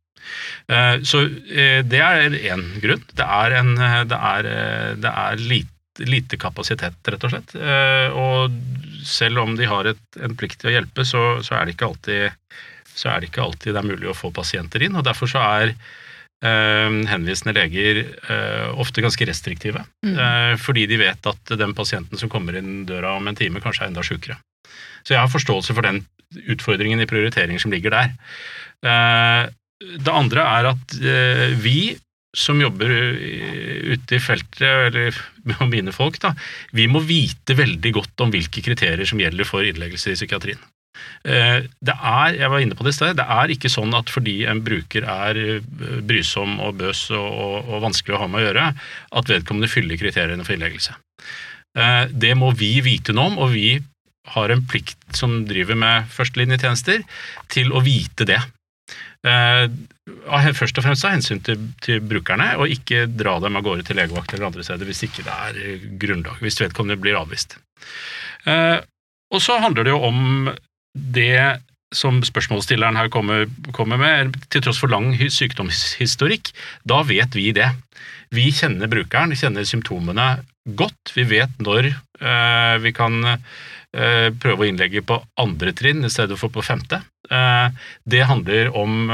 Eh, 0.72 0.98
så 1.08 1.26
eh, 1.30 1.80
det 1.88 2.02
er 2.04 2.36
én 2.54 2.66
grunn. 2.84 3.06
Det 3.16 3.28
er, 3.28 3.60
en, 3.62 3.78
det 4.10 4.20
er, 4.34 4.52
det 5.00 5.14
er 5.14 5.40
lite, 5.40 5.70
lite, 6.04 6.40
kapasitet, 6.42 6.98
rett 7.08 7.24
og 7.28 7.32
slett. 7.32 7.56
Og 8.18 8.56
selv 9.06 9.44
om 9.44 9.56
de 9.56 9.68
har 9.70 9.88
et, 9.92 10.04
en 10.20 10.36
plikt 10.38 10.62
til 10.62 10.72
å 10.72 10.78
hjelpe, 10.78 11.06
så, 11.08 11.24
så, 11.46 11.58
er 11.58 11.68
det 11.68 11.76
ikke 11.76 11.92
alltid 11.92 12.56
så 12.94 13.12
er 13.12 13.22
det 13.22 13.32
ikke 13.32 13.44
alltid 13.44 13.74
det 13.74 13.82
er 13.82 13.90
mulig 13.90 14.10
å 14.12 14.18
få 14.18 14.32
pasienter 14.34 14.86
inn. 14.86 14.96
og 14.98 15.06
Derfor 15.08 15.30
så 15.30 15.42
er 15.44 15.74
eh, 15.74 17.00
henvisende 17.10 17.56
leger 17.58 18.04
eh, 18.04 18.70
ofte 18.80 19.04
ganske 19.06 19.28
restriktive. 19.30 19.86
Mm. 20.06 20.14
Eh, 20.14 20.54
fordi 20.62 20.86
de 20.90 21.00
vet 21.02 21.32
at 21.34 21.56
den 21.60 21.76
pasienten 21.78 22.22
som 22.22 22.32
kommer 22.32 22.58
inn 22.60 22.86
døra 22.90 23.16
om 23.18 23.30
en 23.30 23.40
time, 23.40 23.64
kanskje 23.64 23.88
er 23.88 23.94
enda 23.94 24.06
sjukere. 24.06 24.40
Så 25.04 25.16
jeg 25.16 25.24
har 25.24 25.32
forståelse 25.32 25.76
for 25.76 25.86
den 25.86 26.04
utfordringen 26.50 27.02
i 27.04 27.10
prioritering 27.10 27.60
som 27.62 27.74
ligger 27.74 27.94
der. 27.94 28.14
Det 29.84 30.14
andre 30.14 30.46
er 30.48 30.70
at 30.72 30.96
vi 31.62 31.94
som 32.34 32.58
jobber 32.58 32.90
ute 32.90 34.18
i 34.18 34.22
feltet, 34.24 34.64
eller 34.64 35.20
mine 35.74 35.94
folk, 35.94 36.18
da, 36.24 36.34
vi 36.74 36.88
må 36.90 37.04
vite 37.06 37.54
veldig 37.60 37.92
godt 38.00 38.24
om 38.26 38.34
hvilke 38.34 38.64
kriterier 38.66 39.06
som 39.06 39.22
gjelder 39.22 39.46
for 39.46 39.68
innleggelse 39.68 40.16
i 40.16 40.18
psykiatrien. 40.18 40.64
Eh, 41.24 41.66
det 41.80 41.94
er 41.96 42.36
jeg 42.38 42.52
var 42.52 42.64
inne 42.64 42.76
på 42.78 42.86
det 42.86 42.94
i 42.94 42.98
sted, 42.98 43.16
det 43.18 43.26
er 43.36 43.54
ikke 43.54 43.72
sånn 43.72 43.94
at 43.98 44.12
fordi 44.12 44.42
en 44.50 44.62
bruker 44.66 45.06
er 45.08 45.40
eh, 45.40 45.70
brysom 46.06 46.58
og 46.64 46.82
bøs 46.82 47.06
og, 47.16 47.30
og, 47.30 47.56
og, 47.64 47.78
vanskelig 47.86 48.18
å 48.18 48.24
ha 48.24 48.28
med 48.30 48.42
å 48.42 48.46
gjøre, 48.48 48.66
at 49.20 49.32
vedkommende 49.32 49.72
fyller 49.72 50.00
kriteriene 50.00 50.46
for 50.46 50.56
innleggelse. 50.56 50.98
Eh, 51.80 52.04
det 52.12 52.34
må 52.40 52.52
vi 52.60 52.76
vite 52.86 53.16
noe 53.16 53.32
om, 53.32 53.40
og 53.46 53.56
vi 53.56 53.78
har 54.34 54.52
en 54.54 54.66
plikt 54.68 55.18
som 55.18 55.42
driver 55.48 55.80
med 55.80 56.12
førstelinjetjenester, 56.12 57.02
til 57.52 57.74
å 57.76 57.82
vite 57.84 58.28
det. 58.28 58.40
Først 59.24 60.80
og 60.80 60.86
fremst 60.86 61.06
av 61.08 61.12
hensyn 61.12 61.42
til, 61.44 61.60
til, 61.84 62.00
brukerne, 62.04 62.54
og 62.60 62.72
ikke 62.72 63.06
dra 63.12 63.36
dem 63.44 63.60
av 63.60 63.66
gårde 63.68 63.84
til 63.88 64.00
legevakt 64.00 64.32
eller 64.32 64.48
andre 64.48 64.64
steder 64.64 64.88
hvis 64.88 65.04
ikke 65.08 65.26
det 65.28 65.36
er 65.48 65.84
grunnlag, 66.00 66.40
hvis 66.44 66.60
vedkommende 66.60 67.00
blir 67.04 67.20
avvist. 67.20 67.58
Og 68.48 69.44
så 69.44 69.60
handler 69.64 69.88
det 69.88 69.92
jo 69.96 70.02
om 70.08 70.52
det 70.94 71.60
som 71.94 72.22
spørsmålsstilleren 72.26 72.98
her 72.98 73.10
kommer, 73.14 73.46
kommer, 73.76 74.00
med, 74.02 74.38
til 74.50 74.64
tross 74.66 74.80
for 74.82 74.92
lang 74.92 75.14
sykdomshistorikk, 75.14 76.50
da 76.90 77.04
vet 77.06 77.38
vi 77.38 77.52
det. 77.56 77.70
Vi 78.34 78.48
kjenner 78.56 78.90
brukeren, 78.90 79.36
kjenner 79.38 79.68
symptomene 79.68 80.28
godt. 80.78 81.14
Vi 81.14 81.28
vet 81.30 81.54
når 81.62 81.92
øh, 81.92 82.76
vi 82.82 82.94
kan 82.98 83.20
øh, 83.30 84.30
prøve 84.42 84.64
å 84.64 84.70
innlegge 84.70 85.04
på 85.06 85.20
andre 85.42 85.76
trinn 85.78 86.02
i 86.06 86.12
stedet 86.14 86.40
for 86.42 86.54
på 86.54 86.66
femte. 86.66 87.04
Uh, 87.32 87.72
det 88.10 88.26
handler 88.28 88.74
om 88.76 89.08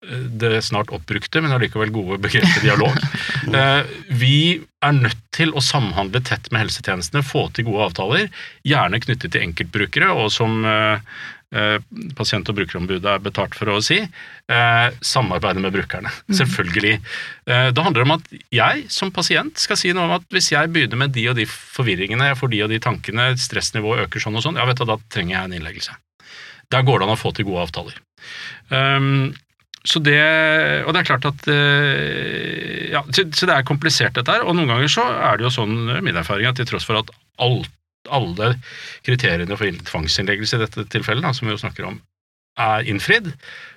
det 0.00 0.62
snart 0.64 0.92
oppbrukte, 0.96 1.42
men 1.44 1.52
allikevel 1.52 1.92
gode 1.92 2.20
begrepet 2.24 2.62
dialog. 2.64 2.96
Uh, 3.52 3.82
vi 4.22 4.62
er 4.80 4.96
nødt 4.96 5.20
til 5.36 5.52
å 5.52 5.64
samhandle 5.64 6.22
tett 6.24 6.48
med 6.48 6.64
helsetjenestene, 6.64 7.24
få 7.26 7.48
til 7.52 7.68
gode 7.68 7.90
avtaler, 7.90 8.30
gjerne 8.64 9.02
knyttet 9.04 9.34
til 9.34 9.44
enkeltbrukere, 9.44 10.08
og 10.16 10.32
som 10.32 10.64
Eh, 11.50 11.82
pasient- 12.14 12.46
og 12.46 12.54
brukerombudet 12.54 13.10
er 13.10 13.18
betalt 13.18 13.56
for 13.58 13.66
å 13.66 13.80
si, 13.82 13.98
eh, 13.98 14.90
samarbeide 15.02 15.58
med 15.58 15.72
brukerne. 15.72 16.10
Selvfølgelig. 16.30 17.00
Selvfølgelig. 17.00 17.74
handler 17.82 18.04
det 18.04 18.10
om 18.10 18.10
at 18.10 18.28
jeg 18.52 18.84
som 18.88 19.10
pasient 19.10 19.58
skal 19.58 19.76
si 19.76 19.92
noe 19.92 20.04
om 20.04 20.12
at 20.12 20.22
hvis 20.30 20.52
jeg 20.52 20.70
begynner 20.70 20.96
med 20.96 21.12
de 21.12 21.26
og 21.28 21.34
de 21.34 21.46
forvirringene, 21.46 22.28
jeg 22.28 22.36
får 22.36 22.50
de 22.50 22.62
og 22.62 22.68
de 22.68 22.78
tankene, 22.78 23.36
stressnivået 23.36 24.06
øker 24.06 24.20
sånn 24.20 24.36
og 24.36 24.44
sånn, 24.44 24.56
ja 24.56 24.64
vet 24.64 24.76
du, 24.76 24.84
da 24.84 24.96
trenger 25.10 25.34
jeg 25.34 25.44
en 25.44 25.52
innleggelse. 25.58 25.96
Der 26.70 26.82
går 26.82 27.00
det 27.00 27.08
an 27.08 27.16
å 27.16 27.18
få 27.18 27.34
til 27.34 27.46
gode 27.46 27.66
avtaler. 27.66 27.94
Um, 28.70 29.34
så 29.88 30.00
det, 30.04 30.20
og 30.84 30.92
det 30.92 31.00
er 31.00 31.08
klart 31.08 31.24
at 31.28 31.46
ja, 32.92 33.00
så, 33.16 33.24
det 33.24 33.54
er 33.54 33.64
komplisert 33.64 34.16
dette 34.18 34.34
her, 34.34 34.44
og 34.44 34.56
noen 34.56 34.68
ganger 34.68 34.90
så 34.92 35.06
er 35.08 35.38
det 35.40 35.46
jo 35.46 35.52
sånn, 35.54 35.76
min 36.04 36.18
erfaring, 36.20 36.50
at 36.50 36.58
til 36.60 36.68
tross 36.68 36.84
for 36.84 37.00
at 37.00 37.12
alt 37.40 37.70
alle 38.08 38.54
kriteriene 39.06 39.56
for 39.58 39.82
tvangsinnleggelse 39.90 40.56
i 40.56 40.62
dette 40.62 40.86
tilfellet, 40.92 41.24
da, 41.24 41.34
som 41.36 41.48
vi 41.48 41.54
jo 41.54 41.60
snakker 41.60 41.88
om, 41.90 41.98
er 42.60 42.88
innfridd, 42.88 43.30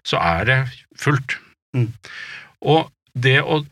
så 0.07 0.19
er 0.21 0.47
det 0.49 0.57
fullt. 0.99 1.37
Mm. 1.75 1.89
Og 2.71 2.89
det 3.13 3.39
å 3.43 3.63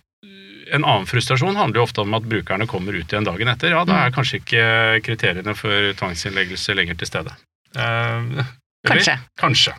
en 0.71 0.85
annen 0.87 1.07
frustrasjon 1.09 1.57
handler 1.57 1.81
jo 1.81 1.83
ofte 1.83 2.03
om 2.03 2.13
at 2.15 2.27
brukerne 2.31 2.63
kommer 2.69 2.95
ut 2.95 3.11
igjen 3.11 3.25
dagen 3.27 3.49
etter. 3.51 3.73
Ja, 3.73 3.81
da 3.83 4.05
er 4.05 4.11
mm. 4.11 4.15
kanskje 4.15 4.39
ikke 4.39 4.65
kriteriene 5.03 5.55
for 5.57 5.89
tvangsinnleggelse 5.99 6.75
lenger 6.77 6.95
til 7.01 7.09
stede. 7.09 7.33
Eh, 7.75 8.45
kanskje. 8.87 9.17
Kanskje. 9.41 9.73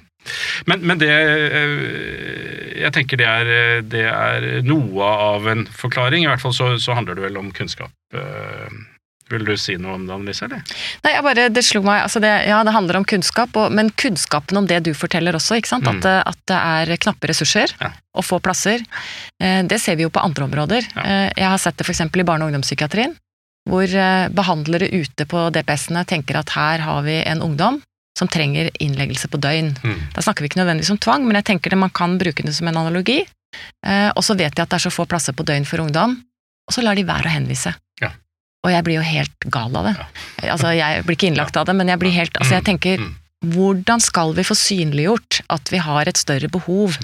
Men, 0.71 0.85
men, 0.87 1.01
det 1.03 1.11
eh, 1.11 2.79
Jeg 2.83 2.93
tenker 2.95 3.21
det 3.21 3.27
er, 3.29 3.83
det 3.87 4.07
er, 4.09 4.49
noe 4.67 5.11
av 5.33 5.49
en 5.51 5.67
forklaring. 5.67 6.25
I 6.25 6.31
hvert 6.31 6.43
fall 6.43 6.57
så, 6.57 6.73
så 6.83 6.97
handler 6.99 7.19
det 7.19 7.27
vel 7.27 7.39
om 7.41 7.53
kunnskap. 7.55 7.93
Eh, 8.15 8.81
vil 9.33 9.47
du 9.49 9.55
si 9.57 9.79
noe 9.81 9.97
om 9.97 10.05
det, 10.07 10.13
Annelise? 10.15 10.47
eller? 10.47 10.63
Nei, 11.05 11.15
jeg 11.15 11.25
bare, 11.25 11.47
det 11.53 11.65
slo 11.65 11.83
meg, 11.87 12.03
altså 12.05 12.21
det, 12.23 12.33
Ja, 12.49 12.61
det 12.67 12.75
handler 12.75 13.01
om 13.01 13.07
kunnskap, 13.09 13.55
og, 13.57 13.73
men 13.75 13.93
kunnskapen 14.01 14.61
om 14.61 14.69
det 14.69 14.83
du 14.89 14.93
forteller 14.97 15.37
også. 15.39 15.61
ikke 15.61 15.73
sant? 15.73 15.89
Mm. 15.89 16.03
At, 16.03 16.33
at, 16.33 16.41
det 16.51 16.59
er 16.59 17.03
knappe 17.07 17.31
ressurser 17.31 17.73
ja. 17.81 17.93
og 18.19 18.27
få 18.29 18.41
plasser. 18.45 18.85
Eh, 19.41 19.63
det 19.69 19.81
ser 19.83 19.99
vi 20.01 20.07
jo 20.07 20.13
på 20.13 20.23
andre 20.23 20.49
områder. 20.51 20.89
Ja. 20.97 21.05
Eh, 21.05 21.29
jeg 21.37 21.49
har 21.55 21.63
sett 21.63 21.79
det 21.79 21.89
f.eks. 21.89 22.05
i 22.05 22.27
barne- 22.27 22.45
og 22.45 22.53
ungdomspsykiatrien. 22.53 23.17
Hvor 23.71 23.87
eh, 23.87 24.27
behandlere 24.35 24.91
ute 24.91 25.27
på 25.31 25.47
DPS-ene 25.55 26.05
tenker 26.09 26.41
at 26.41 26.53
her 26.57 26.83
har 26.85 27.03
vi 27.07 27.21
en 27.23 27.45
ungdom 27.47 27.81
som 28.18 28.29
trenger 28.29 28.70
innleggelse 28.83 29.29
på 29.33 29.40
døgn. 29.40 29.70
Mm. 29.83 30.01
Da 30.14 30.25
snakker 30.25 30.44
vi 30.44 30.51
ikke 30.51 30.61
nødvendigvis 30.61 30.92
om 30.94 31.01
tvang, 31.01 31.25
men 31.27 31.38
jeg 31.40 31.48
tenker 31.53 31.72
det 31.72 31.81
man 31.81 31.92
kan 31.94 32.18
bruke 32.20 32.44
det 32.44 32.55
som 32.57 32.68
en 32.68 32.81
analogi. 32.83 33.22
Og 34.16 34.20
så 34.25 34.37
vet 34.38 34.55
de 34.57 34.62
at 34.64 34.68
det 34.68 34.79
er 34.79 34.85
så 34.85 34.92
få 34.92 35.05
plasser 35.09 35.37
på 35.37 35.44
døgn 35.48 35.66
for 35.68 35.83
ungdom, 35.83 36.14
og 36.68 36.77
så 36.77 36.85
lar 36.85 36.96
de 36.96 37.05
være 37.09 37.29
å 37.29 37.33
henvise. 37.35 37.72
Ja. 38.01 38.12
Og 38.64 38.70
jeg 38.72 38.87
blir 38.87 39.01
jo 39.01 39.07
helt 39.07 39.48
gal 39.53 39.75
av 39.77 39.88
det. 39.88 39.94
Altså, 40.44 40.70
jeg 40.77 41.03
blir 41.07 41.18
ikke 41.18 41.29
innlagt 41.33 41.59
av 41.61 41.66
det, 41.68 41.75
men 41.77 41.90
jeg 41.90 42.01
blir 42.01 42.14
helt 42.14 42.37
Altså, 42.38 42.55
jeg 42.59 42.66
tenker 42.68 43.03
mm. 43.03 43.11
hvordan 43.57 44.05
skal 44.05 44.37
vi 44.37 44.46
få 44.46 44.57
synliggjort 44.57 45.42
at 45.53 45.72
vi 45.72 45.83
har 45.83 46.09
et 46.09 46.20
større 46.20 46.53
behov 46.53 46.96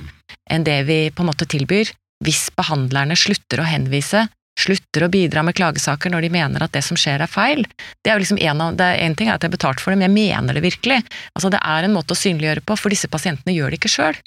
enn 0.49 0.65
det 0.65 0.83
vi 0.89 1.01
på 1.13 1.25
en 1.25 1.31
måte 1.33 1.49
tilbyr, 1.49 1.91
hvis 2.25 2.49
behandlerne 2.57 3.17
slutter 3.19 3.61
å 3.63 3.69
henvise, 3.69 4.25
slutter 4.59 5.07
å 5.07 5.11
bidra 5.13 5.45
med 5.47 5.57
klagesaker 5.59 6.13
når 6.13 6.27
de 6.27 6.33
mener 6.35 6.65
at 6.65 6.75
det 6.75 6.83
som 6.87 6.99
skjer 6.99 7.23
er 7.25 7.31
feil. 7.31 7.65
Det 8.03 8.11
er 8.11 8.19
jo 8.19 8.25
liksom 8.25 8.41
en, 8.43 8.63
av, 8.65 8.79
det 8.79 8.89
er 8.93 9.03
en 9.07 9.19
ting 9.19 9.31
er 9.31 9.37
at 9.37 9.45
jeg 9.45 9.53
har 9.53 9.57
betalt 9.57 9.83
for 9.83 9.95
det, 9.95 10.01
men 10.01 10.09
jeg 10.09 10.17
mener 10.19 10.59
det 10.59 10.65
virkelig. 10.67 11.03
Altså 11.35 11.53
Det 11.55 11.61
er 11.63 11.87
en 11.87 11.95
måte 11.95 12.17
å 12.17 12.23
synliggjøre 12.23 12.65
på, 12.67 12.79
for 12.79 12.95
disse 12.95 13.11
pasientene 13.11 13.55
gjør 13.57 13.73
det 13.73 13.81
ikke 13.81 13.95
sjøl. 13.95 14.19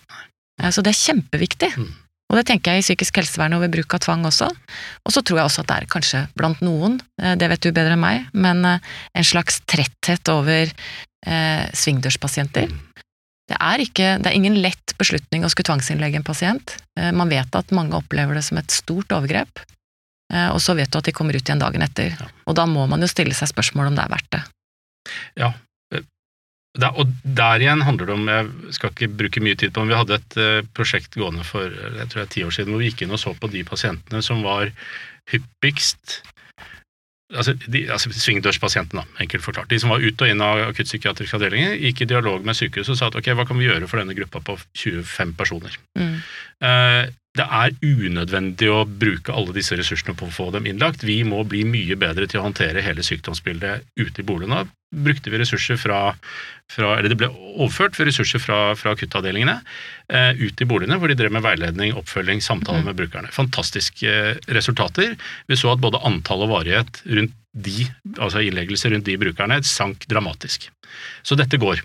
Så 0.71 0.83
det 0.85 0.93
er 0.93 0.99
kjempeviktig. 1.01 1.71
Mm. 1.79 1.91
Og 2.31 2.37
det 2.39 2.45
tenker 2.47 2.71
jeg 2.71 2.81
i 2.81 2.85
psykisk 2.85 3.19
helsevern 3.19 3.57
og 3.57 3.65
ved 3.65 3.73
bruk 3.73 3.97
av 3.97 4.05
tvang 4.05 4.23
også. 4.29 4.47
Og 5.03 5.13
så 5.13 5.23
tror 5.25 5.41
jeg 5.41 5.49
også 5.49 5.63
at 5.65 5.71
det 5.71 5.77
er 5.77 5.89
kanskje 5.91 6.21
blant 6.39 6.61
noen, 6.63 7.01
eh, 7.19 7.35
det 7.35 7.49
vet 7.51 7.65
du 7.65 7.73
bedre 7.75 7.97
enn 7.97 8.03
meg, 8.03 8.29
men 8.31 8.63
eh, 8.67 8.93
en 9.19 9.27
slags 9.27 9.59
tretthet 9.67 10.31
over 10.31 10.71
eh, 10.71 11.65
svingdørspasienter. 11.75 12.71
Det 13.51 13.57
er, 13.59 13.83
ikke, 13.83 14.13
det 14.23 14.31
er 14.31 14.37
ingen 14.37 14.55
lett 14.63 14.95
beslutning 15.01 15.43
å 15.43 15.51
skulle 15.51 15.67
tvangsinnlegge 15.67 16.21
en 16.21 16.27
pasient. 16.27 16.77
Eh, 16.95 17.11
man 17.11 17.31
vet 17.31 17.51
at 17.57 17.75
mange 17.75 17.99
opplever 17.99 18.39
det 18.39 18.45
som 18.47 18.61
et 18.61 18.71
stort 18.71 19.11
overgrep, 19.11 19.59
eh, 19.59 19.75
og 20.31 20.61
så 20.63 20.75
vet 20.77 20.91
du 20.91 20.99
at 20.99 21.09
de 21.09 21.15
kommer 21.15 21.35
ut 21.35 21.43
igjen 21.43 21.59
dagen 21.61 21.83
etter. 21.83 22.15
Ja. 22.15 22.29
Og 22.47 22.55
da 22.55 22.67
må 22.69 22.85
man 22.87 23.03
jo 23.03 23.09
stille 23.11 23.35
seg 23.35 23.51
spørsmål 23.51 23.91
om 23.91 23.99
det 23.99 24.05
er 24.05 24.13
verdt 24.13 24.31
det. 24.37 24.41
Ja, 25.39 25.51
der, 26.79 26.95
og 26.95 27.09
der 27.23 27.59
igjen 27.59 27.81
handler 27.83 28.07
det 28.07 28.13
om 28.15 28.27
Jeg 28.31 28.75
skal 28.77 28.93
ikke 28.93 29.11
bruke 29.19 29.41
mye 29.43 29.57
tid 29.59 29.73
på 29.75 29.83
men 29.83 29.91
vi 29.91 29.97
hadde 29.99 30.19
et 30.21 30.35
uh, 30.39 30.67
prosjekt 30.77 31.17
gående 31.19 31.43
for 31.43 31.67
jeg 31.67 32.07
tror 32.07 32.21
det 32.21 32.27
er 32.27 32.35
ti 32.35 32.43
år 32.47 32.53
siden 32.55 32.71
hvor 32.71 32.79
vi 32.79 32.91
gikk 32.91 33.03
inn 33.03 33.15
og 33.15 33.19
så 33.19 33.33
på 33.35 33.49
de 33.51 33.65
pasientene 33.67 34.21
som 34.23 34.39
var 34.45 34.71
hyppigst 35.33 36.21
altså, 37.35 37.57
de, 37.67 37.83
altså 37.91 38.11
Svingdørspasientene, 38.15 39.03
enkelt 39.23 39.43
forklart. 39.43 39.69
De 39.71 39.79
som 39.79 39.91
var 39.91 40.03
ut 40.03 40.23
og 40.23 40.31
inn 40.31 40.43
av 40.43 40.63
akuttpsykiatriske 40.69 41.37
avdelinger, 41.37 41.75
gikk 41.79 42.03
i 42.03 42.09
dialog 42.11 42.47
med 42.47 42.57
sykehuset 42.57 42.95
og 42.95 42.99
sa 42.99 43.11
at 43.11 43.19
ok, 43.19 43.31
hva 43.37 43.45
kan 43.47 43.59
vi 43.59 43.67
gjøre 43.67 43.87
for 43.91 44.01
denne 44.01 44.15
gruppa 44.17 44.41
på 44.43 44.57
25 44.79 45.35
personer. 45.39 45.77
Mm. 45.99 46.17
Uh, 46.63 47.03
det 47.39 47.45
er 47.47 47.75
unødvendig 47.79 48.67
å 48.67 48.81
bruke 48.83 49.31
alle 49.31 49.53
disse 49.55 49.77
ressursene 49.79 50.17
på 50.19 50.27
å 50.27 50.33
få 50.35 50.49
dem 50.51 50.65
innlagt. 50.67 51.05
Vi 51.07 51.21
må 51.23 51.45
bli 51.47 51.61
mye 51.63 51.95
bedre 51.99 52.27
til 52.27 52.41
å 52.41 52.47
håndtere 52.49 52.83
hele 52.83 53.05
sykdomsbildet 53.07 53.85
ute 53.95 54.19
i 54.19 54.25
boligene. 54.27 54.65
Brukte 54.91 55.31
vi 55.31 55.39
ressurser 55.39 55.79
fra, 55.79 56.01
fra 56.67 56.89
eller 56.97 57.13
Det 57.13 57.19
ble 57.21 57.29
overført 57.31 57.95
ressurser 58.03 58.43
fra, 58.43 58.57
fra 58.75 58.91
akuttavdelingene 58.97 59.61
eh, 60.11 60.41
ut 60.43 60.59
i 60.59 60.67
boligene, 60.67 60.97
hvor 60.99 61.07
de 61.07 61.15
drev 61.21 61.31
med 61.31 61.45
veiledning, 61.45 61.95
oppfølging, 61.95 62.43
samtaler 62.43 62.83
med 62.89 62.99
brukerne. 62.99 63.31
Fantastiske 63.31 64.11
eh, 64.11 64.43
resultater. 64.51 65.15
Vi 65.47 65.59
så 65.59 65.71
at 65.71 65.83
både 65.83 66.03
antall 66.03 66.43
og 66.43 66.51
varighet 66.57 66.99
rundt 67.07 67.37
de, 67.55 67.87
altså 68.17 68.43
innleggelser 68.43 68.91
rundt 68.91 69.07
de 69.07 69.15
brukerne 69.19 69.61
sank 69.67 70.03
dramatisk. 70.11 70.67
Så 71.23 71.39
dette 71.39 71.59
går. 71.59 71.79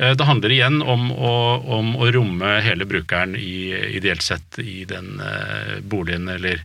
Eh, 0.00 0.16
det 0.16 0.24
handler 0.24 0.52
igjen 0.54 0.80
om 0.82 1.10
å, 1.12 1.32
om 1.78 1.92
å, 2.00 2.08
romme 2.14 2.56
hele 2.64 2.88
brukeren 2.88 3.36
i, 3.36 3.70
ideelt 3.98 4.24
sett 4.24 4.58
i 4.62 4.84
den 4.88 5.20
uh, 5.20 5.76
boligen 5.84 6.28
eller 6.32 6.62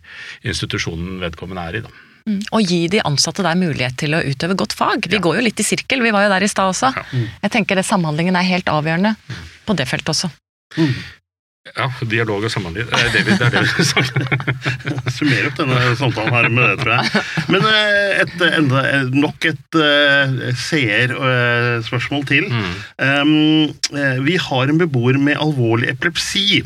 institusjonen 0.47 1.19
vedkommende 1.23 1.65
er 1.67 1.79
i. 1.79 1.83
Da. 1.85 1.91
Mm. 2.25 2.39
Og 2.57 2.71
gi 2.71 2.79
de 2.89 3.03
ansatte 3.05 3.43
der 3.45 3.59
mulighet 3.59 3.99
til 4.01 4.15
å 4.17 4.23
utøve 4.23 4.57
godt 4.57 4.73
fag. 4.77 5.09
Vi 5.11 5.19
ja. 5.19 5.23
går 5.23 5.39
jo 5.39 5.45
litt 5.45 5.59
i 5.61 5.67
sirkel, 5.67 6.01
vi 6.05 6.13
var 6.15 6.25
jo 6.25 6.31
der 6.31 6.47
i 6.47 6.49
stad 6.51 6.71
også. 6.71 6.93
Ja. 6.95 7.05
Mm. 7.11 7.27
Jeg 7.43 7.55
tenker 7.57 7.79
det 7.79 7.85
Samhandlingen 7.89 8.39
er 8.39 8.47
helt 8.47 8.71
avgjørende 8.71 9.13
mm. 9.19 9.45
på 9.67 9.77
det 9.77 9.89
feltet 9.91 10.15
også. 10.15 10.31
Ja, 11.73 11.87
dialog 12.05 12.45
og 12.45 12.51
samhandling. 12.53 12.85
Det 12.91 12.99
er 12.99 13.09
det 13.09 13.23
vi, 13.25 13.35
det 13.39 13.47
er 13.47 13.55
det 13.55 13.63
vi 13.65 13.85
snakker 13.89 14.21
Summer 15.15 15.47
opp 15.49 15.57
denne 15.57 15.79
samtalen 15.97 16.35
her 16.35 16.47
med 16.53 16.67
det, 16.69 16.75
tror 16.83 16.93
jeg. 16.93 17.23
Men 17.55 17.65
eh, 17.71 18.21
et, 18.21 18.35
enda, 18.51 18.83
eh, 18.91 19.09
nok 19.15 19.47
et 19.49 19.79
seerspørsmål 20.61 22.25
til. 22.29 22.47
Mm. 22.53 22.71
Um, 23.01 24.23
vi 24.27 24.37
har 24.45 24.69
en 24.69 24.81
beboer 24.83 25.17
med 25.17 25.41
alvorlig 25.41 25.89
epilepsi. 25.95 26.61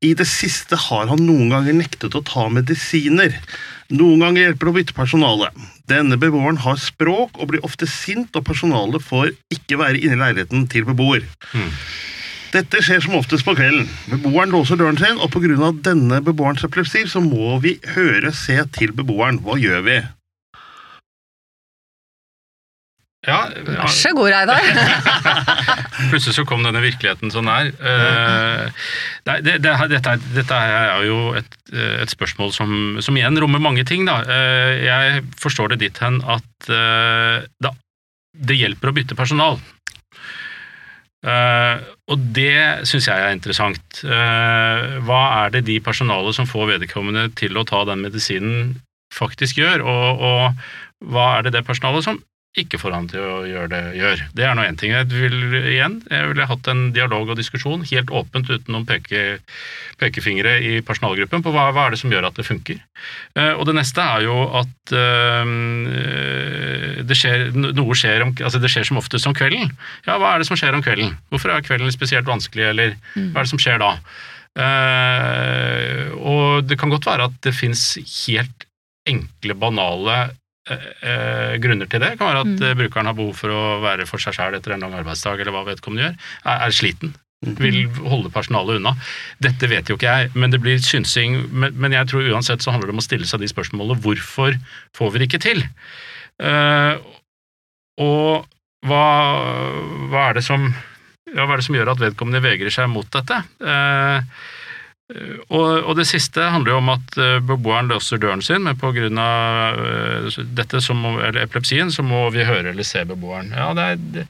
I 0.00 0.14
det 0.16 0.28
siste 0.28 0.76
har 0.88 1.10
han 1.10 1.24
noen 1.24 1.50
ganger 1.52 1.76
nektet 1.76 2.14
å 2.16 2.24
ta 2.24 2.46
medisiner. 2.52 3.34
Noen 3.90 4.22
ganger 4.22 4.46
hjelper 4.46 4.68
det 4.68 4.72
å 4.72 4.76
bytte 4.78 4.96
personale. 4.96 5.50
Denne 5.90 6.16
beboeren 6.20 6.60
har 6.62 6.78
språk 6.80 7.40
og 7.40 7.50
blir 7.50 7.64
ofte 7.66 7.88
sint, 7.90 8.36
og 8.38 8.46
personalet 8.46 9.02
får 9.02 9.34
ikke 9.52 9.80
være 9.80 10.00
inne 10.00 10.16
i 10.16 10.22
leiligheten 10.22 10.68
til 10.70 10.86
beboer. 10.88 11.26
Mm. 11.52 11.68
Dette 12.50 12.80
skjer 12.82 13.02
som 13.04 13.14
oftest 13.14 13.46
på 13.46 13.54
kvelden. 13.54 13.86
Beboeren 14.10 14.50
låser 14.50 14.78
døren 14.80 14.98
sin, 14.98 15.20
og 15.22 15.30
pga. 15.30 15.72
denne 15.86 16.20
beboerens 16.24 16.64
epilepsi 16.66 17.06
så 17.06 17.22
må 17.22 17.58
vi 17.62 17.78
høre 17.94 18.32
se 18.34 18.58
til 18.74 18.92
beboeren. 18.92 19.38
Hva 19.44 19.58
gjør 19.60 19.84
vi? 19.86 20.00
Ja, 23.28 23.50
Vær 23.52 23.90
så 23.92 24.14
god, 24.16 24.30
Reidar. 24.32 24.64
Plutselig 26.10 26.38
så 26.38 26.44
kom 26.48 26.62
denne 26.64 26.80
virkeligheten 26.80 27.30
sånn 27.30 27.50
her. 27.52 27.68
Uh, 27.76 28.86
det, 29.28 29.58
det, 29.60 29.74
dette, 29.92 30.14
dette, 30.32 30.56
er 30.56 31.04
jo 31.04 31.34
et, 31.36 31.58
et 32.00 32.10
spørsmål 32.10 32.54
som, 32.56 32.72
som, 33.04 33.18
igjen 33.20 33.36
rommer 33.38 33.60
mange 33.60 33.84
ting. 33.84 34.08
Da. 34.08 34.22
Uh, 34.24 34.72
jeg 34.80 35.20
forstår 35.38 35.74
det 35.74 35.82
dit 35.84 36.00
hen 36.00 36.22
at 36.24 36.72
uh, 36.72 37.44
da, 37.60 37.74
det 38.32 38.56
hjelper 38.56 38.88
å 38.88 38.96
bytte 38.96 39.18
personal. 39.18 39.60
Uh, 41.20 41.76
og 42.08 42.22
det 42.32 42.88
syns 42.88 43.10
jeg 43.10 43.20
er 43.20 43.34
interessant. 43.34 44.00
Uh, 44.00 45.00
hva 45.04 45.20
er 45.42 45.56
det 45.56 45.66
de 45.68 45.76
personalet 45.84 46.36
som 46.36 46.48
får 46.48 46.76
vedkommende 46.76 47.28
til 47.36 47.60
å 47.60 47.66
ta 47.68 47.82
den 47.88 48.00
medisinen, 48.06 48.78
faktisk 49.12 49.60
gjør? 49.60 49.84
Og, 49.84 50.24
og 50.24 51.12
hva 51.12 51.26
er 51.36 51.46
det 51.46 51.58
det 51.58 51.66
personalet 51.68 52.06
som 52.06 52.22
ikke 52.58 52.80
får 52.82 52.94
han 52.96 53.04
til 53.06 53.22
å 53.22 53.34
gjøre 53.46 53.68
det, 53.70 53.80
gjør. 53.94 54.22
Det 54.34 54.42
er 54.42 54.56
nå 54.58 54.64
én 54.66 54.78
ting. 54.78 54.90
Jeg 54.90 55.06
vil 55.12 55.54
igjen, 55.60 56.00
jeg 56.10 56.30
ville 56.32 56.46
hatt 56.50 56.70
en 56.72 56.80
dialog 56.96 57.28
og 57.30 57.38
diskusjon, 57.38 57.84
helt 57.86 58.10
åpent 58.10 58.48
uten 58.50 58.74
noen 58.74 58.86
peke, 58.88 59.38
pekefingre 60.00 60.56
i 60.66 60.72
personalgruppen, 60.86 61.44
på 61.46 61.52
hva, 61.54 61.68
hva, 61.70 61.84
er 61.86 61.94
det 61.94 62.00
som 62.00 62.10
gjør 62.10 62.26
at 62.26 62.40
det 62.40 62.48
funker. 62.48 62.80
Uh, 63.38 63.54
og 63.54 63.68
det 63.68 63.76
neste 63.78 64.02
er 64.02 64.26
jo 64.26 64.34
at 64.58 64.94
uh, 64.98 65.52
det, 67.06 67.18
skjer, 67.20 67.52
noe 67.54 67.98
skjer 67.98 68.26
om, 68.26 68.34
altså 68.34 68.62
det 68.62 68.72
skjer 68.74 68.90
som 68.90 68.98
oftest 68.98 69.30
om 69.30 69.36
kvelden. 69.38 69.70
Ja, 70.08 70.18
hva 70.18 70.34
er 70.34 70.42
det 70.42 70.50
som 70.50 70.58
skjer 70.58 70.74
om 70.74 70.82
kvelden? 70.82 71.14
Hvorfor 71.30 71.54
er 71.54 71.62
kvelden 71.62 71.94
spesielt 71.94 72.26
vanskelig, 72.26 72.66
eller 72.72 72.98
hva 73.14 73.44
er 73.44 73.46
det 73.46 73.52
som 73.52 73.62
skjer 73.62 73.78
da? 73.84 73.94
Uh, 74.58 76.10
og 76.18 76.66
det 76.66 76.82
kan 76.82 76.90
godt 76.90 77.06
være 77.06 77.30
at 77.30 77.40
det 77.46 77.54
fins 77.54 77.94
helt 78.26 78.66
enkle, 79.06 79.54
banale 79.54 80.18
eh, 80.76 81.56
grunner 81.62 81.88
til 81.90 82.02
det. 82.02 82.12
Det 82.14 82.20
kan 82.20 82.30
være 82.30 82.44
at 82.44 82.52
mm. 82.52 82.62
Eh, 82.68 82.76
brukeren 82.78 83.10
har 83.10 83.16
behov 83.18 83.34
for 83.38 83.54
å 83.54 83.64
være 83.84 84.06
for 84.08 84.22
seg 84.22 84.36
sjæl 84.36 84.56
etter 84.58 84.76
en 84.76 84.86
lang 84.86 84.94
arbeidsdag, 85.00 85.42
eller 85.42 85.54
hva 85.54 85.64
vedkommende 85.68 86.06
gjør. 86.06 86.16
Er, 86.44 86.62
er 86.66 86.76
sliten. 86.76 87.14
Mm. 87.40 87.54
Vil 87.56 87.78
holde 88.04 88.32
personalet 88.34 88.80
unna. 88.80 88.92
Dette 89.40 89.70
vet 89.70 89.88
jo 89.88 89.96
ikke 89.96 90.12
jeg, 90.12 90.32
men 90.36 90.52
det 90.52 90.60
blir 90.60 90.82
synsing. 90.84 91.38
Men, 91.48 91.74
men, 91.80 91.96
jeg 91.96 92.10
tror 92.12 92.28
uansett 92.34 92.64
så 92.64 92.74
handler 92.74 92.90
det 92.90 92.96
om 92.98 93.02
å 93.02 93.06
stille 93.06 93.28
seg 93.28 93.42
de 93.42 93.48
spørsmålene. 93.50 94.00
Hvorfor 94.04 94.58
får 94.96 95.12
vi 95.14 95.22
det 95.22 95.30
ikke 95.30 95.42
til? 95.46 95.64
Uh, 96.40 97.00
og 98.00 98.46
hva, 98.88 99.06
hva, 100.12 100.26
er 100.26 100.36
det 100.36 100.44
som, 100.44 100.68
ja, 101.32 101.44
hva 101.44 101.54
er 101.54 101.60
det 101.60 101.66
som 101.66 101.76
gjør 101.76 101.94
at 101.94 102.04
vedkommende 102.04 102.44
vegrer 102.44 102.72
seg 102.72 102.92
mot 102.92 103.08
dette? 103.16 103.40
Uh, 103.60 104.20
Eh, 104.20 104.20
og, 105.48 105.68
og, 105.84 105.92
det 105.98 106.06
siste 106.08 106.44
handler 106.52 106.74
jo 106.74 106.78
om 106.80 106.90
at 106.92 107.18
eh, 107.18 107.36
beboeren 107.42 107.90
løser 107.90 108.20
døren 108.22 108.42
sin, 108.44 108.64
men 108.66 108.78
pga. 108.78 109.08
Eh, 109.10 110.40
dette 110.56 110.80
som, 110.84 111.02
eller 111.16 111.42
epilepsien 111.42 111.90
så 111.92 112.04
må 112.06 112.28
vi 112.34 112.46
høre 112.46 112.72
eller 112.72 112.86
se 112.86 113.04
beboeren. 113.08 113.52
Ja, 113.56 113.70
det 113.76 113.86
er, 113.86 114.26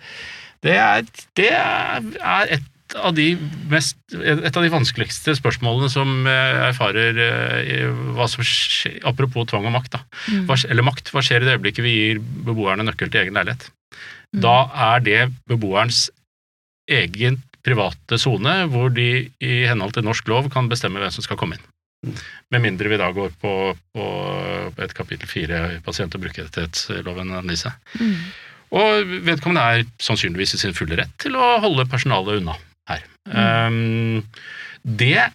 det 0.65 0.77
er, 0.77 1.09
det 1.39 1.51
er 1.55 2.55
et 2.57 2.97
av 2.99 3.15
de 3.15 3.29
mest, 3.71 4.01
et 4.19 4.57
av 4.57 4.65
de 4.65 4.73
vanskeligste 4.73 5.37
spørsmålene 5.39 5.91
som 5.93 6.25
jeg 6.27 6.57
erfarer 6.73 7.21
hva 8.17 8.27
som 8.27 8.43
skjer, 8.43 8.97
Apropos 9.07 9.47
tvang 9.53 9.69
og 9.69 9.77
makt, 9.77 9.93
da. 9.95 10.01
Mm. 10.27 10.49
Hva, 10.49 10.57
eller 10.67 10.87
makt. 10.89 11.13
Hva 11.15 11.23
skjer 11.23 11.45
i 11.45 11.47
det 11.47 11.59
øyeblikket 11.59 11.87
vi 11.87 11.95
gir 11.95 12.25
beboerne 12.49 12.89
nøkkel 12.89 13.13
til 13.13 13.23
egen 13.23 13.39
leilighet? 13.39 13.69
Mm. 14.35 14.43
Da 14.43 14.57
er 14.91 15.07
det 15.07 15.21
beboerens 15.51 16.09
egen 16.91 17.39
private 17.71 18.19
sone 18.21 18.55
hvor 18.73 18.93
de 18.95 19.31
i 19.31 19.55
henhold 19.71 19.95
til 19.97 20.07
norsk 20.07 20.29
lov 20.31 20.51
kan 20.53 20.69
bestemme 20.71 21.01
hvem 21.01 21.15
som 21.15 21.27
skal 21.27 21.39
komme 21.41 21.59
inn. 21.59 21.67
Med 22.51 22.65
mindre 22.65 22.89
vi 22.89 22.99
da 23.01 23.11
går 23.13 23.33
på, 23.41 23.55
på 23.77 24.05
et 24.81 24.95
kapittel 24.97 25.29
fire 25.29 25.65
i 25.77 25.81
pasient- 25.85 26.15
og 26.17 26.23
brukerrettighetsloven. 26.25 27.35
Mm. 27.37 28.15
Og 28.81 29.13
vedkommende 29.27 29.67
er 29.67 29.85
sannsynligvis 30.01 30.57
i 30.57 30.63
sin 30.63 30.77
fulle 30.77 30.97
rett 31.01 31.13
til 31.21 31.37
å 31.37 31.59
holde 31.63 31.89
personalet 31.91 32.41
unna 32.41 32.57
her. 32.89 33.05
Mm. 33.29 33.37
Um, 33.37 34.25
det 35.01 35.29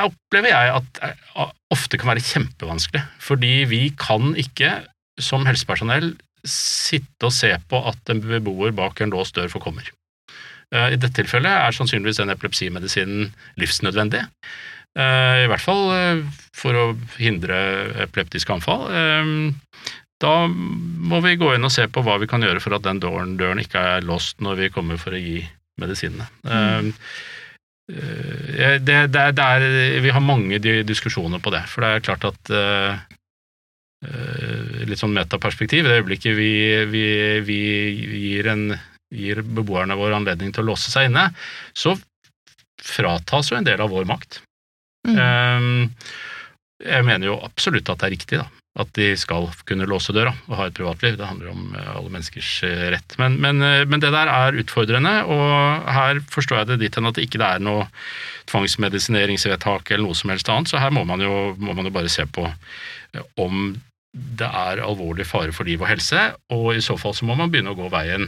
opplever 0.00 0.54
jeg 0.54 0.72
at 0.78 1.00
eh, 1.04 1.46
ofte 1.74 1.98
kan 2.00 2.14
være 2.14 2.24
kjempevanskelig, 2.24 3.02
fordi 3.20 3.54
vi 3.68 3.82
kan 4.00 4.32
ikke 4.40 4.78
som 5.20 5.44
helsepersonell 5.44 6.14
sitte 6.48 7.28
og 7.28 7.34
se 7.36 7.52
på 7.68 7.80
at 7.90 8.12
en 8.12 8.22
beboer 8.24 8.72
bak 8.72 9.02
en 9.04 9.12
låst 9.12 9.36
dør 9.36 9.50
forkommer. 9.52 9.84
Eh, 10.74 10.92
I 10.94 10.98
dette 10.98 11.16
tilfellet 11.18 11.50
er 11.50 11.74
sannsynligvis 11.74 12.20
den 12.22 12.32
epilepsimedisinen 12.34 13.30
livsnødvendig. 13.60 14.22
Eh, 14.98 15.44
I 15.44 15.48
hvert 15.50 15.64
fall 15.64 15.84
eh, 15.96 16.22
for 16.56 16.78
å 16.78 16.84
hindre 17.18 17.58
epileptiske 18.06 18.54
anfall. 18.54 18.86
Da 20.20 20.34
må 20.52 21.22
vi 21.24 21.38
gå 21.40 21.54
inn 21.56 21.64
og 21.64 21.72
se 21.72 21.86
på 21.88 22.02
hva 22.04 22.18
vi 22.20 22.28
kan 22.28 22.42
gjøre 22.44 22.60
for 22.60 22.76
at 22.76 22.84
den 22.84 23.00
døren, 23.00 23.38
døren 23.40 23.62
ikke 23.62 23.80
er 23.96 24.04
låst 24.04 24.42
når 24.44 24.58
vi 24.58 24.72
kommer 24.74 25.00
for 25.00 25.16
å 25.16 25.20
gi 25.20 25.40
medisinene. 25.80 26.26
Mm. 26.44 26.90
Det, 27.90 28.98
det, 29.08 29.22
det 29.34 29.46
er, 29.46 29.64
vi 30.04 30.12
har 30.12 30.22
mange 30.22 30.60
diskusjoner 30.60 31.40
på 31.42 31.50
det, 31.54 31.62
for 31.72 31.82
det 31.82 31.88
er 31.94 32.04
klart 32.04 32.28
at 32.28 32.52
Litt 34.00 35.00
sånn 35.00 35.16
metaperspektiv. 35.16 35.84
I 35.84 35.88
det 35.88 35.96
øyeblikket 36.02 36.36
vi, 36.36 36.52
vi, 36.92 37.02
vi 37.44 37.58
gir 38.20 38.46
en 38.52 38.62
gir 39.10 39.42
beboerne 39.42 39.98
våre 39.98 40.16
anledning 40.18 40.54
til 40.54 40.64
å 40.64 40.72
låse 40.72 40.92
seg 40.92 41.10
inne, 41.10 41.30
så 41.74 41.96
fratas 42.80 43.50
jo 43.50 43.58
en 43.58 43.66
del 43.66 43.82
av 43.82 43.92
vår 43.92 44.06
makt. 44.08 44.40
Mm. 45.08 45.18
Ehm, 45.18 45.84
jeg 46.80 47.06
mener 47.06 47.32
jo 47.32 47.42
absolutt 47.44 47.90
at 47.92 48.00
det 48.00 48.08
er 48.08 48.16
riktig, 48.16 48.40
da. 48.40 48.48
At 48.80 48.92
de 48.94 49.08
skal 49.18 49.48
kunne 49.66 49.88
låse 49.90 50.14
døra 50.14 50.30
og 50.46 50.54
ha 50.54 50.68
et 50.68 50.76
privatliv. 50.76 51.16
Det 51.18 51.26
handler 51.26 51.50
om 51.50 51.74
eh, 51.74 51.90
alle 51.90 52.12
menneskers 52.14 52.50
eh, 52.68 52.84
rett. 52.94 53.16
Men, 53.18 53.36
men, 53.42 53.58
eh, 53.66 53.82
men 53.90 54.00
det 54.00 54.12
der 54.14 54.30
er 54.30 54.56
utfordrende, 54.62 55.14
og 55.26 55.90
her 55.90 56.22
forstår 56.30 56.62
jeg 56.62 56.70
det 56.70 56.80
dit 56.84 56.96
hen 56.96 57.10
at 57.10 57.18
det 57.18 57.26
ikke 57.26 57.42
er 57.44 57.64
noe 57.66 57.88
tvangsmedisineringsvedtak 58.52 59.90
eller 59.90 60.06
noe 60.06 60.18
som 60.18 60.32
helst 60.32 60.48
annet, 60.52 60.70
så 60.70 60.80
her 60.80 60.94
må 60.94 61.02
man 61.08 61.22
jo, 61.24 61.50
må 61.58 61.74
man 61.74 61.90
jo 61.90 61.94
bare 61.94 62.12
se 62.12 62.26
på 62.30 62.46
om 63.42 63.74
det 64.10 64.46
er 64.46 64.80
alvorlig 64.82 65.26
fare 65.28 65.52
for 65.54 65.68
liv 65.68 65.82
og 65.82 65.90
helse, 65.90 66.30
og 66.54 66.72
i 66.74 66.82
så 66.82 66.96
fall 66.98 67.14
så 67.14 67.26
må 67.28 67.36
man 67.38 67.50
begynne 67.50 67.74
å 67.74 67.78
gå 67.78 67.90
veien 67.92 68.26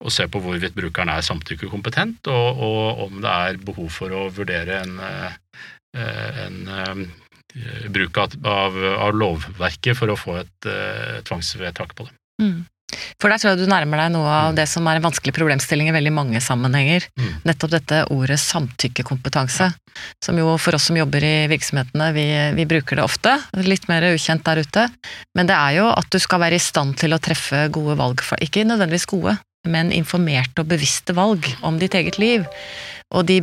og 0.00 0.12
se 0.14 0.26
på 0.32 0.40
hvorvidt 0.40 0.76
brukeren 0.76 1.12
er 1.12 1.24
samtykkekompetent, 1.24 2.30
og, 2.32 2.62
og, 2.64 3.04
om 3.06 3.20
det 3.20 3.30
er 3.30 3.60
behov 3.64 3.90
for 3.92 4.14
å 4.16 4.28
vurdere 4.32 4.80
en, 4.80 4.96
eh, 5.04 6.42
en, 6.46 6.60
eh, 6.72 7.88
bruk 7.92 8.20
av, 8.22 8.36
av, 8.46 8.76
lovverket 9.12 9.98
for 9.98 10.12
å 10.12 10.18
få 10.18 10.36
et 10.38 10.68
uh, 10.70 11.16
tvangsvedtak 11.26 11.96
på 11.98 12.06
det. 12.06 12.14
Mm. 12.38 12.60
For 13.20 13.30
der 13.30 13.40
tror 13.40 13.52
jeg 13.52 13.64
du 13.64 13.70
nærmer 13.70 14.04
deg 14.04 14.12
noe 14.14 14.30
av 14.30 14.54
det 14.56 14.66
som 14.70 14.86
er 14.88 14.98
en 14.98 15.06
vanskelig 15.08 15.34
problemstilling 15.36 15.90
i 15.90 15.94
veldig 15.94 16.12
mange 16.14 16.40
sammenhenger. 16.42 17.06
Mm. 17.18 17.32
Nettopp 17.46 17.74
dette 17.74 18.00
ordet 18.14 18.38
samtykkekompetanse. 18.42 19.70
Som 20.24 20.38
jo 20.40 20.54
for 20.62 20.78
oss 20.78 20.88
som 20.90 20.98
jobber 20.98 21.26
i 21.26 21.34
virksomhetene, 21.50 22.10
vi, 22.16 22.26
vi 22.56 22.66
bruker 22.70 23.00
det 23.00 23.06
ofte. 23.06 23.36
Litt 23.66 23.86
mer 23.90 24.08
ukjent 24.12 24.46
der 24.46 24.62
ute. 24.64 24.88
Men 25.38 25.50
det 25.50 25.58
er 25.58 25.80
jo 25.80 25.90
at 25.92 26.10
du 26.10 26.18
skal 26.22 26.42
være 26.44 26.58
i 26.58 26.62
stand 26.62 26.98
til 27.02 27.14
å 27.14 27.22
treffe 27.22 27.66
gode 27.74 27.98
valg. 28.00 28.24
For, 28.26 28.40
ikke 28.42 28.66
nødvendigvis 28.66 29.10
gode, 29.10 29.36
men 29.68 29.92
informerte 29.92 30.62
og 30.62 30.70
bevisste 30.70 31.16
valg 31.16 31.46
om 31.66 31.80
ditt 31.80 31.96
eget 31.98 32.18
liv. 32.20 32.46
Og 33.10 33.26
de, 33.26 33.40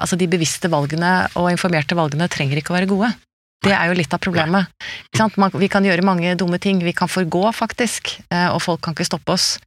altså 0.00 0.16
de 0.16 0.30
bevisste 0.30 0.70
valgene 0.72 1.28
og 1.36 1.50
informerte 1.52 1.98
valgene 1.98 2.30
trenger 2.32 2.58
ikke 2.58 2.72
å 2.72 2.78
være 2.78 2.90
gode. 2.90 3.12
Det 3.62 3.70
er 3.70 3.90
jo 3.90 3.94
litt 3.94 4.14
av 4.14 4.18
problemet. 4.22 4.70
Man, 5.38 5.52
vi 5.54 5.68
kan 5.70 5.84
gjøre 5.86 6.02
mange 6.02 6.34
dumme 6.38 6.58
ting. 6.58 6.80
Vi 6.82 6.94
kan 6.96 7.10
forgå, 7.10 7.44
faktisk, 7.54 8.16
eh, 8.32 8.48
og 8.50 8.58
folk 8.64 8.82
kan 8.82 8.96
ikke 8.96 9.06
stoppe 9.06 9.36
oss. 9.36 9.60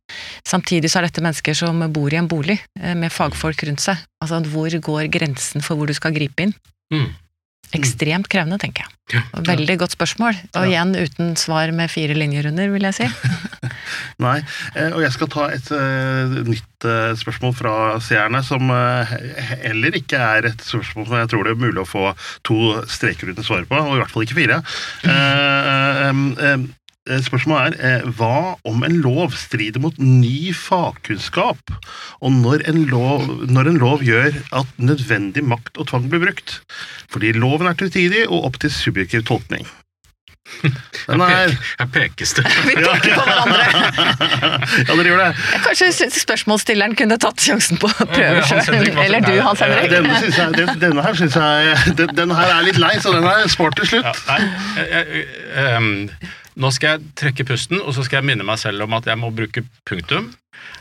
Samtidig 0.43 0.91
så 0.91 0.99
er 0.99 1.07
dette 1.07 1.23
mennesker 1.23 1.55
som 1.55 1.79
bor 1.95 2.11
i 2.11 2.19
en 2.19 2.27
bolig 2.27 2.57
eh, 2.81 2.95
med 2.97 3.13
fagfolk 3.15 3.63
rundt 3.69 3.85
seg. 3.85 4.01
Altså, 4.19 4.41
hvor 4.51 4.75
går 4.89 5.07
grensen 5.13 5.63
for 5.63 5.79
hvor 5.79 5.87
du 5.87 5.95
skal 5.95 6.15
gripe 6.15 6.43
inn? 6.43 6.51
Mm. 6.91 7.13
Ekstremt 7.75 8.29
krevende, 8.31 8.59
tenker 8.61 8.85
jeg. 8.85 8.91
Ja. 9.13 9.21
Veldig 9.45 9.75
godt 9.83 9.93
spørsmål. 9.93 10.37
Og 10.57 10.67
igjen 10.69 10.95
uten 10.97 11.35
svar 11.37 11.69
med 11.75 11.91
fire 11.93 12.15
linjer 12.17 12.47
under, 12.49 12.71
vil 12.73 12.87
jeg 12.87 12.97
si. 12.97 13.09
Nei, 14.25 14.37
eh, 14.73 14.91
og 14.91 15.03
jeg 15.03 15.13
skal 15.13 15.29
ta 15.33 15.49
et 15.53 15.69
eh, 15.75 16.37
nytt 16.47 16.87
eh, 16.89 17.11
spørsmål 17.19 17.53
fra 17.57 17.75
seerne, 18.03 18.41
som 18.45 18.71
heller 19.65 19.99
ikke 19.99 20.21
er 20.21 20.49
et 20.51 20.65
spørsmål 20.65 21.09
som 21.09 21.19
jeg 21.21 21.33
tror 21.33 21.45
det 21.45 21.53
er 21.53 21.61
mulig 21.65 21.83
å 21.83 21.89
få 21.89 22.07
to 22.47 22.59
streker 22.89 23.29
uten 23.33 23.45
svar 23.45 23.67
på, 23.69 23.77
og 23.77 23.97
i 23.97 24.01
hvert 24.01 24.15
fall 24.15 24.25
ikke 24.25 24.39
fire. 24.41 24.61
Eh, 25.05 26.65
Spørsmålet 27.05 27.75
er 27.77 27.99
eh, 28.01 28.05
hva 28.17 28.55
om 28.65 28.81
en 28.85 28.95
lov 29.03 29.35
strider 29.37 29.81
mot 29.83 29.97
ny 30.01 30.49
fagkunnskap, 30.57 31.73
og 32.17 32.31
når 32.33 32.63
en, 32.71 32.79
lov, 32.89 33.27
når 33.45 33.69
en 33.69 33.81
lov 33.81 34.05
gjør 34.05 34.39
at 34.57 34.71
nødvendig 34.81 35.43
makt 35.45 35.77
og 35.77 35.91
tvang 35.91 36.07
blir 36.09 36.23
brukt? 36.23 36.59
Fordi 37.13 37.35
loven 37.37 37.69
er 37.69 37.77
tutidig 37.77 38.25
og 38.25 38.47
opp 38.49 38.57
til 38.63 38.73
subjektiv 38.73 39.21
tolkning. 39.29 39.67
Den 41.07 41.21
er 41.21 41.53
Her 41.79 41.87
pekes 41.93 42.33
det. 42.37 42.45
Vi 42.69 42.73
peker 42.77 43.13
på 43.13 43.25
hverandre. 43.27 43.65
Ja, 44.87 44.95
dere 44.95 45.05
gjør 45.05 45.21
det. 45.21 45.27
Kanskje 45.65 46.09
spørsmålsstilleren 46.13 46.95
kunne 46.97 47.17
tatt 47.21 47.41
sjansen 47.41 47.77
på 47.81 47.89
å 47.89 48.07
prøve 48.09 48.41
sjøl. 48.49 48.89
Eller 49.03 49.25
du, 49.25 49.33
Hans 49.45 49.61
Henrik. 49.61 49.91
Denne, 49.93 50.17
synes 50.23 50.39
jeg, 50.41 50.57
den, 50.57 50.73
denne 50.81 51.05
her 51.05 51.17
synes 51.21 51.37
jeg 51.37 51.93
den, 52.01 52.15
den 52.17 52.33
her 52.33 52.55
er 52.57 52.65
litt 52.65 52.81
lei, 52.81 52.95
så 53.03 53.13
den 53.13 53.29
er 53.29 53.45
spart 53.51 53.77
til 53.81 53.93
slutt. 53.93 54.09
Ja, 54.09 54.39
nei, 54.39 54.81
jeg, 54.81 55.05
jeg, 55.21 55.29
ehm, 55.65 56.01
nå 56.55 56.71
skal 56.71 56.95
jeg 56.95 57.11
trekke 57.19 57.45
pusten, 57.47 57.81
og 57.81 57.95
så 57.95 58.05
skal 58.05 58.21
jeg 58.21 58.29
minne 58.31 58.45
meg 58.47 58.59
selv 58.61 58.85
om 58.85 58.95
at 58.95 59.07
jeg 59.09 59.19
må 59.19 59.31
bruke 59.35 59.65
punktum. 59.87 60.31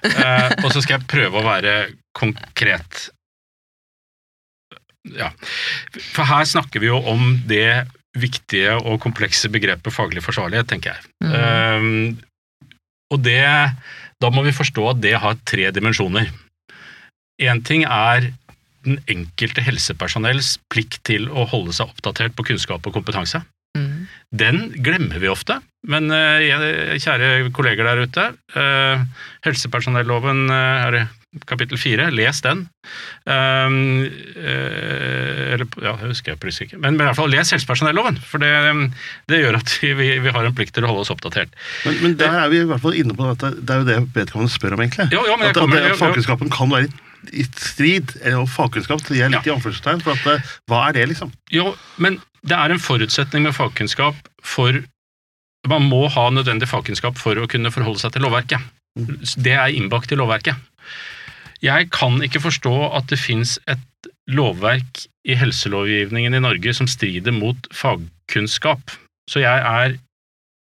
Eh, 0.06 0.50
og 0.62 0.70
så 0.70 0.80
skal 0.84 0.98
jeg 0.98 1.08
prøve 1.10 1.40
å 1.40 1.46
være 1.46 1.74
konkret. 2.16 3.08
Ja. 5.12 5.32
For 6.14 6.24
her 6.28 6.46
snakker 6.48 6.80
vi 6.80 6.88
jo 6.88 7.00
om 7.10 7.34
det 7.50 7.84
viktige 8.14 8.76
og 8.78 9.02
komplekse 9.02 9.50
begrepet 9.52 9.92
faglig 9.92 10.22
forsvarlighet, 10.24 10.70
tenker 10.70 10.94
jeg. 10.94 11.10
Mm. 11.24 11.34
Ehm, 11.40 12.70
og 13.12 13.22
det 13.26 13.42
Da 14.22 14.30
må 14.30 14.44
vi 14.46 14.54
forstå 14.54 14.84
at 14.88 15.00
det 15.02 15.18
har 15.20 15.34
tre 15.44 15.66
dimensjoner. 15.74 16.30
Én 17.42 17.60
ting 17.66 17.82
er 17.84 18.30
den 18.86 19.00
enkelte 19.10 19.60
helsepersonells 19.60 20.54
plikt 20.72 21.02
til 21.04 21.26
å 21.28 21.44
holde 21.50 21.74
seg 21.76 21.90
oppdatert 21.90 22.32
på 22.38 22.46
kunnskap 22.46 22.86
og 22.86 22.94
kompetanse. 22.94 23.42
Den 24.34 24.64
glemmer 24.82 25.20
vi 25.22 25.30
ofte, 25.30 25.60
men 25.86 26.08
eh, 26.14 26.96
kjære 26.98 27.50
kolleger 27.54 27.86
der 27.86 28.00
ute, 28.06 28.30
eh, 28.56 29.04
helsepersonelloven 29.46 30.48
eh, 30.50 30.86
er 30.88 30.96
kapittel 31.50 31.78
fire, 31.80 32.08
les 32.14 32.38
den. 32.44 32.60
Um, 33.26 34.04
eller, 34.06 35.64
ja, 35.82 35.94
det 35.98 36.10
husker 36.12 36.32
jeg 36.32 36.40
plutselig 36.42 36.68
ikke, 36.68 36.78
men, 36.82 36.94
i 36.94 37.02
hvert 37.02 37.18
fall 37.18 37.32
les 37.32 37.50
helsepersonelloven, 37.54 38.20
for 38.22 38.42
det, 38.42 38.52
det 39.30 39.40
gjør 39.42 39.58
at 39.58 39.72
vi, 39.82 40.10
vi 40.22 40.34
har 40.36 40.46
en 40.46 40.54
plikt 40.54 40.76
til 40.76 40.86
å 40.86 40.92
holde 40.92 41.02
oss 41.02 41.10
oppdatert. 41.14 41.56
Men, 41.86 41.98
men 42.04 42.14
der 42.20 42.38
er 42.44 42.52
vi 42.52 42.62
i 42.62 42.68
hvert 42.68 42.84
fall 42.84 42.98
inne 42.98 43.16
på 43.18 43.26
at 43.32 43.42
Det 43.42 43.74
er 43.74 43.82
jo 43.82 43.88
det 43.88 43.98
vedkommende 44.14 44.54
spør 44.54 44.76
om, 44.78 44.84
egentlig. 44.84 45.08
Jo, 45.14 45.24
jo, 45.26 45.38
men 45.40 45.50
at, 45.50 45.58
kommer- 45.58 45.82
at, 45.82 45.90
jo. 45.94 45.98
fagkunnskapen 46.04 46.54
kan 46.54 46.70
være 46.74 46.92
i, 47.32 47.46
strid, 47.58 48.14
eller 48.22 48.46
fagkunnskap 48.50 49.02
det 49.08 49.24
er 49.24 49.34
litt 49.34 49.48
i 49.48 49.54
anførselstegn, 49.54 50.04
for 50.06 50.14
at, 50.14 50.54
hva 50.70 50.86
er 50.90 51.00
det, 51.00 51.08
liksom? 51.14 51.34
Jo, 51.54 51.72
men 51.98 52.20
det 52.44 52.56
er 52.56 52.74
en 52.74 52.82
forutsetning 52.82 53.46
med 53.46 53.56
fagkunnskap 53.56 54.18
for 54.44 54.82
Man 55.64 55.86
må 55.88 56.02
ha 56.12 56.26
nødvendig 56.28 56.66
fagkunnskap 56.68 57.16
for 57.16 57.38
å 57.40 57.46
kunne 57.48 57.70
forholde 57.72 57.96
seg 58.02 58.12
til 58.12 58.26
lovverket. 58.26 58.60
Det 59.40 59.54
er 59.56 59.72
innbakt 59.72 60.12
i 60.12 60.18
lovverket. 60.20 60.58
Jeg 61.64 61.88
kan 61.88 62.18
ikke 62.20 62.42
forstå 62.44 62.72
at 62.98 63.08
det 63.08 63.16
fins 63.16 63.54
et 63.64 64.10
lovverk 64.28 65.06
i 65.24 65.38
helselovgivningen 65.40 66.36
i 66.36 66.42
Norge 66.44 66.74
som 66.76 66.90
strider 66.90 67.32
mot 67.32 67.56
fagkunnskap. 67.72 68.92
Så 69.30 69.40
jeg 69.40 69.64
er 69.64 69.96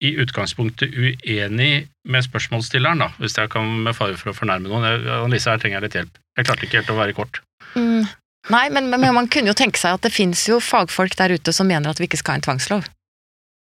i 0.04 0.12
utgangspunktet 0.20 0.92
uenig 0.92 1.86
med 2.04 2.26
spørsmålsstilleren, 2.26 3.00
da, 3.00 3.08
hvis 3.22 3.38
jeg 3.38 3.48
kan 3.54 3.70
med 3.86 3.96
fare 3.96 4.18
for 4.20 4.34
å 4.34 4.36
fornærme 4.36 4.68
noen. 4.68 4.84
Annelise, 5.22 5.48
her 5.48 5.62
trenger 5.62 5.78
jeg 5.78 5.86
litt 5.86 5.98
hjelp. 6.00 6.20
Jeg 6.36 6.48
klarte 6.50 6.68
ikke 6.68 6.82
helt 6.82 6.92
å 6.92 6.98
være 6.98 7.16
kort. 7.16 7.40
Mm. 7.72 8.04
Nei, 8.52 8.66
men, 8.72 8.90
men 8.92 9.06
man 9.16 9.30
kunne 9.32 9.52
jo 9.52 9.56
tenke 9.56 9.80
seg 9.80 9.96
at 9.96 10.04
det 10.04 10.12
fins 10.12 10.42
jo 10.48 10.58
fagfolk 10.60 11.16
der 11.16 11.32
ute 11.38 11.54
som 11.56 11.68
mener 11.70 11.92
at 11.92 12.00
vi 12.00 12.08
ikke 12.08 12.20
skal 12.20 12.36
ha 12.36 12.40
en 12.40 12.46
tvangslov. 12.48 12.84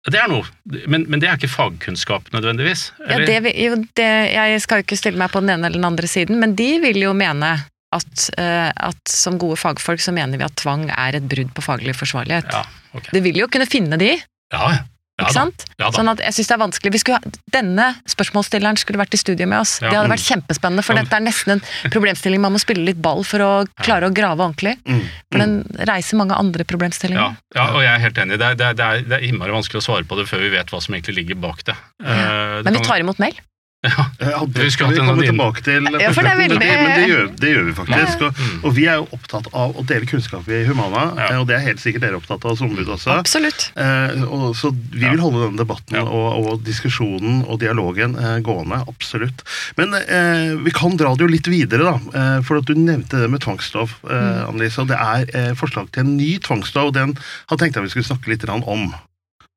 Det 0.06 0.18
er 0.22 0.28
noe, 0.30 0.46
men, 0.86 1.04
men 1.10 1.22
det 1.22 1.28
er 1.28 1.38
ikke 1.38 1.50
fagkunnskap 1.50 2.28
nødvendigvis. 2.34 2.92
Ja, 3.10 3.18
det, 3.26 3.54
jo, 3.58 3.78
det, 3.98 4.10
jeg 4.30 4.60
skal 4.62 4.78
jo 4.80 4.86
ikke 4.86 4.98
stille 4.98 5.18
meg 5.18 5.32
på 5.34 5.42
den 5.42 5.50
ene 5.54 5.66
eller 5.66 5.80
den 5.80 5.88
andre 5.88 6.10
siden, 6.10 6.38
men 6.42 6.54
de 6.58 6.68
vil 6.84 7.00
jo 7.02 7.14
mene 7.16 7.56
at, 7.94 8.26
eh, 8.38 8.70
at 8.70 9.10
som 9.10 9.38
gode 9.42 9.58
fagfolk 9.58 10.02
så 10.02 10.14
mener 10.14 10.38
vi 10.38 10.46
at 10.46 10.54
tvang 10.62 10.86
er 10.94 11.18
et 11.18 11.26
brudd 11.30 11.50
på 11.56 11.64
faglig 11.64 11.96
forsvarlighet. 11.98 12.54
Ja, 12.54 12.62
okay. 12.92 13.10
Det 13.16 13.22
vil 13.26 13.42
jo 13.42 13.50
kunne 13.50 13.66
finne 13.70 13.98
de, 14.02 14.14
Ja, 14.54 14.68
ja. 14.76 14.84
Ikke 15.16 15.30
ja, 15.30 15.32
sant? 15.32 15.64
Ja. 15.80 15.88
Sånn 15.96 16.10
at 16.12 16.20
jeg 16.20 16.36
synes 16.36 16.50
det 16.50 16.54
er 16.54 16.60
vanskelig. 16.60 16.92
Vi 16.92 17.00
skulle, 17.00 17.20
ha- 17.22 17.52
denne 17.54 17.86
spørsmålsstilleren 18.12 18.76
skulle 18.76 19.00
vært 19.00 19.16
i 19.16 19.20
studio 19.20 19.46
med 19.48 19.62
oss. 19.62 19.78
Ja. 19.80 19.88
Det 19.88 19.96
hadde 19.96 20.12
vært 20.12 20.26
kjempespennende, 20.26 20.84
for 20.84 21.00
dette 21.00 21.16
er 21.16 21.24
nesten 21.24 21.54
en 21.54 21.62
problemstilling 21.94 22.42
man 22.44 22.52
må 22.52 22.60
spille 22.60 22.84
litt 22.84 23.00
ball 23.00 23.24
for 23.24 23.40
å 23.40 23.50
klare 23.80 24.10
å 24.10 24.12
grave 24.12 24.44
ordentlig. 24.44 24.76
Mm. 24.84 25.00
For 25.32 25.40
den 25.40 25.56
reiser 25.88 26.20
mange 26.20 26.36
andre 26.36 26.68
problemstillinger. 26.68 27.40
ja, 27.56 27.66
og 27.72 27.80
jeg 27.80 27.92
er 27.94 28.04
helt 28.04 28.20
enig. 28.26 28.40
Det 28.42 28.50
er, 28.50 28.60
det, 28.60 28.68
er, 28.68 28.76
det, 28.76 28.90
er, 28.92 29.16
er 29.16 29.28
innmari 29.30 29.56
vanskelig 29.56 29.80
å 29.80 29.86
svare 29.88 30.04
på 30.04 30.20
det 30.20 30.28
før 30.28 30.44
vi 30.44 30.52
vet 30.52 30.68
hva 30.74 30.82
som 30.84 30.98
egentlig 30.98 31.22
ligger 31.22 31.40
bak 31.40 31.64
det. 31.64 31.78
Uh, 32.04 32.60
det 32.60 32.68
Men 32.68 32.76
vi 32.76 32.84
tar 32.84 33.00
imot 33.00 33.22
mail. 33.22 33.40
Ja, 33.86 34.40
det 34.46 34.62
Vi 34.64 34.70
skulle 34.70 34.70
skal 34.72 34.90
vi 34.92 34.96
komme 35.00 35.22
tilbake 35.26 35.62
til. 35.66 35.86
Ja, 36.00 36.10
for 36.12 36.22
det 36.26 36.30
er 36.32 36.40
veldig- 36.40 36.58
men 36.60 36.92
det, 36.96 37.04
gjør, 37.10 37.26
det 37.40 37.50
gjør 37.54 37.64
vi 37.68 37.74
faktisk. 37.78 38.22
Og, 38.26 38.32
Mm. 38.36 38.64
og 38.64 38.74
vi 38.74 38.84
er 38.86 38.94
jo 39.00 39.08
opptatt 39.12 39.46
av 39.54 39.76
å 39.76 39.84
dele 39.86 40.06
kunnskap 40.06 40.48
i 40.48 40.64
Humana, 40.66 41.02
Ja. 41.16 41.26
eh, 41.32 41.40
og 41.40 41.46
det 41.46 41.56
er 41.56 41.64
helt 41.66 41.80
sikkert 41.80 42.00
dere 42.00 42.16
opptatt 42.20 42.44
av 42.44 42.56
som 42.56 42.68
ombud 42.70 42.86
også. 42.86 43.10
Absolutt. 43.18 43.70
Eh, 43.76 44.22
og, 44.24 44.54
så 44.56 44.72
vi 44.90 45.04
vil 45.08 45.20
holde 45.20 45.44
denne 45.46 45.56
debatten 45.60 45.96
og, 46.02 46.46
og 46.46 46.64
diskusjonen 46.64 47.44
og 47.48 47.60
dialogen 47.60 48.16
eh, 48.18 48.40
gående, 48.40 48.82
absolutt. 48.88 49.42
Men 49.76 49.94
eh, 49.94 50.56
vi 50.64 50.70
kan 50.70 50.96
dra 50.96 51.14
det 51.14 51.20
jo 51.26 51.32
litt 51.32 51.46
videre, 51.46 51.84
da. 51.84 51.96
Eh, 52.14 52.42
for 52.42 52.58
at 52.58 52.64
du 52.66 52.74
nevnte 52.74 53.20
det 53.22 53.30
med 53.30 53.40
tvangslov, 53.40 53.94
eh, 54.10 54.44
Annelise. 54.48 54.80
Og 54.82 54.88
det 54.88 54.96
er 54.98 55.26
eh, 55.34 55.52
forslag 55.54 55.90
til 55.92 56.04
en 56.04 56.16
ny 56.16 56.38
tvangslov, 56.38 56.88
og 56.88 56.94
den 56.94 57.16
har 57.48 57.56
tenkt 57.58 57.74
jeg 57.76 57.84
vi 57.84 57.88
skulle 57.94 58.10
snakke 58.10 58.28
litt 58.32 58.44
om. 58.48 58.94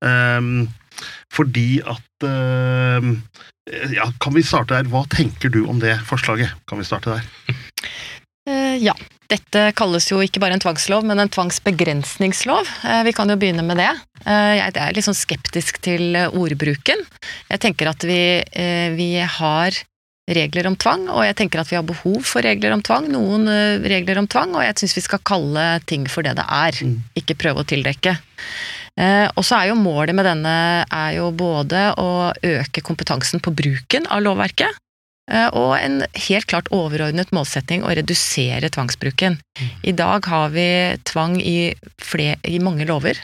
Um, 0.02 0.70
fordi 1.32 1.82
at 1.86 2.26
ehm, 2.26 3.22
Ja, 3.94 4.08
kan 4.20 4.34
vi 4.34 4.44
starte 4.44 4.74
der? 4.80 4.88
Hva 4.90 5.04
tenker 5.12 5.52
du 5.54 5.64
om 5.70 5.80
det 5.82 5.96
forslaget? 6.10 6.54
Kan 6.70 6.80
vi 6.82 6.88
starte 6.88 7.18
der? 7.18 7.56
Eh, 8.50 8.78
ja. 8.82 8.96
Dette 9.30 9.68
kalles 9.78 10.08
jo 10.10 10.18
ikke 10.26 10.42
bare 10.42 10.56
en 10.58 10.64
tvangslov, 10.64 11.04
men 11.06 11.20
en 11.22 11.30
tvangsbegrensningslov. 11.30 12.66
Eh, 12.90 13.04
vi 13.06 13.14
kan 13.14 13.30
jo 13.30 13.36
begynne 13.38 13.62
med 13.66 13.78
det. 13.78 13.92
Eh, 14.26 14.56
jeg 14.58 14.74
er 14.74 14.96
litt 14.98 15.06
sånn 15.06 15.18
skeptisk 15.18 15.78
til 15.86 16.16
eh, 16.18 16.34
ordbruken. 16.34 17.04
Jeg 17.52 17.62
tenker 17.62 17.92
at 17.92 18.06
vi, 18.10 18.20
eh, 18.42 18.90
vi 18.98 19.12
har 19.22 19.78
regler 20.30 20.68
om 20.70 20.76
tvang, 20.78 21.08
og 21.10 21.24
jeg 21.26 21.38
tenker 21.40 21.62
at 21.62 21.70
vi 21.72 21.78
har 21.78 21.86
behov 21.86 22.26
for 22.26 22.46
regler 22.46 22.74
om 22.74 22.82
tvang. 22.86 23.08
Noen 23.14 23.46
eh, 23.54 23.86
regler 23.90 24.18
om 24.22 24.28
tvang, 24.30 24.58
og 24.58 24.66
jeg 24.66 24.82
syns 24.82 24.98
vi 24.98 25.06
skal 25.06 25.22
kalle 25.26 25.68
ting 25.90 26.10
for 26.10 26.26
det 26.26 26.36
det 26.42 26.46
er, 26.50 26.82
Mm. 26.86 26.98
ikke 27.22 27.38
prøve 27.38 27.62
å 27.62 27.70
tildekke. 27.70 28.18
Eh, 29.00 29.28
og 29.38 29.46
så 29.48 29.62
er 29.62 29.70
jo 29.70 29.80
målet 29.80 30.16
med 30.18 30.28
denne 30.28 30.54
er 30.84 31.16
jo 31.16 31.30
både 31.32 31.90
å 32.00 32.10
øke 32.36 32.84
kompetansen 32.84 33.40
på 33.44 33.54
bruken 33.56 34.08
av 34.12 34.26
lovverket, 34.26 34.76
eh, 35.32 35.48
og 35.56 35.78
en 35.80 36.02
helt 36.28 36.50
klart 36.52 36.72
overordnet 36.76 37.32
målsetting 37.36 37.86
å 37.86 37.96
redusere 37.96 38.72
tvangsbruken. 38.76 39.40
I 39.88 39.96
dag 39.96 40.28
har 40.28 40.52
vi 40.56 40.70
tvang 41.08 41.40
i, 41.40 41.74
flere, 42.02 42.42
i 42.44 42.60
mange 42.60 42.88
lover. 42.90 43.24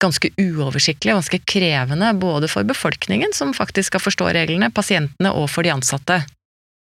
Ganske 0.00 0.30
uoversiktlig, 0.38 1.12
ganske 1.12 1.42
krevende 1.44 2.14
både 2.16 2.48
for 2.48 2.64
befolkningen, 2.64 3.34
som 3.36 3.52
faktisk 3.52 3.90
skal 3.90 4.06
forstå 4.06 4.30
reglene, 4.38 4.70
pasientene 4.72 5.34
og 5.34 5.50
for 5.52 5.66
de 5.66 5.74
ansatte. 5.74 6.22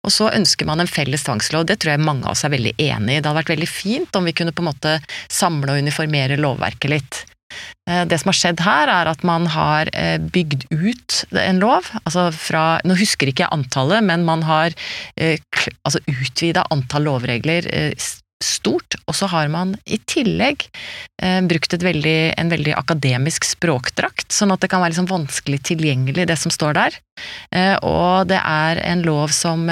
Og 0.07 0.11
så 0.13 0.31
ønsker 0.31 0.67
man 0.67 0.81
en 0.81 0.89
felles 0.89 1.23
tvangslov, 1.23 1.65
det 1.67 1.79
tror 1.83 1.93
jeg 1.93 2.03
mange 2.03 2.25
av 2.25 2.33
oss 2.33 2.45
er 2.47 2.53
veldig 2.53 2.75
enig 2.79 3.17
i. 3.17 3.21
Det 3.21 3.27
hadde 3.27 3.39
vært 3.41 3.55
veldig 3.55 3.69
fint 3.69 4.17
om 4.17 4.27
vi 4.27 4.33
kunne 4.35 4.53
på 4.55 4.63
en 4.63 4.71
måte 4.71 4.99
samle 5.29 5.73
og 5.73 5.85
uniformere 5.85 6.39
lovverket 6.39 6.93
litt. 6.93 7.25
Eh, 7.89 8.05
Det 8.05 8.19
som 8.19 8.31
har 8.31 8.37
skjedd 8.37 8.61
her, 8.65 8.91
er 8.91 9.09
at 9.11 9.23
man 9.27 9.47
har 9.53 9.89
eh, 9.93 10.17
bygd 10.19 10.67
ut 10.71 11.23
en 11.31 11.61
lov. 11.63 11.89
Altså 12.03 12.29
fra, 12.35 12.79
nå 12.83 12.97
husker 12.99 13.31
ikke 13.31 13.45
jeg 13.45 13.55
antallet, 13.55 14.03
men 14.03 14.27
man 14.27 14.45
har 14.47 14.75
eh, 15.15 15.39
altså 15.83 16.03
utvida 16.07 16.65
antall 16.73 17.07
lovregler 17.07 17.67
stort. 18.43 18.99
Og 19.09 19.15
så 19.17 19.29
har 19.31 19.47
man 19.49 19.71
i 19.89 19.97
tillegg 20.05 20.67
brukt 21.49 21.73
veldig, 21.81 22.35
en 22.37 22.51
veldig 22.51 22.75
akademisk 22.77 23.47
språkdrakt, 23.47 24.27
sånn 24.29 24.53
at 24.53 24.61
det 24.61 24.69
kan 24.69 24.83
være 24.83 24.93
liksom 24.93 25.07
vanskelig 25.09 25.57
tilgjengelig, 25.65 26.27
det 26.29 26.37
som 26.37 26.53
står 26.53 26.77
der. 26.77 26.99
Og 27.81 28.29
det 28.29 28.37
er 28.37 28.83
en 28.91 29.01
lov 29.07 29.33
som 29.33 29.65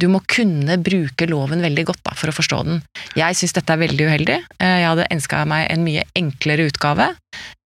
du 0.00 0.08
må 0.08 0.22
kunne 0.30 0.78
bruke 0.80 1.28
loven 1.28 1.60
veldig 1.64 1.84
godt 1.90 2.02
da, 2.06 2.14
for 2.16 2.32
å 2.32 2.36
forstå 2.36 2.60
den. 2.66 2.80
Jeg 3.18 3.36
syns 3.36 3.52
dette 3.56 3.74
er 3.74 3.82
veldig 3.82 4.06
uheldig. 4.08 4.38
Eh, 4.58 4.76
Jeg 4.80 4.88
hadde 4.88 5.08
ønska 5.12 5.44
meg 5.48 5.66
en 5.70 5.84
mye 5.84 6.04
enklere 6.16 6.68
utgave. 6.70 7.10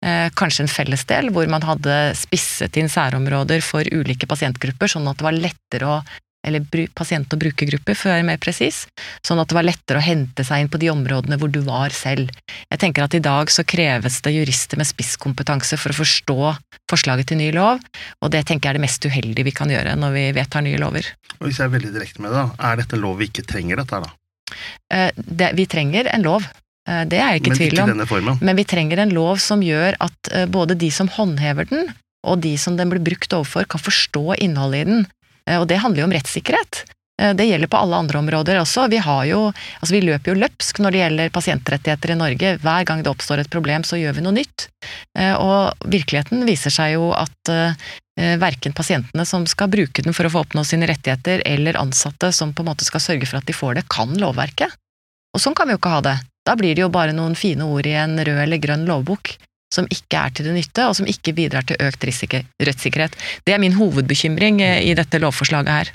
Eh, 0.03 0.27
Kanskje 0.35 0.65
en 0.65 0.71
fellesdel 0.71 1.31
hvor 1.33 1.47
man 1.49 1.63
hadde 1.65 1.95
spisset 2.19 2.75
inn 2.77 2.91
særområder 2.91 3.63
for 3.63 3.87
ulike 3.91 4.27
pasientgrupper, 4.27 4.91
sånn 4.91 5.07
at 5.09 5.17
det 5.21 5.27
var 5.29 5.39
lettere 5.39 5.87
å 5.89 6.01
eller 6.45 6.65
pasient- 6.97 7.33
og 7.33 7.41
brukergrupper, 7.41 7.97
for 7.97 8.09
å 8.09 8.15
være 8.15 8.27
mer 8.27 8.41
presis, 8.41 8.85
sånn 9.25 9.41
at 9.41 9.51
det 9.51 9.57
var 9.57 9.67
lettere 9.67 10.01
å 10.01 10.05
hente 10.05 10.45
seg 10.47 10.63
inn 10.63 10.71
på 10.71 10.81
de 10.81 10.91
områdene 10.93 11.39
hvor 11.41 11.51
du 11.51 11.61
var 11.65 11.95
selv. 11.95 12.31
Jeg 12.69 12.81
tenker 12.81 13.05
at 13.05 13.17
i 13.17 13.23
dag 13.23 13.51
så 13.53 13.65
kreves 13.67 14.21
det 14.25 14.35
jurister 14.35 14.81
med 14.81 14.89
spisskompetanse 14.89 15.79
for 15.81 15.93
å 15.93 15.99
forstå 16.01 16.39
forslaget 16.91 17.31
til 17.31 17.41
ny 17.41 17.51
lov, 17.55 17.81
og 18.21 18.33
det 18.33 18.45
tenker 18.49 18.69
jeg 18.69 18.75
er 18.75 18.79
det 18.79 18.85
mest 18.85 19.07
uheldige 19.09 19.49
vi 19.49 19.55
kan 19.55 19.71
gjøre 19.73 19.95
når 19.99 20.13
vi 20.15 20.27
vedtar 20.37 20.65
nye 20.65 20.81
lover. 20.81 21.09
Og 21.39 21.49
hvis 21.49 21.59
jeg 21.59 21.67
er 21.67 21.73
veldig 21.77 21.95
direkte 21.95 22.21
med 22.23 22.35
det, 22.35 22.45
er 22.69 22.83
dette 22.83 23.01
lov 23.01 23.17
vi 23.19 23.31
ikke 23.31 23.47
trenger 23.49 23.81
dette 23.81 23.97
her, 23.97 24.05
da? 24.05 24.13
Eh, 24.93 25.09
det, 25.17 25.55
vi 25.57 25.65
trenger 25.67 26.07
en 26.13 26.23
lov, 26.25 26.45
Eh, 26.85 27.03
det 27.09 27.19
er 27.19 27.35
jeg 27.35 27.43
ikke 27.43 27.53
i 27.53 27.59
tvil 27.59 27.73
ikke 27.73 27.85
om. 27.89 28.07
formen. 28.09 28.41
Men 28.45 28.57
vi 28.59 28.65
trenger 28.67 29.01
en 29.01 29.13
lov 29.15 29.41
som 29.41 29.63
gjør 29.65 29.97
at 30.05 30.31
eh, 30.31 30.45
både 30.45 30.77
de 30.77 30.91
som 30.93 31.09
håndhever 31.09 31.69
den, 31.69 31.89
og 32.25 32.41
de 32.41 32.55
som 32.57 32.77
den 32.77 32.89
blir 32.89 33.03
brukt 33.05 33.33
overfor, 33.37 33.67
kan 33.69 33.81
forstå 33.81 34.37
innholdet 34.41 34.85
i 34.85 34.89
den. 34.89 35.05
Eh, 35.49 35.59
Og 35.59 35.67
det 35.67 35.81
handler 35.81 36.03
jo 36.03 36.07
om 36.09 36.15
rettssikkerhet. 36.15 36.83
Eh, 37.21 37.33
Det 37.33 37.47
gjelder 37.47 37.67
på 37.67 37.77
alle 37.77 37.95
andre 37.95 38.19
områder 38.19 38.59
også. 38.59 38.89
Vi, 38.89 38.99
jo, 39.29 39.51
altså 39.79 39.93
vi 39.93 40.01
løper 40.01 40.33
jo 40.33 40.39
løpsk 40.41 40.79
når 40.79 40.91
det 40.91 41.01
gjelder 41.03 41.29
pasientrettigheter 41.29 42.11
i 42.11 42.15
Norge. 42.19 42.57
Hver 42.59 42.85
gang 42.85 43.03
det 43.03 43.11
oppstår 43.11 43.39
et 43.39 43.49
problem, 43.49 43.83
så 43.83 43.99
gjør 43.99 44.15
vi 44.15 44.21
noe 44.25 44.33
nytt. 44.39 44.67
Eh, 45.17 45.33
Og 45.35 45.73
virkeligheten 45.85 46.45
viser 46.45 46.71
seg 46.71 46.95
jo 46.95 47.11
at 47.13 47.53
verken 48.15 48.71
pasientene 48.71 49.25
som 49.27 49.43
skal 49.45 49.67
bruke 49.67 50.01
den 50.01 50.13
for 50.15 50.23
å 50.23 50.29
få 50.31 50.45
oppnå 50.45 50.63
sine 50.63 50.87
rettigheter, 50.87 51.41
eller 51.45 51.75
ansatte 51.75 52.31
som 52.31 52.53
på 52.53 52.63
en 52.63 52.69
måte 52.69 52.85
skal 52.87 53.01
sørge 53.03 53.27
for 53.27 53.41
at 53.41 53.45
de 53.45 53.51
får 53.51 53.75
det, 53.75 53.89
kan 53.91 54.07
lovverket. 54.15 54.71
Og 55.35 55.41
sånn 55.43 55.53
kan 55.53 55.67
vi 55.67 55.75
jo 55.75 55.81
ikke 55.81 55.91
ha 55.91 55.99
det. 55.99 56.13
Da 56.47 56.55
blir 56.55 56.75
det 56.75 56.85
jo 56.85 56.87
bare 56.87 57.11
noen 57.11 57.35
fine 57.35 57.67
ord 57.67 57.85
i 57.85 57.91
en 57.91 58.15
rød 58.15 58.39
eller 58.45 58.57
grønn 58.63 58.85
lovbok 58.87 59.35
som 59.75 59.87
ikke 59.93 60.21
er 60.21 60.35
til 60.35 60.49
det 60.49 60.55
nytte, 60.57 60.87
og 60.89 60.95
som 60.97 61.09
ikke 61.09 61.35
bidrar 61.37 61.67
til 61.67 61.79
økt 61.83 62.07
rettssikkerhet. 62.07 63.17
Det 63.45 63.55
er 63.55 63.61
min 63.61 63.77
hovedbekymring 63.77 64.61
eh, 64.63 64.81
i 64.89 64.93
dette 64.97 65.21
lovforslaget 65.21 65.71
her. 65.71 65.93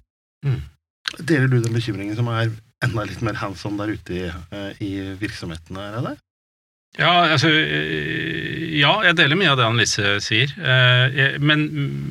Deler 1.18 1.48
du 1.50 1.58
den 1.60 1.74
bekymringen 1.74 2.16
som 2.18 2.28
er 2.32 2.52
enda 2.84 3.04
litt 3.04 3.22
mer 3.24 3.38
hands 3.40 3.64
on 3.68 3.78
der 3.80 3.94
ute 3.96 4.16
i, 4.16 4.26
eh, 4.28 4.82
i 4.84 4.92
virksomhetene? 5.20 5.90
Er 5.90 6.04
det? 6.10 6.16
Ja, 6.98 7.10
altså, 7.30 7.46
øh, 7.48 8.78
ja, 8.80 8.90
jeg 9.06 9.14
deler 9.16 9.38
mye 9.38 9.50
av 9.52 9.58
det 9.60 9.64
Annelise 9.66 10.16
sier. 10.24 10.50
Eh, 10.58 11.36
Men, 11.38 11.62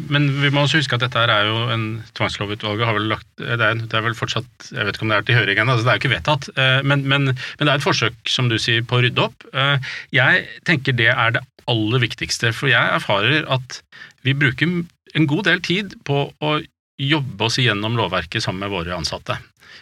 men 0.09 0.29
vi 0.41 0.49
må 0.55 0.63
også 0.63 0.79
huske 0.79 0.95
at 0.95 1.03
dette 1.03 1.19
er 1.19 1.49
jo 1.49 1.57
en 1.73 1.83
Tvangslovutvalget 2.17 2.87
har 2.87 2.95
vel 2.95 3.09
lagt 3.11 3.27
det 3.41 3.59
er, 3.59 3.81
det 3.81 3.93
er 3.99 4.05
vel 4.05 4.15
fortsatt 4.17 4.69
Jeg 4.71 4.87
vet 4.87 4.95
ikke 4.95 5.05
om 5.05 5.11
det 5.11 5.17
er 5.19 5.27
til 5.27 5.37
høring 5.39 5.59
ennå, 5.61 5.75
altså 5.75 5.85
det 5.85 5.91
er 5.91 5.99
jo 5.99 6.03
ikke 6.03 6.13
vedtatt. 6.15 6.49
Eh, 6.55 6.79
Men, 6.87 7.03
men, 7.11 7.25
men 7.33 7.65
det 7.65 7.67
er 7.73 7.75
et 7.81 7.85
forsøk, 7.85 8.15
som 8.31 8.47
du 8.49 8.57
sier, 8.61 8.85
på 8.87 8.99
å 8.99 9.03
rydde 9.03 9.25
opp. 9.27 9.45
Eh, 9.53 9.91
Jeg 10.15 10.47
tenker 10.69 10.95
det 10.95 11.11
er 11.11 11.35
det 11.37 11.43
aller 11.69 12.01
viktigste, 12.01 12.53
for 12.55 12.71
jeg 12.71 12.95
erfarer 12.95 13.43
at 13.51 13.81
vi 14.25 14.33
bruker 14.33 14.71
en 15.15 15.27
god 15.29 15.43
del 15.45 15.59
tid 15.61 15.93
på 16.07 16.29
å 16.41 16.55
jobbe 16.99 17.45
oss 17.45 17.59
igjennom 17.61 17.95
lovverket 17.99 18.43
sammen 18.43 18.63
med 18.65 18.73
våre 18.73 18.95
ansatte. 18.97 19.37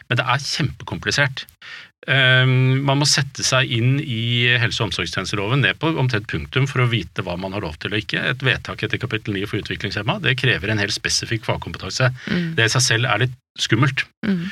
Men 0.10 0.20
det 0.20 0.26
er 0.30 0.44
kjempekomplisert. 0.44 1.46
Um, 2.08 2.86
man 2.88 3.02
må 3.02 3.06
sette 3.10 3.44
seg 3.44 3.68
inn 3.68 3.98
i 4.00 4.48
helse- 4.56 4.80
og 4.80 4.90
omsorgstjenesteloven 4.90 5.60
ned 5.66 5.76
på 5.82 5.90
omtrent 6.00 6.30
punktum 6.32 6.64
for 6.70 6.86
å 6.86 6.88
vite 6.88 7.26
hva 7.26 7.36
man 7.36 7.52
har 7.52 7.66
lov 7.66 7.76
til 7.84 7.92
og 7.92 8.00
ikke. 8.00 8.22
Et 8.32 8.46
vedtak 8.48 8.86
etter 8.86 9.02
kapittel 9.02 9.36
9 9.36 9.44
for 9.50 9.60
utviklingshemma 9.60 10.16
det 10.24 10.38
krever 10.40 10.72
en 10.72 10.80
helt 10.80 10.96
spesifikk 10.96 11.44
fagkompetanse. 11.50 12.08
Mm. 12.32 12.54
Det 12.56 12.70
i 12.70 12.74
seg 12.78 12.86
selv 12.86 13.12
er 13.12 13.26
litt 13.26 13.36
skummelt. 13.60 14.06
Mm. 14.24 14.46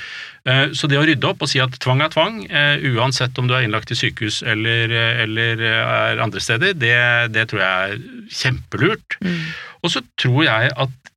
Eh, 0.52 0.68
Så 0.76 0.90
det 0.92 1.00
å 1.00 1.06
rydde 1.08 1.30
opp 1.30 1.42
og 1.46 1.50
si 1.50 1.62
at 1.64 1.80
tvang 1.80 2.04
er 2.04 2.12
tvang, 2.12 2.44
eh, 2.50 2.84
uansett 2.92 3.40
om 3.40 3.48
du 3.48 3.56
er 3.56 3.64
innlagt 3.64 3.94
i 3.94 3.98
sykehus 3.98 4.42
eller, 4.44 4.92
eller 5.24 5.64
eh, 5.64 5.96
er 6.12 6.24
andre 6.26 6.44
steder, 6.44 6.76
det, 6.76 6.96
det 7.32 7.48
tror 7.50 7.64
jeg 7.64 7.96
er 7.96 8.30
kjempelurt. 8.44 9.18
Mm. 9.24 9.42
Og 9.82 9.96
så 9.96 10.04
tror 10.20 10.44
jeg 10.44 10.74
at 10.76 11.14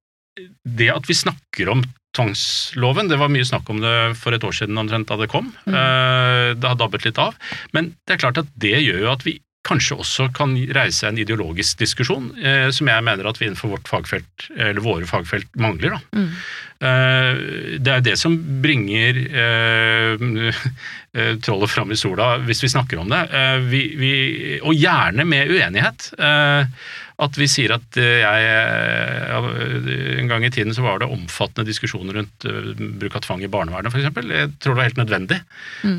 det 0.63 0.93
at 0.95 1.09
vi 1.09 1.17
snakker 1.19 1.73
om 1.73 1.83
tvangsloven, 2.17 3.09
det 3.11 3.19
var 3.21 3.29
mye 3.33 3.45
snakk 3.47 3.69
om 3.71 3.81
det 3.83 3.97
for 4.19 4.33
et 4.37 4.45
år 4.45 4.55
siden 4.57 4.79
omtrent 4.81 5.09
da 5.11 5.17
det 5.21 5.29
kom. 5.33 5.53
Mm. 5.67 5.75
Eh, 5.75 6.55
Det 6.59 6.69
har 6.69 6.79
dabbet 6.81 7.05
litt 7.05 7.19
av. 7.19 7.35
Men 7.73 7.93
det 8.07 8.17
er 8.17 8.23
klart 8.25 8.39
at 8.39 8.49
det 8.57 8.79
gjør 8.83 9.01
jo 9.05 9.13
at 9.13 9.27
vi 9.27 9.41
kanskje 9.69 9.99
også 10.01 10.29
kan 10.33 10.55
reise 10.73 11.05
en 11.11 11.19
ideologisk 11.21 11.77
diskusjon, 11.83 12.31
eh, 12.41 12.71
som 12.73 12.89
jeg 12.89 13.05
mener 13.05 13.27
at 13.29 13.37
vi 13.41 13.47
innenfor 13.51 13.75
vårt 13.75 13.89
fagfelt, 13.91 14.47
eller 14.57 14.81
våre 14.81 15.05
fagfelt, 15.05 15.51
mangler. 15.61 15.99
da. 15.99 16.01
Mm. 16.17 16.31
Eh, 16.81 17.79
Det 17.85 17.93
er 17.93 18.01
det 18.07 18.17
som 18.19 18.39
bringer 18.63 19.19
eh, 19.29 20.17
eh, 21.19 21.35
trollet 21.45 21.71
fram 21.71 21.93
i 21.93 21.97
sola, 22.01 22.39
hvis 22.39 22.63
vi 22.65 22.69
snakker 22.73 22.99
om 23.03 23.09
det. 23.13 23.21
Eh, 23.35 23.59
Vi, 23.69 23.83
vi, 24.01 24.13
og 24.63 24.73
gjerne 24.75 25.27
med 25.29 25.51
uenighet. 25.53 26.13
Eh, 26.19 26.65
At 27.19 27.35
vi 27.35 27.49
sier 27.51 27.73
at 27.75 27.97
eh, 27.99 28.21
jeg 28.23 28.43
eh, 28.47 30.19
En 30.21 30.29
gang 30.31 30.45
i 30.47 30.51
tiden 30.55 30.75
så 30.75 30.85
var 30.85 31.01
det 31.03 31.09
omfattende 31.11 31.67
diskusjoner 31.67 32.21
rundt 32.21 32.47
eh, 32.47 32.69
bruk 33.01 33.17
av 33.19 33.25
tvang 33.25 33.43
i 33.43 33.51
barnevernet, 33.51 33.91
f.eks. 33.91 34.07
Jeg 34.07 34.53
tror 34.63 34.77
det 34.77 34.79
var 34.79 34.87
helt 34.87 35.01
nødvendig. 35.01 35.39
Mm. 35.83 35.99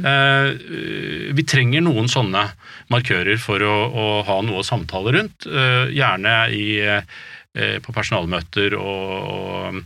Vi 1.36 1.46
trenger 1.48 1.84
noen 1.84 2.08
sånne 2.12 2.46
markører 2.92 3.40
for 3.42 3.64
å, 3.64 3.76
å 3.90 4.06
ha 4.28 4.38
noe 4.46 4.62
å 4.62 4.66
samtale 4.66 5.14
rundt. 5.16 5.48
Gjerne 5.96 6.36
i, 6.56 6.66
på 7.84 7.96
personalmøter 7.96 8.76
og, 8.80 9.80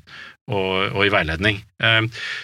og, 0.49 0.57
og, 0.57 1.01
i 1.05 1.13
veiledning. 1.13 1.61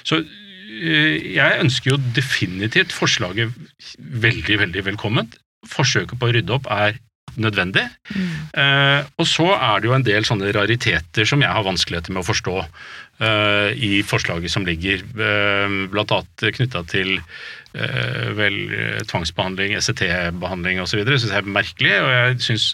Så 0.07 0.21
jeg 0.21 1.59
ønsker 1.65 1.93
jo 1.93 2.01
definitivt 2.15 2.95
forslaget 2.95 3.53
veldig, 3.97 4.59
veldig 4.65 4.85
velkomment. 4.91 5.37
Forsøket 5.67 6.19
på 6.19 6.29
å 6.29 6.35
rydde 6.37 6.57
opp 6.59 6.69
er 6.73 6.99
nødvendig. 7.41 7.85
Mm. 8.13 8.31
Eh, 8.63 9.09
og 9.19 9.27
så 9.29 9.47
er 9.55 9.79
det 9.79 9.89
jo 9.89 9.95
en 9.97 10.07
del 10.07 10.27
sånne 10.27 10.51
rariteter 10.55 11.27
som 11.29 11.43
jeg 11.43 11.51
har 11.55 11.67
vanskeligheter 11.67 12.15
med 12.15 12.23
å 12.23 12.29
forstå 12.29 12.55
eh, 12.59 13.69
i 13.75 13.91
forslaget 14.07 14.53
som 14.53 14.67
ligger, 14.67 15.03
uh, 15.19 15.87
blant 15.91 16.13
annet 16.15 16.57
knytta 16.59 16.83
til 16.91 17.17
eh, 17.19 18.29
vel 18.37 18.59
eh, 18.73 18.99
tvangsbehandling, 19.09 19.77
SET-behandling 19.79 20.81
osv. 20.83 21.03
Det 21.05 21.19
syns 21.19 21.35
jeg 21.35 21.43
er 21.43 21.53
merkelig, 21.59 21.95
og 22.03 22.11
jeg 22.15 22.41
syns 22.49 22.67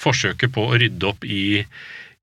forsøket 0.00 0.54
på 0.54 0.66
å 0.66 0.80
rydde 0.80 1.12
opp 1.12 1.26
i 1.28 1.44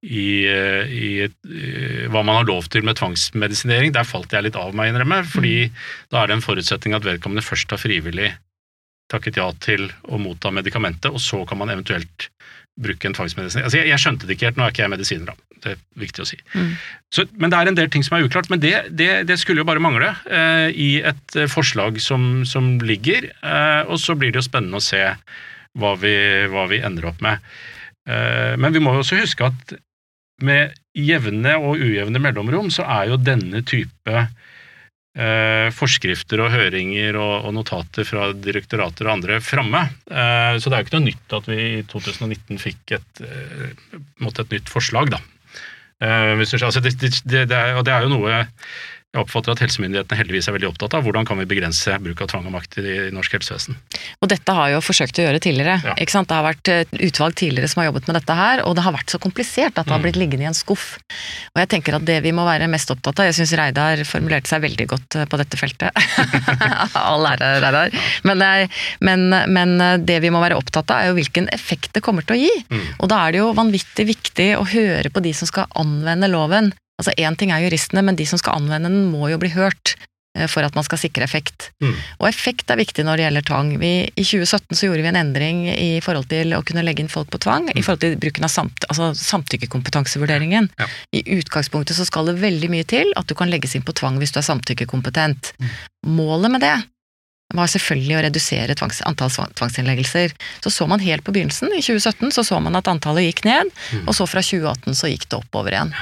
i, 0.03 0.43
eh, 0.51 0.89
i 0.91 1.09
eh, 1.23 2.07
hva 2.11 2.23
man 2.27 2.41
har 2.41 2.47
lov 2.49 2.67
til 2.71 2.83
med 2.83 2.97
tvangsmedisinering, 2.99 3.93
der 3.95 4.07
falt 4.07 4.33
jeg 4.35 4.43
litt 4.43 4.57
av, 4.59 4.73
meg, 4.75 4.91
innrømme. 4.91 5.21
Fordi 5.31 5.69
da 6.11 6.19
er 6.19 6.29
det 6.29 6.37
en 6.37 6.43
forutsetning 6.43 6.97
at 6.97 7.07
vedkommende 7.07 7.45
først 7.45 7.71
har 7.71 7.79
frivillig 7.79 8.33
takket 9.13 9.39
ja 9.39 9.47
til 9.63 9.87
å 10.09 10.19
motta 10.21 10.51
medikamentet, 10.53 11.11
og 11.13 11.21
så 11.21 11.43
kan 11.49 11.61
man 11.61 11.71
eventuelt 11.73 12.29
bruke 12.79 13.05
en 13.05 13.13
tvangsmedisin. 13.13 13.61
Altså, 13.61 13.79
jeg, 13.79 13.91
jeg 13.91 14.01
skjønte 14.01 14.27
det 14.27 14.35
ikke 14.35 14.49
helt, 14.49 14.57
nå 14.57 14.65
er 14.65 14.73
ikke 14.73 14.83
jeg 14.83 14.93
medisiner, 14.95 15.29
da. 15.29 15.57
Det 15.63 15.75
er 15.75 15.81
viktig 16.01 16.23
å 16.23 16.27
si. 16.27 16.39
Mm. 16.57 16.71
Så, 17.13 17.25
men 17.39 17.53
det 17.53 17.59
er 17.59 17.69
en 17.69 17.77
del 17.77 17.91
ting 17.93 18.03
som 18.03 18.17
er 18.17 18.25
uklart, 18.25 18.49
men 18.51 18.61
det, 18.63 18.73
det, 18.91 19.11
det 19.29 19.37
skulle 19.39 19.61
jo 19.61 19.67
bare 19.69 19.83
mangle 19.83 20.09
eh, 20.25 20.69
i 20.73 20.89
et 21.05 21.37
eh, 21.37 21.49
forslag 21.51 22.01
som, 22.03 22.41
som 22.49 22.73
ligger, 22.83 23.29
eh, 23.29 23.81
og 23.85 24.01
så 24.01 24.17
blir 24.17 24.33
det 24.33 24.41
jo 24.41 24.47
spennende 24.49 24.81
å 24.81 24.83
se 24.83 25.03
hva 25.79 25.93
vi, 26.01 26.15
hva 26.51 26.65
vi 26.71 26.81
ender 26.85 27.07
opp 27.13 27.21
med. 27.23 27.45
Eh, 28.09 28.53
men 28.57 28.73
vi 28.73 28.81
må 28.83 28.97
jo 28.97 29.05
også 29.05 29.21
huske 29.21 29.47
at 29.53 29.75
med 30.43 30.73
jevne 30.97 31.55
og 31.61 31.81
ujevne 31.81 32.19
mellomrom 32.21 32.73
så 32.73 32.85
er 32.89 33.13
jo 33.13 33.21
denne 33.21 33.61
type 33.69 34.25
eh, 35.13 35.67
forskrifter 35.73 36.41
og 36.43 36.53
høringer 36.53 37.17
og, 37.19 37.33
og 37.47 37.55
notater 37.57 38.07
fra 38.07 38.31
direktorater 38.33 39.09
og 39.09 39.17
andre 39.17 39.39
framme. 39.43 39.85
Eh, 40.09 40.55
så 40.59 40.69
det 40.69 40.77
er 40.77 40.81
jo 40.81 40.87
ikke 40.87 40.97
noe 40.99 41.09
nytt 41.09 41.37
at 41.39 41.51
vi 41.51 41.59
i 41.79 41.85
2019 41.89 42.61
fikk 42.61 42.97
et, 42.99 43.23
eh, 43.27 43.69
et 43.73 44.57
nytt 44.57 44.73
forslag, 44.73 45.13
da. 45.13 45.21
Eh, 46.03 46.43
skjønner, 46.43 46.67
altså 46.67 46.83
det, 46.83 46.97
det, 46.99 47.13
det, 47.47 47.55
er, 47.55 47.77
og 47.77 47.85
det 47.87 47.93
er 47.95 48.05
jo 48.05 48.15
noe 48.15 48.43
jeg 49.13 49.21
oppfatter 49.21 49.53
at 49.53 49.59
helsemyndighetene 49.61 50.17
heldigvis 50.17 50.47
er 50.49 50.55
veldig 50.55 50.67
opptatt 50.71 50.95
av 50.97 51.03
hvordan 51.05 51.27
kan 51.29 51.37
vi 51.37 51.45
begrense 51.45 51.93
bruk 52.01 52.23
av 52.25 52.31
tvang 52.31 52.47
og 52.49 52.55
makt 52.55 52.79
i 52.81 52.93
norsk 53.13 53.35
helsevesen. 53.37 53.75
Og 54.25 54.29
dette 54.31 54.55
har 54.57 54.71
jo 54.73 54.79
forsøkt 54.81 55.19
å 55.21 55.25
gjøre 55.27 55.41
tidligere. 55.43 55.75
Ja. 55.85 55.93
ikke 56.01 56.15
sant? 56.15 56.31
Det 56.31 56.37
har 56.39 56.47
vært 56.47 56.71
et 56.73 56.95
utvalg 57.09 57.35
tidligere 57.37 57.69
som 57.69 57.83
har 57.83 57.91
jobbet 57.91 58.09
med 58.09 58.17
dette 58.17 58.37
her, 58.39 58.63
og 58.65 58.73
det 58.79 58.85
har 58.87 58.95
vært 58.95 59.13
så 59.13 59.19
komplisert 59.21 59.77
at 59.77 59.85
det 59.85 59.93
har 59.93 60.01
Mm. 60.01 60.07
blitt 60.07 60.17
liggende 60.17 60.47
i 60.47 60.49
en 60.49 60.57
skuff. 60.57 60.97
Og 61.53 61.61
jeg 61.61 61.69
tenker 61.69 61.95
at 61.99 62.05
det 62.09 62.17
vi 62.25 62.31
må 62.33 62.41
være 62.43 62.65
mest 62.67 62.89
opptatt 62.89 63.19
av 63.21 63.29
Jeg 63.29 63.37
syns 63.37 63.53
Reidar 63.59 64.01
formulerte 64.03 64.49
seg 64.49 64.61
veldig 64.65 64.87
godt 64.89 65.15
eh, 65.21 65.25
på 65.29 65.37
dette 65.37 65.57
feltet. 65.61 65.93
All 66.97 67.25
ære, 67.29 67.51
Reidar. 67.61 67.93
Men, 68.25 68.41
eh, 68.41 68.67
men, 68.99 69.29
men 69.53 69.75
eh, 69.81 69.97
det 70.01 70.19
vi 70.25 70.31
må 70.33 70.41
være 70.41 70.57
opptatt 70.57 70.89
av, 70.89 71.03
er 71.03 71.11
jo 71.13 71.17
hvilken 71.21 71.49
effekt 71.53 71.93
det 71.93 72.01
kommer 72.01 72.25
til 72.25 72.35
å 72.35 72.41
gi. 72.41 72.53
Mm. 72.73 72.85
Og 72.97 73.09
da 73.13 73.21
er 73.27 73.35
det 73.37 73.43
jo 73.43 73.51
vanvittig 73.53 74.07
viktig 74.09 74.49
å 74.57 74.65
høre 74.73 75.13
på 75.13 75.21
de 75.21 75.33
som 75.37 75.49
skal 75.49 75.69
anvende 75.79 76.29
loven. 76.33 76.73
Altså 77.01 77.13
Én 77.17 77.35
ting 77.37 77.51
er 77.51 77.63
juristene, 77.65 78.03
men 78.05 78.15
de 78.15 78.25
som 78.29 78.37
skal 78.39 78.59
anvende 78.61 78.89
den, 78.89 79.07
må 79.11 79.29
jo 79.31 79.37
bli 79.41 79.49
hørt 79.55 79.95
eh, 80.37 80.45
for 80.47 80.61
at 80.63 80.75
man 80.77 80.83
skal 80.85 80.97
sikre 81.01 81.23
effekt. 81.25 81.71
Mm. 81.81 81.95
Og 82.21 82.27
effekt 82.29 82.69
er 82.69 82.77
viktig 82.77 83.03
når 83.05 83.17
det 83.17 83.25
gjelder 83.25 83.47
tvang. 83.49 83.71
Vi, 83.81 83.89
I 84.13 84.23
2017 84.23 84.77
så 84.77 84.85
gjorde 84.87 85.01
vi 85.01 85.09
en 85.11 85.19
endring 85.19 85.63
i 85.73 85.99
forhold 86.05 86.29
til 86.29 86.53
å 86.53 86.61
kunne 86.63 86.83
legge 86.85 87.01
inn 87.03 87.09
folk 87.11 87.29
på 87.33 87.41
tvang, 87.41 87.71
i 87.73 87.81
forhold 87.81 88.03
til 88.05 88.15
bruken 88.21 88.45
av 88.45 88.53
samt, 88.53 88.85
altså 88.89 89.09
samtykkekompetansevurderingen. 89.73 90.69
Ja. 90.79 90.87
I 91.17 91.23
utgangspunktet 91.39 91.97
så 91.97 92.05
skal 92.07 92.29
det 92.29 92.37
veldig 92.41 92.69
mye 92.71 92.85
til 92.87 93.11
at 93.19 93.27
du 93.29 93.35
kan 93.37 93.49
legges 93.51 93.75
inn 93.77 93.85
på 93.85 93.95
tvang 93.97 94.19
hvis 94.21 94.33
du 94.35 94.39
er 94.41 94.47
samtykkekompetent. 94.47 95.53
Mm. 95.59 95.69
Målet 96.17 96.51
med 96.53 96.61
det 96.65 96.75
var 97.53 97.69
selvfølgelig 97.69 98.15
å 98.17 98.23
redusere 98.25 98.73
tvangs, 98.79 99.01
antall 99.05 99.29
tvang- 99.29 99.51
tvangsinnleggelser. 99.59 100.31
Så 100.63 100.71
så 100.73 100.87
man 100.89 101.03
helt 101.03 101.23
på 101.25 101.33
begynnelsen, 101.35 101.69
i 101.75 101.81
2017, 101.85 102.31
så 102.33 102.41
så 102.47 102.57
man 102.63 102.75
at 102.79 102.87
antallet 102.89 103.27
gikk 103.29 103.43
ned, 103.45 103.69
Mm. 103.93 104.07
og 104.07 104.13
så 104.17 104.25
fra 104.29 104.41
2018 104.41 104.95
så 104.97 105.09
gikk 105.11 105.27
det 105.29 105.37
oppover 105.37 105.71
igjen. 105.75 105.93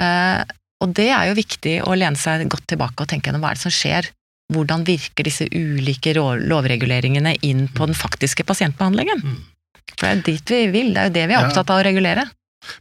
Eh, 0.00 0.42
og 0.82 0.92
det 0.96 1.08
er 1.14 1.30
jo 1.30 1.38
viktig 1.38 1.78
å 1.86 1.96
lene 1.96 2.18
seg 2.18 2.44
godt 2.50 2.66
tilbake 2.72 3.04
og 3.04 3.10
tenke 3.10 3.30
gjennom 3.30 3.44
hva 3.44 3.54
er 3.54 3.58
det 3.58 3.64
som 3.64 3.74
skjer. 3.74 4.10
Hvordan 4.52 4.84
virker 4.84 5.24
disse 5.24 5.46
ulike 5.48 6.12
lovreguleringene 6.18 7.36
inn 7.46 7.66
på 7.72 7.88
den 7.88 7.96
faktiske 7.96 8.44
pasientbehandlingen? 8.46 9.22
Mm. 9.24 9.38
For 9.94 10.04
det 10.04 10.10
er 10.10 10.18
jo 10.18 10.26
dit 10.26 10.52
vi 10.52 10.62
vil, 10.74 10.92
det 10.92 11.00
er 11.00 11.08
jo 11.08 11.16
det 11.16 11.26
vi 11.30 11.36
er 11.36 11.46
opptatt 11.46 11.72
av 11.72 11.80
å 11.80 11.86
regulere. 11.86 12.26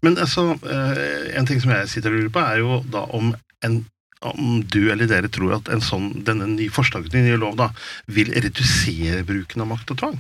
Men 0.04 0.18
altså, 0.20 0.54
en 0.64 1.48
ting 1.48 1.60
som 1.64 1.74
jeg 1.76 1.90
sitter 1.92 2.12
og 2.12 2.22
lurer 2.22 2.34
på, 2.36 2.44
er 2.44 2.62
jo 2.64 2.78
da 2.92 3.04
om, 3.16 3.34
en, 3.68 3.80
om 4.24 4.62
du 4.64 4.82
eller 4.92 5.10
dere 5.12 5.32
tror 5.32 5.58
at 5.60 5.72
en 5.72 5.84
sånn, 5.84 6.10
denne 6.28 6.48
nye 6.56 6.72
forslaget 6.74 7.12
til 7.14 7.26
ny 7.28 7.36
lov 7.40 7.58
da, 7.60 7.70
vil 8.08 8.32
redusere 8.34 9.26
bruken 9.28 9.64
av 9.64 9.72
makt 9.74 9.96
og 9.96 10.02
tvang? 10.04 10.20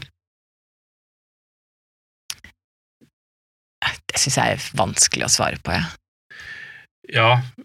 Det 4.13 4.21
syns 4.21 4.37
jeg 4.37 4.55
er 4.55 4.65
vanskelig 4.77 5.25
å 5.25 5.33
svare 5.33 5.59
på, 5.63 5.73
jeg. 5.73 5.83
Ja, 5.83 6.02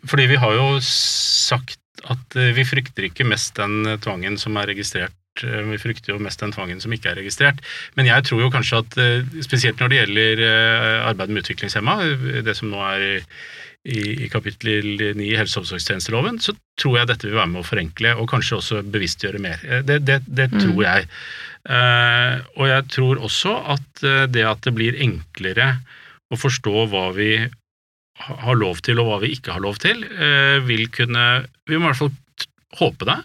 fordi 0.06 0.26
vi 0.32 0.36
har 0.40 0.52
jo 0.56 0.80
sagt 0.82 1.78
at 2.08 2.36
eh, 2.38 2.52
vi 2.56 2.64
frykter 2.66 3.08
ikke 3.08 3.26
mest 3.28 3.54
den 3.58 3.82
tvangen 4.02 4.38
som 4.38 4.56
er 4.56 4.66
registrert. 4.70 5.14
eh, 5.42 5.62
Vi 5.70 5.78
frykter 5.78 6.14
jo 6.14 6.18
mest 6.22 6.40
den 6.40 6.52
tvangen 6.54 6.80
som 6.80 6.92
ikke 6.94 7.10
er 7.12 7.18
registrert. 7.20 7.60
Men 7.96 8.06
jeg 8.06 8.24
tror 8.24 8.40
jo 8.42 8.50
kanskje 8.50 8.78
at 8.82 8.98
eh, 8.98 9.24
spesielt 9.44 9.78
når 9.80 9.88
det 9.92 9.98
gjelder 10.02 10.42
arbeid 11.08 11.30
med 11.30 11.42
utviklingshemma, 11.44 11.96
det 12.46 12.56
som 12.56 12.70
nå 12.70 12.80
er 12.82 13.04
i, 13.88 14.24
i, 14.24 14.28
kapittel 14.28 15.14
9 15.16 15.22
i 15.26 15.36
helse- 15.38 15.58
og 15.58 15.64
omsorgstjenesteloven, 15.66 16.40
så 16.42 16.52
tror 16.80 16.98
jeg 16.98 17.08
dette 17.08 17.28
vil 17.28 17.38
være 17.38 17.50
med 17.54 17.62
å 17.62 17.66
forenkle 17.68 18.14
og 18.18 18.28
kanskje 18.30 18.58
også 18.58 18.82
bevisstgjøre 18.84 19.38
mer. 19.40 19.62
Det, 19.86 20.00
det, 20.04 20.22
det 20.26 20.48
Mm. 20.52 20.58
tror 20.60 20.82
jeg. 20.82 21.06
Og 22.58 22.66
jeg 22.68 22.84
tror 22.94 23.22
også 23.24 23.54
at 23.74 24.02
det 24.34 24.44
at 24.46 24.60
det 24.66 24.74
blir 24.76 24.98
enklere 25.04 25.78
å 26.32 26.36
forstå 26.36 26.74
hva 26.90 27.06
vi 27.16 27.30
har 28.18 28.58
lov 28.58 28.80
til 28.84 29.00
og 29.00 29.08
hva 29.08 29.18
vi 29.22 29.32
ikke 29.36 29.54
har 29.54 29.62
lov 29.64 29.78
til, 29.82 30.02
eh, 30.04 30.58
vil 30.66 30.88
kunne 30.94 31.46
Vi 31.68 31.76
må 31.78 31.88
i 31.88 31.92
hvert 31.92 32.02
fall 32.02 32.14
håpe 32.78 33.06
det. 33.08 33.18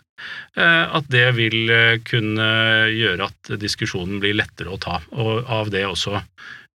eh, 0.57 0.85
At 0.97 1.09
det 1.09 1.25
vil 1.35 1.69
eh, 1.69 1.99
kunne 2.05 2.47
gjøre 2.93 3.27
at 3.27 3.53
diskusjonen 3.59 4.21
blir 4.23 4.37
lettere 4.37 4.71
å 4.71 4.79
ta, 4.79 5.01
og 5.11 5.49
av 5.49 5.71
det 5.73 5.85
også 5.87 6.21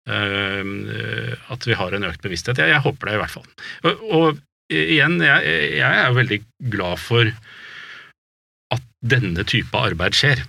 at 0.07 1.65
vi 1.67 1.75
har 1.75 1.91
en 1.91 2.05
økt 2.07 2.21
bevissthet. 2.23 2.61
Jeg 2.63 2.79
håper 2.79 3.09
det, 3.09 3.15
i 3.17 3.19
hvert 3.19 3.33
fall. 3.33 3.47
Og, 3.83 4.03
og 4.15 4.37
igjen, 4.71 5.17
jeg, 5.19 5.57
jeg 5.81 5.97
er 6.05 6.15
veldig 6.15 6.37
glad 6.71 7.01
for 7.03 7.27
at 8.71 8.85
denne 9.03 9.43
type 9.43 9.75
arbeid 9.75 10.15
skjer. 10.15 10.45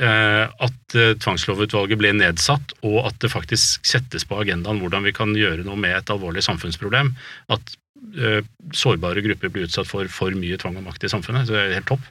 Eh, 0.00 0.44
At 0.48 0.96
eh, 0.96 1.12
tvangslovutvalget 1.20 2.00
ble 2.00 2.14
nedsatt, 2.16 2.74
og 2.86 3.02
at 3.10 3.18
det 3.20 3.32
faktisk 3.32 3.84
settes 3.86 4.24
på 4.28 4.40
agendaen 4.40 4.80
hvordan 4.80 5.04
vi 5.04 5.14
kan 5.16 5.34
gjøre 5.36 5.66
noe 5.66 5.76
med 5.80 5.96
et 5.98 6.12
alvorlig 6.12 6.44
samfunnsproblem. 6.46 7.12
At 7.52 7.74
eh, 8.16 8.40
sårbare 8.76 9.24
grupper 9.24 9.52
blir 9.52 9.68
utsatt 9.68 9.90
for 9.90 10.08
for 10.12 10.34
mye 10.36 10.58
tvang 10.60 10.80
og 10.80 10.88
makt 10.88 11.04
i 11.08 11.12
samfunnet. 11.12 11.46
Så 11.48 11.56
det 11.56 11.64
er 11.66 11.78
helt 11.80 11.90
topp. 11.92 12.10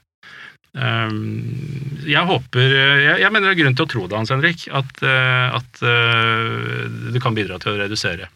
Jeg 0.72 2.22
håper 2.30 2.70
jeg, 2.72 3.28
mener 3.28 3.50
det 3.50 3.56
er 3.58 3.58
grunn 3.60 3.76
til 3.76 3.84
å 3.84 3.90
tro 3.92 4.06
det, 4.08 4.16
Hans 4.16 4.32
Henrik, 4.32 4.62
at, 4.72 5.02
at 5.04 5.82
det 5.84 7.20
kan 7.20 7.36
bidra 7.36 7.58
til 7.60 7.74
å 7.74 7.82
redusere 7.82 8.30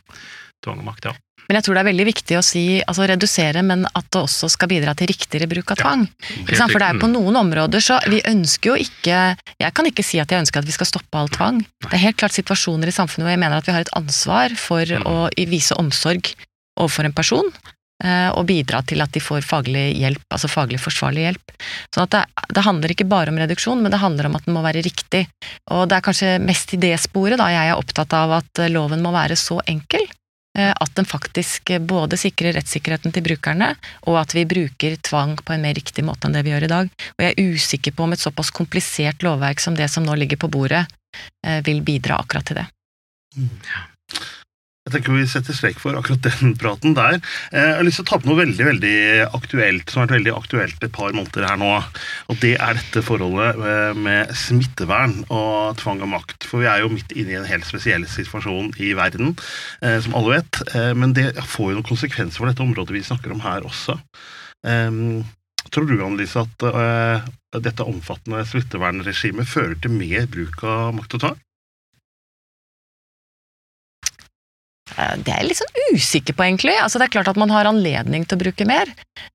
tvang 0.59 0.81
og 0.83 0.89
makt. 0.89 1.07
ja. 1.07 1.15
Men 1.47 1.59
jeg 1.59 1.65
tror 1.67 1.75
det 1.77 1.81
er 1.83 1.89
veldig 1.91 2.05
viktig 2.07 2.37
å 2.39 2.43
si 2.45 2.63
altså 2.81 3.05
redusere, 3.09 3.61
men 3.63 3.85
at 3.93 4.07
det 4.11 4.21
også 4.21 4.49
skal 4.49 4.69
bidra 4.71 4.95
til 4.97 5.07
riktigere 5.11 5.47
bruk 5.51 5.71
av 5.75 5.77
tvang. 5.83 6.07
Ja. 6.49 6.65
For 6.67 6.79
det 6.81 6.87
er 6.89 6.99
på 7.01 7.09
noen 7.11 7.35
områder 7.37 7.83
så 7.85 7.99
Vi 8.09 8.21
ønsker 8.25 8.71
jo 8.73 8.75
ikke 8.81 9.19
Jeg 9.61 9.73
kan 9.77 9.85
ikke 9.85 10.03
si 10.05 10.19
at 10.19 10.31
jeg 10.31 10.41
ønsker 10.45 10.59
at 10.63 10.65
vi 10.69 10.75
skal 10.75 10.89
stoppe 10.89 11.17
all 11.21 11.29
tvang. 11.29 11.61
Det 11.85 11.93
er 11.93 12.03
helt 12.07 12.17
klart 12.17 12.33
situasjoner 12.35 12.89
i 12.89 12.95
samfunnet 12.95 13.25
hvor 13.27 13.33
jeg 13.35 13.43
mener 13.45 13.57
at 13.61 13.67
vi 13.69 13.73
har 13.77 13.85
et 13.85 13.93
ansvar 13.97 14.55
for 14.57 14.85
Mm. 14.85 15.05
å 15.07 15.29
vise 15.49 15.73
omsorg 15.79 16.33
overfor 16.79 17.05
en 17.05 17.13
person. 17.13 17.47
eh, 18.03 18.29
Og 18.35 18.45
bidra 18.45 18.81
til 18.85 18.99
at 19.01 19.11
de 19.15 19.19
får 19.23 19.41
faglig 19.47 19.95
hjelp, 19.97 20.21
altså 20.29 20.49
faglig 20.51 20.79
forsvarlig 20.83 21.23
hjelp. 21.29 21.51
Sånn 21.95 22.03
at 22.03 22.09
det, 22.11 22.23
det 22.53 22.63
handler 22.65 22.89
ikke 22.91 23.07
bare 23.07 23.29
om 23.31 23.37
reduksjon, 23.39 23.81
men 23.81 23.89
det 23.91 24.01
handler 24.01 24.25
om 24.27 24.35
at 24.35 24.43
den 24.45 24.53
må 24.53 24.61
være 24.65 24.83
riktig. 24.83 25.27
Og 25.71 25.87
det 25.87 25.95
er 25.95 26.01
kanskje 26.03 26.33
mest 26.43 26.73
i 26.75 26.77
det 26.77 26.99
sporet 26.99 27.37
da 27.39 27.47
jeg 27.53 27.71
er 27.71 27.79
opptatt 27.79 28.11
av 28.13 28.31
at 28.41 28.65
loven 28.69 29.01
må 29.01 29.13
være 29.15 29.37
så 29.39 29.61
enkel 29.67 30.03
at 30.71 30.93
den 30.95 31.07
faktisk 31.07 31.73
eh, 31.75 31.81
både 31.81 32.19
sikrer 32.19 32.55
rettssikkerheten 32.55 33.15
til 33.15 33.25
brukerne, 33.25 33.73
og 34.07 34.19
at 34.21 34.35
vi 34.37 34.45
bruker 34.49 34.97
tvang 35.05 35.35
på 35.41 35.55
en 35.55 35.65
mer 35.65 35.75
riktig 35.77 36.05
måte 36.07 36.29
enn 36.29 36.37
det 36.37 36.45
vi 36.45 36.53
gjør 36.53 36.67
i 36.67 36.71
dag. 36.71 36.93
Og 37.15 37.25
jeg 37.25 37.33
er 37.33 37.51
usikker 37.55 37.95
på 37.95 38.05
om 38.05 38.15
et 38.15 38.23
såpass 38.23 38.53
komplisert 38.55 39.25
lovverk 39.25 39.63
som 39.63 39.75
det 39.77 39.89
som 39.91 40.05
nå 40.07 40.15
ligger 40.19 40.39
på 40.41 40.51
bordet, 40.51 40.85
eh, 41.45 41.59
vil 41.65 41.83
bidra 41.85 42.21
akkurat 42.23 42.47
til 42.47 42.61
det. 42.61 42.69
Jeg 44.85 44.99
tenker 44.99 45.15
vi 45.17 45.23
setter 45.25 45.55
strek 45.57 45.79
for 45.81 45.97
akkurat 45.97 46.27
den 46.27 46.51
praten 46.61 46.93
der. 46.93 47.15
Eh, 47.49 47.57
Jeg 47.57 47.77
har 47.79 47.85
lyst 47.87 47.97
til 47.97 48.03
å 48.05 48.09
ta 48.11 48.17
opp 48.19 48.25
noe 48.29 48.37
veldig 48.37 48.65
veldig 48.67 48.97
aktuelt, 49.33 49.89
som 49.89 50.03
har 50.03 50.05
vært 50.05 50.19
veldig 50.19 50.33
aktuelt 50.37 50.83
et 50.85 50.91
par 50.93 51.15
måneder 51.17 51.47
her 51.49 51.57
nå. 51.57 51.69
Og 52.29 52.37
det 52.43 52.51
er 52.61 52.77
dette 52.77 53.01
forholdet 53.01 53.57
eh, 53.65 53.97
med 53.97 54.29
smittevern 54.37 55.23
og 55.33 55.79
tvang 55.81 56.03
og 56.05 56.11
makt. 56.11 56.45
For 56.45 56.61
vi 56.61 56.69
er 56.69 56.83
jo 56.83 56.91
midt 56.93 57.15
inne 57.17 57.33
i 57.33 57.39
en 57.39 57.49
helt 57.49 57.65
spesiell 57.65 58.05
situasjon 58.05 58.75
i 58.77 58.91
verden, 58.93 59.33
eh, 59.81 59.97
som 60.05 60.13
alle 60.19 60.35
vet. 60.37 60.61
Men 60.93 61.15
det 61.17 61.31
får 61.33 61.71
jo 61.71 61.79
noen 61.79 61.87
konsekvenser 61.89 62.43
for 62.43 62.51
dette 62.51 62.61
området 62.61 62.93
vi 62.93 63.01
snakker 63.09 63.33
om 63.33 63.41
her 63.41 63.65
også. 63.65 63.97
Tror 65.73 65.89
du, 65.89 65.95
Annelise, 65.97 66.45
at 66.45 67.65
dette 67.65 67.89
omfattende 67.89 68.45
smittevernregimet 68.45 69.49
fører 69.49 69.79
til 69.81 69.97
mer 69.97 70.29
bruk 70.29 70.61
av 70.61 70.93
makt 70.99 71.17
og 71.17 71.25
tvang? 71.25 71.41
Det 74.95 75.31
er 75.33 75.41
jeg 75.41 75.49
litt 75.49 75.59
sånn 75.59 75.79
usikker 75.95 76.35
på, 76.37 76.45
egentlig. 76.45 76.75
Altså, 76.79 76.99
det 77.01 77.07
er 77.09 77.13
klart 77.17 77.27
at 77.31 77.39
man 77.39 77.51
har 77.51 77.67
anledning 77.67 78.23
til 78.25 78.37
å 78.37 78.43
bruke 78.45 78.67
mer. 78.69 78.91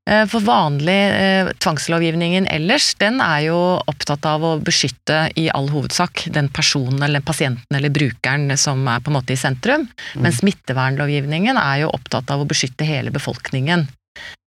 Eh, 0.09 0.25
For 0.31 0.41
vanlig 0.47 0.97
eh, 0.97 1.51
tvangslovgivningen 1.61 2.49
ellers, 2.49 2.95
den 3.01 3.21
er 3.21 3.45
jo 3.51 3.59
opptatt 3.91 4.25
av 4.29 4.45
å 4.47 4.55
beskytte 4.65 5.27
i 5.37 5.49
all 5.53 5.69
hovedsak 5.73 6.27
den 6.33 6.49
personen 6.49 7.03
eller 7.07 7.21
pasienten 7.21 7.77
eller 7.77 7.93
brukeren 7.93 8.57
som 8.61 8.87
er 8.89 9.05
på 9.05 9.13
en 9.13 9.19
måte 9.21 9.37
i 9.37 9.41
sentrum. 9.41 9.89
Mm. 10.15 10.25
Men 10.25 10.37
smittevernlovgivningen 10.41 11.61
er 11.61 11.85
jo 11.85 11.95
opptatt 11.95 12.31
av 12.33 12.43
å 12.43 12.49
beskytte 12.49 12.89
hele 12.89 13.13
befolkningen. 13.15 13.89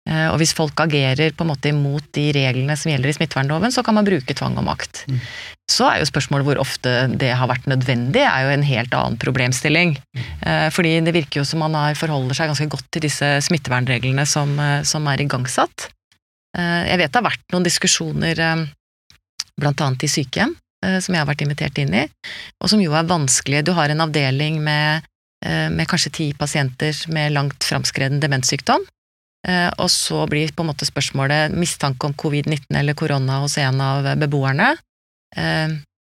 Eh, 0.09 0.27
Og 0.33 0.39
hvis 0.41 0.51
folk 0.57 0.79
agerer 0.83 1.31
på 1.31 1.45
en 1.45 1.51
måte 1.53 1.69
imot 1.71 2.09
de 2.17 2.31
reglene 2.35 2.75
som 2.75 2.91
gjelder 2.91 3.13
i 3.13 3.15
smittevernloven, 3.15 3.71
så 3.71 3.83
kan 3.85 3.95
man 3.95 4.07
bruke 4.07 4.35
tvang 4.35 4.57
og 4.59 4.65
makt. 4.67 5.05
Mm. 5.07 5.21
Så 5.71 5.85
er 5.87 6.01
jo 6.01 6.07
spørsmålet 6.09 6.45
hvor 6.47 6.59
ofte 6.59 6.91
det 7.15 7.29
har 7.39 7.47
vært 7.47 7.69
nødvendig, 7.71 8.21
er 8.27 8.45
jo 8.45 8.51
en 8.51 8.65
helt 8.67 8.93
annen 8.97 9.15
problemstilling. 9.21 9.95
Eh, 10.43 10.67
Fordi 10.75 10.97
det 11.05 11.13
virker 11.15 11.39
jo 11.39 11.45
som 11.47 11.63
man 11.63 11.77
forholder 11.95 12.35
seg 12.35 12.51
ganske 12.51 12.67
godt 12.73 12.89
til 12.91 13.05
disse 13.05 13.29
smittevernreglene 13.47 14.25
som, 14.27 14.59
eh, 14.59 14.83
som 14.83 15.07
er 15.07 15.23
igangsatt. 15.23 15.87
Eh, 16.57 16.83
Jeg 16.91 16.97
vet 16.99 17.11
det 17.11 17.21
har 17.21 17.31
vært 17.31 17.55
noen 17.55 17.63
diskusjoner 17.63 18.35
blant 19.57 19.81
annet 19.81 20.03
i 20.03 20.11
sykehjem, 20.11 20.53
eh, 20.83 20.99
som 20.99 21.15
jeg 21.15 21.23
har 21.23 21.31
vært 21.31 21.45
invitert 21.47 21.77
inn 21.79 21.93
i, 21.93 22.07
og 22.61 22.69
som 22.69 22.81
jo 22.81 22.91
er 22.93 23.07
vanskelige. 23.07 23.63
Du 23.63 23.73
har 23.73 23.89
en 23.89 24.01
avdeling 24.01 24.61
med, 24.61 25.03
med 25.43 25.87
kanskje 25.87 26.11
ti 26.11 26.33
pasienter 26.33 26.93
med 27.11 27.33
langt 27.33 27.59
framskreden 27.59 28.21
demenssykdom, 28.21 28.79
og 29.77 29.89
så 29.91 30.23
blir 30.31 30.53
på 30.55 30.63
en 30.63 30.69
måte 30.71 30.87
spørsmålet 30.87 31.51
mistanke 31.51 32.05
om 32.07 32.13
covid-19 32.13 32.77
eller 32.79 32.93
korona 32.93 33.41
hos 33.41 33.57
en 33.57 33.81
av 33.81 34.07
beboerne. 34.17 34.77
Eh, 35.37 35.69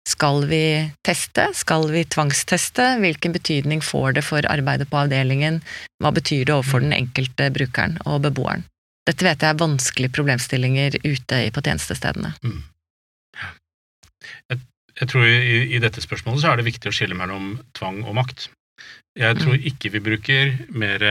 Skal 0.05 0.41
vi 0.49 0.91
teste? 1.07 1.45
Skal 1.55 1.85
vi 1.93 2.01
tvangsteste? 2.03 2.97
Hvilken 2.99 3.31
betydning 3.31 3.79
får 3.81 4.13
det 4.17 4.23
for 4.27 4.43
arbeidet 4.51 4.89
på 4.91 4.97
avdelingen? 4.99 5.61
Hva 6.03 6.11
betyr 6.11 6.43
det 6.49 6.53
overfor 6.57 6.83
den 6.83 6.91
enkelte 6.91 7.47
brukeren 7.55 7.95
og 8.05 8.21
beboeren? 8.25 8.65
Dette 9.07 9.23
vet 9.23 9.39
jeg 9.43 9.49
er 9.55 9.59
vanskelige 9.61 10.11
problemstillinger 10.15 10.97
ute 11.07 11.39
på 11.55 11.63
tjenestestedene. 11.63 12.33
Jeg 14.99 15.07
tror 15.09 15.25
i, 15.25 15.73
i 15.75 15.79
dette 15.81 16.03
spørsmålet 16.03 16.43
så 16.43 16.51
er 16.51 16.59
det 16.61 16.67
viktig 16.67 16.91
å 16.91 16.93
skille 16.95 17.17
mellom 17.17 17.55
tvang 17.75 18.03
og 18.03 18.15
makt. 18.19 18.49
Jeg 19.19 19.39
tror 19.39 19.55
Mm. 19.55 19.65
ikke 19.71 19.91
vi 19.93 19.99
bruker 20.03 20.53
mer 20.73 21.03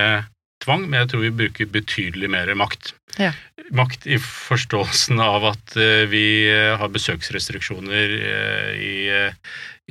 tvang, 0.63 0.87
men 0.89 1.03
jeg 1.03 1.13
tror 1.13 1.25
vi 1.25 1.33
bruker 1.43 1.71
betydelig 1.75 2.31
mer 2.33 2.53
makt. 2.59 2.95
Ja. 3.21 3.33
Makt 3.77 4.07
i 4.09 4.17
forståelsen 4.23 5.21
av 5.23 5.45
at 5.53 5.77
eh, 5.77 6.07
vi 6.11 6.25
eh, 6.49 6.73
har 6.81 6.93
besøksrestriksjoner 6.95 8.15
eh, 8.19 8.71
i, 8.81 8.97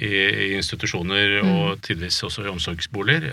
i, 0.01 0.11
i 0.47 0.49
institusjoner 0.57 1.39
Mm. 1.41 1.51
og 1.53 1.81
tidvis 1.85 2.21
også 2.23 2.45
i 2.45 2.51
omsorgsboliger. 2.51 3.29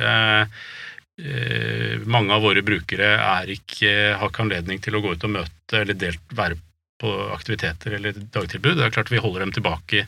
Mange 2.07 2.31
av 2.31 2.45
våre 2.47 2.63
brukere 2.63 3.09
er 3.19 3.51
ikke, 3.51 3.91
har 4.21 4.31
ikke 4.31 4.45
anledning 4.45 4.79
til 4.83 4.95
å 4.95 5.01
gå 5.03 5.17
ut 5.17 5.25
og 5.27 5.33
møte 5.35 5.81
eller 5.81 5.97
delt, 5.99 6.23
være 6.31 6.61
på 6.99 7.13
aktiviteter 7.33 7.95
eller 7.99 8.17
dagtilbud. 8.35 8.77
Det 8.79 8.87
er 8.87 8.95
klart 8.95 9.13
vi 9.13 9.21
holder 9.23 9.45
dem 9.45 9.55
tilbake 9.55 10.07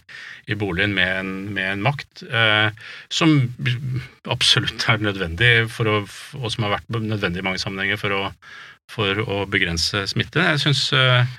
i 0.50 0.56
boligen 0.58 0.94
med 0.96 1.12
en, 1.20 1.30
med 1.54 1.68
en 1.76 1.84
makt 1.86 2.24
eh, 2.26 2.74
som 3.12 3.36
absolutt 4.30 4.88
er 4.90 5.04
nødvendig, 5.04 5.52
å, 5.66 6.00
og 6.40 6.48
som 6.50 6.66
har 6.66 6.78
vært 6.78 6.90
nødvendig 6.98 7.44
i 7.44 7.46
mange 7.46 7.62
sammenhenger 7.62 8.00
for 8.00 8.16
å, 8.16 8.22
for 8.90 9.22
å 9.22 9.44
begrense 9.50 10.02
smitte. 10.10 10.42
Jeg 10.52 10.64
synes 10.64 10.84
eh, 10.96 11.38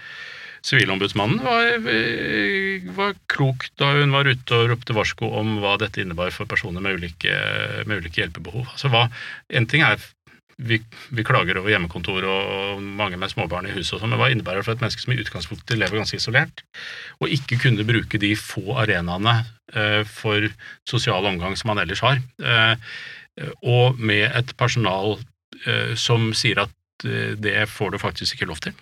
Sivilombudsmannen 0.62 1.42
var, 1.42 1.72
eh, 1.90 2.88
var 2.94 3.16
klok 3.32 3.66
da 3.82 3.96
hun 3.98 4.14
var 4.14 4.30
ute 4.30 4.56
og 4.56 4.68
ropte 4.70 4.96
varsko 4.96 5.32
om 5.42 5.56
hva 5.64 5.74
dette 5.82 6.04
innebar 6.04 6.32
for 6.36 6.50
personer 6.50 6.84
med 6.86 7.02
ulike, 7.02 7.34
med 7.90 8.04
ulike 8.04 8.22
hjelpebehov. 8.22 8.68
Altså 8.76 8.92
hva, 8.94 9.08
en 9.50 9.68
ting 9.68 9.84
er 9.84 9.98
vi, 10.62 10.80
vi 11.10 11.26
klager 11.26 11.60
over 11.62 11.74
hjemmekontor 11.74 12.26
og 12.30 12.82
mange 12.84 13.20
med 13.20 13.32
småbarn 13.32 13.70
i 13.70 13.76
huset, 13.76 13.98
sånn, 13.98 14.12
men 14.14 14.22
hva 14.22 14.30
innebærer 14.32 14.62
det 14.62 14.68
for 14.68 14.76
et 14.76 14.84
menneske 14.84 15.04
som 15.04 15.14
i 15.16 15.22
utgangspunktet 15.22 15.80
lever 15.80 16.02
ganske 16.02 16.20
isolert, 16.20 16.64
og 17.20 17.34
ikke 17.34 17.60
kunne 17.64 17.88
bruke 17.88 18.22
de 18.22 18.34
få 18.40 18.78
arenaene 18.84 19.40
eh, 19.74 20.02
for 20.08 20.50
sosial 20.90 21.26
omgang 21.30 21.58
som 21.60 21.74
man 21.74 21.82
ellers 21.84 22.04
har, 22.06 22.22
eh, 22.44 22.94
og 23.62 24.00
med 24.00 24.28
et 24.30 24.54
personal 24.60 25.18
eh, 25.66 25.98
som 26.00 26.30
sier 26.38 26.64
at 26.66 27.08
eh, 27.08 27.34
det 27.42 27.56
får 27.72 27.96
du 27.96 28.02
faktisk 28.02 28.38
ikke 28.38 28.50
lov 28.52 28.62
til. 28.64 28.76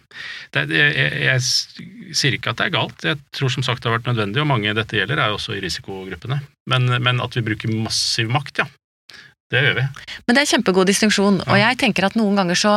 Det, 0.55 0.65
det, 0.71 0.81
jeg, 0.83 1.23
jeg 1.29 2.17
sier 2.17 2.35
ikke 2.35 2.53
at 2.53 2.59
det 2.59 2.69
er 2.69 2.75
galt, 2.75 3.07
jeg 3.07 3.21
tror 3.35 3.53
som 3.53 3.65
sagt 3.65 3.85
det 3.85 3.91
har 3.91 3.99
vært 3.99 4.11
nødvendig, 4.11 4.43
og 4.43 4.51
mange 4.51 4.75
dette 4.77 4.99
gjelder 4.99 5.21
er 5.21 5.37
også 5.37 5.55
i 5.55 5.63
risikogruppene, 5.63 6.41
men, 6.69 6.91
men 6.99 7.23
at 7.23 7.39
vi 7.39 7.45
bruker 7.51 7.71
massiv 7.87 8.31
makt, 8.33 8.65
ja. 8.65 8.69
Det 9.49 9.61
gjør 9.65 9.77
vi. 9.79 9.83
Men 10.27 10.35
det 10.37 10.41
er 10.43 10.49
kjempegod 10.51 10.85
distinksjon, 10.91 11.39
og 11.47 11.55
jeg 11.57 11.77
tenker 11.81 12.05
at 12.05 12.17
noen 12.19 12.35
ganger 12.37 12.57
så 12.59 12.75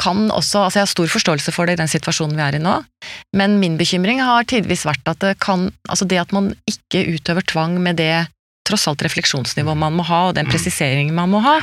kan 0.00 0.26
også 0.30 0.66
Altså 0.66 0.78
jeg 0.80 0.84
har 0.84 0.90
stor 0.92 1.08
forståelse 1.14 1.52
for 1.56 1.64
det 1.66 1.78
i 1.78 1.80
den 1.80 1.88
situasjonen 1.88 2.36
vi 2.36 2.42
er 2.44 2.58
i 2.58 2.60
nå, 2.60 2.74
men 3.40 3.56
min 3.62 3.78
bekymring 3.80 4.20
har 4.20 4.44
tidvis 4.44 4.84
vært 4.84 5.08
at 5.08 5.18
det 5.24 5.38
kan 5.40 5.70
Altså 5.88 6.04
det 6.04 6.18
at 6.20 6.32
man 6.36 6.52
ikke 6.68 7.06
utøver 7.14 7.46
tvang 7.48 7.78
med 7.80 7.96
det 8.02 8.26
tross 8.68 8.84
alt 8.86 9.00
refleksjonsnivået 9.02 9.78
man 9.80 9.96
må 9.96 10.04
ha, 10.06 10.28
og 10.28 10.34
den 10.36 10.46
Mm. 10.46 10.50
presiseringen 10.52 11.14
man 11.16 11.30
må 11.32 11.40
ha, 11.42 11.56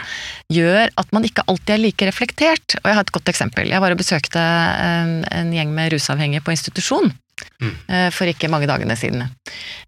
gjør 0.51 0.89
at 0.97 1.13
man 1.13 1.23
ikke 1.23 1.45
alltid 1.47 1.69
er 1.75 1.77
like 1.79 2.05
reflektert. 2.09 2.75
Og 2.81 2.89
jeg 2.89 2.95
har 2.97 3.05
et 3.05 3.11
godt 3.15 3.29
eksempel. 3.31 3.69
Jeg 3.69 3.79
var 3.79 3.91
og 3.93 3.97
besøkte 4.01 4.41
en, 4.41 5.23
en 5.31 5.53
gjeng 5.53 5.71
med 5.71 5.93
rusavhengige 5.93 6.41
på 6.43 6.51
institusjon. 6.51 7.13
Mm. 7.61 7.75
eh, 7.87 8.09
For 8.11 8.25
ikke 8.27 8.49
mange 8.51 8.67
dagene 8.67 8.97
siden. 8.99 9.23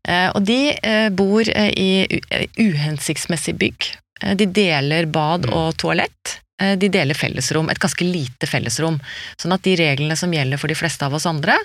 Eh, 0.07 0.29
Og 0.31 0.45
de 0.47 0.71
eh, 0.79 1.09
bor 1.09 1.41
eh, 1.43 1.73
i 1.75 1.89
eh, 2.31 2.45
uhensiktsmessig 2.55 3.57
bygg. 3.57 3.89
Eh, 4.23 4.35
De 4.35 4.45
deler 4.45 5.05
bad 5.05 5.45
Mm. 5.47 5.53
og 5.53 5.77
toalett. 5.77 6.39
Eh, 6.61 6.75
De 6.75 6.89
deler 6.89 7.15
fellesrom, 7.15 7.69
et 7.71 7.79
ganske 7.79 8.03
lite 8.03 8.47
fellesrom. 8.47 8.99
Sånn 9.41 9.53
at 9.53 9.61
de 9.63 9.75
reglene 9.79 10.17
som 10.17 10.31
gjelder 10.31 10.57
for 10.59 10.67
de 10.67 10.75
fleste 10.75 11.05
av 11.05 11.13
oss 11.13 11.25
andre, 11.25 11.55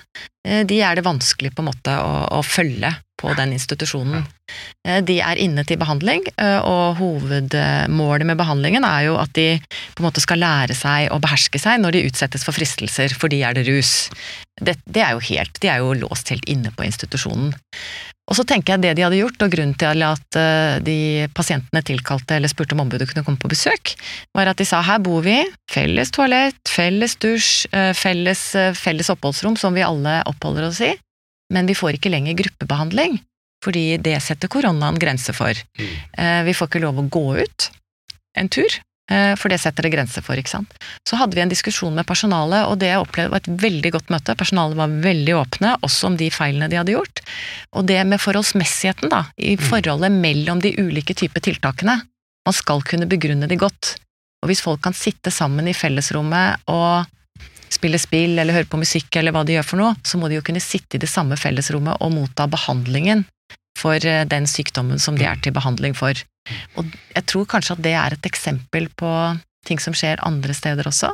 eh, 0.47 0.63
de 0.63 0.81
er 0.81 0.95
det 0.95 1.03
vanskelig 1.03 1.53
på 1.55 1.59
en 1.59 1.71
måte 1.73 1.91
å, 1.99 2.29
å 2.31 2.41
følge 2.43 2.95
på 3.17 3.33
den 3.35 3.53
institusjonen. 3.53 4.25
De 5.05 5.19
er 5.23 5.35
inne 5.39 5.63
til 5.65 5.77
behandling, 5.77 6.21
eh, 6.37 6.59
og 6.59 6.97
hovedmålet 6.99 8.25
med 8.25 8.37
behandlingen 8.37 8.83
er 8.85 9.05
jo 9.07 9.15
at 9.17 9.31
de 9.33 9.57
på 9.95 10.03
en 10.03 10.11
måte 10.11 10.21
skal 10.21 10.37
lære 10.43 10.75
seg 10.75 11.09
å 11.11 11.19
beherske 11.23 11.57
seg 11.59 11.79
når 11.81 11.91
de 11.95 12.03
utsettes 12.09 12.43
for 12.43 12.51
fristelser, 12.53 13.15
for 13.15 13.29
de 13.31 13.41
er 13.41 13.53
det 13.53 13.65
rus. 13.67 14.09
Det, 14.61 14.75
det 14.85 15.01
er 15.01 15.11
jo 15.15 15.19
helt, 15.31 15.59
de 15.63 15.67
er 15.71 15.79
jo 15.79 15.93
låst 15.93 16.29
helt 16.29 16.45
inne 16.45 16.71
på 16.75 16.85
institusjonen. 16.85 17.53
Og 18.25 18.37
så 18.39 18.45
tenker 18.47 18.73
jeg 18.73 18.81
det 18.81 18.93
de 18.97 19.03
hadde 19.05 19.19
gjort, 19.19 19.43
og 19.45 19.51
grunnen 19.53 19.75
til 19.77 20.01
at 20.01 20.37
eh, 20.39 20.77
de 20.85 20.97
pasientene 21.37 21.83
tilkalte 21.85 22.39
eller 22.39 22.49
spurte 22.49 22.73
om 22.73 22.81
ombudet 22.81 23.07
kunne 23.11 23.25
komme 23.27 23.41
på 23.41 23.51
besøk, 23.51 23.93
var 24.33 24.49
at 24.49 24.61
de 24.61 24.65
sa 24.65 24.81
her 24.85 25.01
bor 25.05 25.21
vi, 25.25 25.37
felles 25.69 26.09
toalett, 26.15 26.57
felles 26.69 27.13
dusj, 27.21 27.67
eh, 27.69 27.91
felles, 27.97 28.41
eh, 28.57 28.73
felles 28.77 29.11
oppholdsrom 29.13 29.59
som 29.61 29.77
vi 29.77 29.85
alle 29.85 30.17
oppholder 30.31 30.71
oss 30.71 30.81
i, 30.81 30.95
men 31.53 31.69
vi 31.69 31.77
får 31.77 31.99
ikke 31.99 32.09
lenger 32.15 32.39
gruppebehandling, 32.39 33.19
fordi 33.61 33.85
det 34.01 34.17
setter 34.25 34.49
koronaen 34.49 34.97
grenser 35.01 35.37
for. 35.37 35.53
Mm. 35.77 35.93
Vi 36.47 36.53
får 36.57 36.69
ikke 36.69 36.81
lov 36.81 36.97
å 37.01 37.05
gå 37.13 37.23
ut 37.37 37.67
en 38.37 38.49
tur, 38.49 38.73
for 39.37 39.53
det 39.53 39.59
setter 39.61 39.85
det 39.85 39.91
grenser 39.93 40.23
for, 40.25 40.39
ikke 40.39 40.49
sant. 40.49 40.71
Så 41.05 41.19
hadde 41.19 41.37
vi 41.37 41.43
en 41.43 41.51
diskusjon 41.51 41.93
med 41.93 42.07
personalet, 42.09 42.65
og 42.65 42.79
det 42.81 42.89
jeg 42.89 43.03
opplevde 43.03 43.33
var 43.33 43.43
et 43.43 43.61
veldig 43.61 43.91
godt 43.93 44.09
møte. 44.13 44.33
Personalet 44.39 44.79
var 44.79 44.95
veldig 45.03 45.35
åpne, 45.37 45.75
også 45.85 46.09
om 46.09 46.17
de 46.17 46.31
feilene 46.33 46.69
de 46.71 46.79
hadde 46.79 46.95
gjort. 46.95 47.21
Og 47.77 47.85
det 47.85 47.99
med 48.09 48.23
forholdsmessigheten, 48.23 49.11
da, 49.13 49.27
i 49.37 49.53
forholdet 49.61 50.09
mellom 50.15 50.63
de 50.63 50.73
ulike 50.81 51.13
typer 51.17 51.45
tiltakene. 51.45 51.99
Man 52.45 52.57
skal 52.57 52.81
kunne 52.85 53.09
begrunne 53.09 53.49
de 53.49 53.59
godt. 53.61 53.95
Og 54.45 54.51
hvis 54.51 54.61
folk 54.61 54.83
kan 54.85 54.93
sitte 54.97 55.33
sammen 55.33 55.69
i 55.69 55.77
fellesrommet 55.77 56.65
og 56.69 57.05
spille 57.73 57.99
spill 57.99 58.37
eller 58.37 58.53
høre 58.55 58.69
på 58.69 58.79
musikk 58.79 59.17
eller 59.17 59.33
hva 59.35 59.41
de 59.45 59.55
gjør 59.57 59.67
for 59.69 59.81
noe, 59.81 59.95
så 60.05 60.19
må 60.21 60.29
de 60.29 60.37
jo 60.37 60.45
kunne 60.45 60.63
sitte 60.63 60.97
i 60.97 61.01
det 61.01 61.09
samme 61.09 61.37
fellesrommet 61.39 61.97
og 62.01 62.13
motta 62.13 62.45
behandlingen 62.51 63.25
for 63.75 63.97
eh, 63.97 64.23
den 64.29 64.47
sykdommen 64.49 65.01
som 65.01 65.17
de 65.19 65.27
er 65.27 65.41
til 65.41 65.55
behandling 65.55 65.97
for. 65.97 66.13
Og 66.79 66.89
jeg 67.15 67.25
tror 67.31 67.45
kanskje 67.55 67.77
at 67.77 67.85
det 67.85 67.93
er 67.97 68.15
et 68.15 68.27
eksempel 68.29 68.89
på 68.97 69.11
ting 69.65 69.81
som 69.81 69.95
skjer 69.97 70.21
andre 70.25 70.53
steder 70.53 70.87
også. 70.87 71.11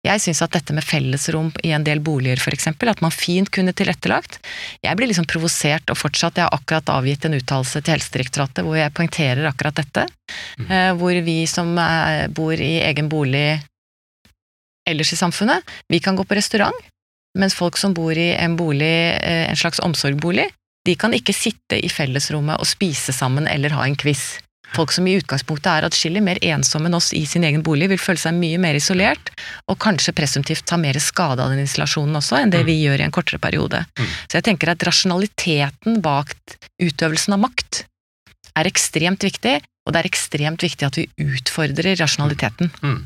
Jeg 0.00 0.22
syns 0.24 0.40
at 0.40 0.54
dette 0.54 0.72
med 0.72 0.84
fellesrom 0.86 1.50
i 1.66 1.74
en 1.76 1.84
del 1.84 2.00
boliger, 2.00 2.40
for 2.40 2.56
eksempel, 2.56 2.88
at 2.88 3.02
man 3.04 3.12
fint 3.12 3.50
kunne 3.52 3.74
tilrettelagt. 3.76 4.38
Jeg 4.80 4.96
blir 4.96 5.10
liksom 5.10 5.26
provosert, 5.28 5.92
og 5.92 5.98
fortsatt, 6.00 6.38
jeg 6.40 6.46
har 6.46 6.56
akkurat 6.56 6.88
avgitt 6.94 7.26
en 7.28 7.36
uttalelse 7.36 7.82
til 7.82 7.98
Helsedirektoratet 7.98 8.64
hvor 8.64 8.78
jeg 8.78 8.94
poengterer 8.96 9.50
akkurat 9.50 9.76
dette. 9.76 10.06
Mm. 10.56 10.70
Eh, 10.70 10.92
Hvor 10.96 11.20
vi 11.26 11.36
som 11.50 11.76
eh, 11.76 12.28
bor 12.32 12.54
i 12.56 12.78
egen 12.86 13.10
bolig 13.12 13.60
ellers 14.88 15.12
i 15.12 15.20
samfunnet, 15.20 15.68
vi 15.92 16.00
kan 16.00 16.16
gå 16.16 16.24
på 16.24 16.38
restaurant, 16.38 16.88
mens 17.36 17.54
folk 17.54 17.76
som 17.76 17.92
bor 17.94 18.16
i 18.16 18.30
en 18.32 18.56
bolig, 18.56 19.20
eh, 19.20 19.50
en 19.50 19.60
slags 19.60 19.84
omsorgsbolig, 19.84 20.48
de 20.88 20.96
kan 20.96 21.12
ikke 21.12 21.36
sitte 21.36 21.76
i 21.76 21.92
fellesrommet 21.92 22.56
og 22.56 22.66
spise 22.66 23.12
sammen 23.12 23.44
eller 23.46 23.76
ha 23.76 23.84
en 23.84 24.00
quiz. 24.00 24.40
Folk 24.70 24.92
som 24.94 25.06
i 25.08 25.16
utgangspunktet 25.18 25.70
er 25.72 25.86
atskillig 25.88 26.22
mer 26.22 26.38
ensomme 26.46 26.86
enn 26.90 26.96
oss 26.98 27.10
i 27.16 27.24
sin 27.26 27.44
egen 27.46 27.64
bolig, 27.66 27.88
vil 27.90 27.98
føle 28.00 28.20
seg 28.22 28.36
mye 28.38 28.58
mer 28.62 28.78
isolert, 28.78 29.32
og 29.66 29.80
kanskje 29.82 30.14
presumptivt 30.14 30.66
ta 30.68 30.78
mer 30.78 30.98
skade 31.02 31.42
av 31.42 31.50
den 31.50 31.64
isolasjonen 31.64 32.20
også, 32.20 32.38
enn 32.38 32.52
det 32.54 32.62
vi 32.68 32.78
gjør 32.78 33.02
i 33.02 33.06
en 33.08 33.14
kortere 33.14 33.42
periode. 33.42 33.82
Mm. 33.98 34.10
Så 34.28 34.38
jeg 34.38 34.46
tenker 34.46 34.70
at 34.70 34.86
rasjonaliteten 34.86 35.98
bak 36.04 36.36
utøvelsen 36.82 37.34
av 37.34 37.42
makt 37.48 37.84
er 38.60 38.70
ekstremt 38.70 39.26
viktig, 39.26 39.58
og 39.86 39.94
det 39.94 40.02
er 40.02 40.10
ekstremt 40.10 40.62
viktig 40.62 40.86
at 40.86 40.98
vi 41.00 41.08
utfordrer 41.24 41.98
rasjonaliteten. 41.98 42.70
Mm. 42.84 43.00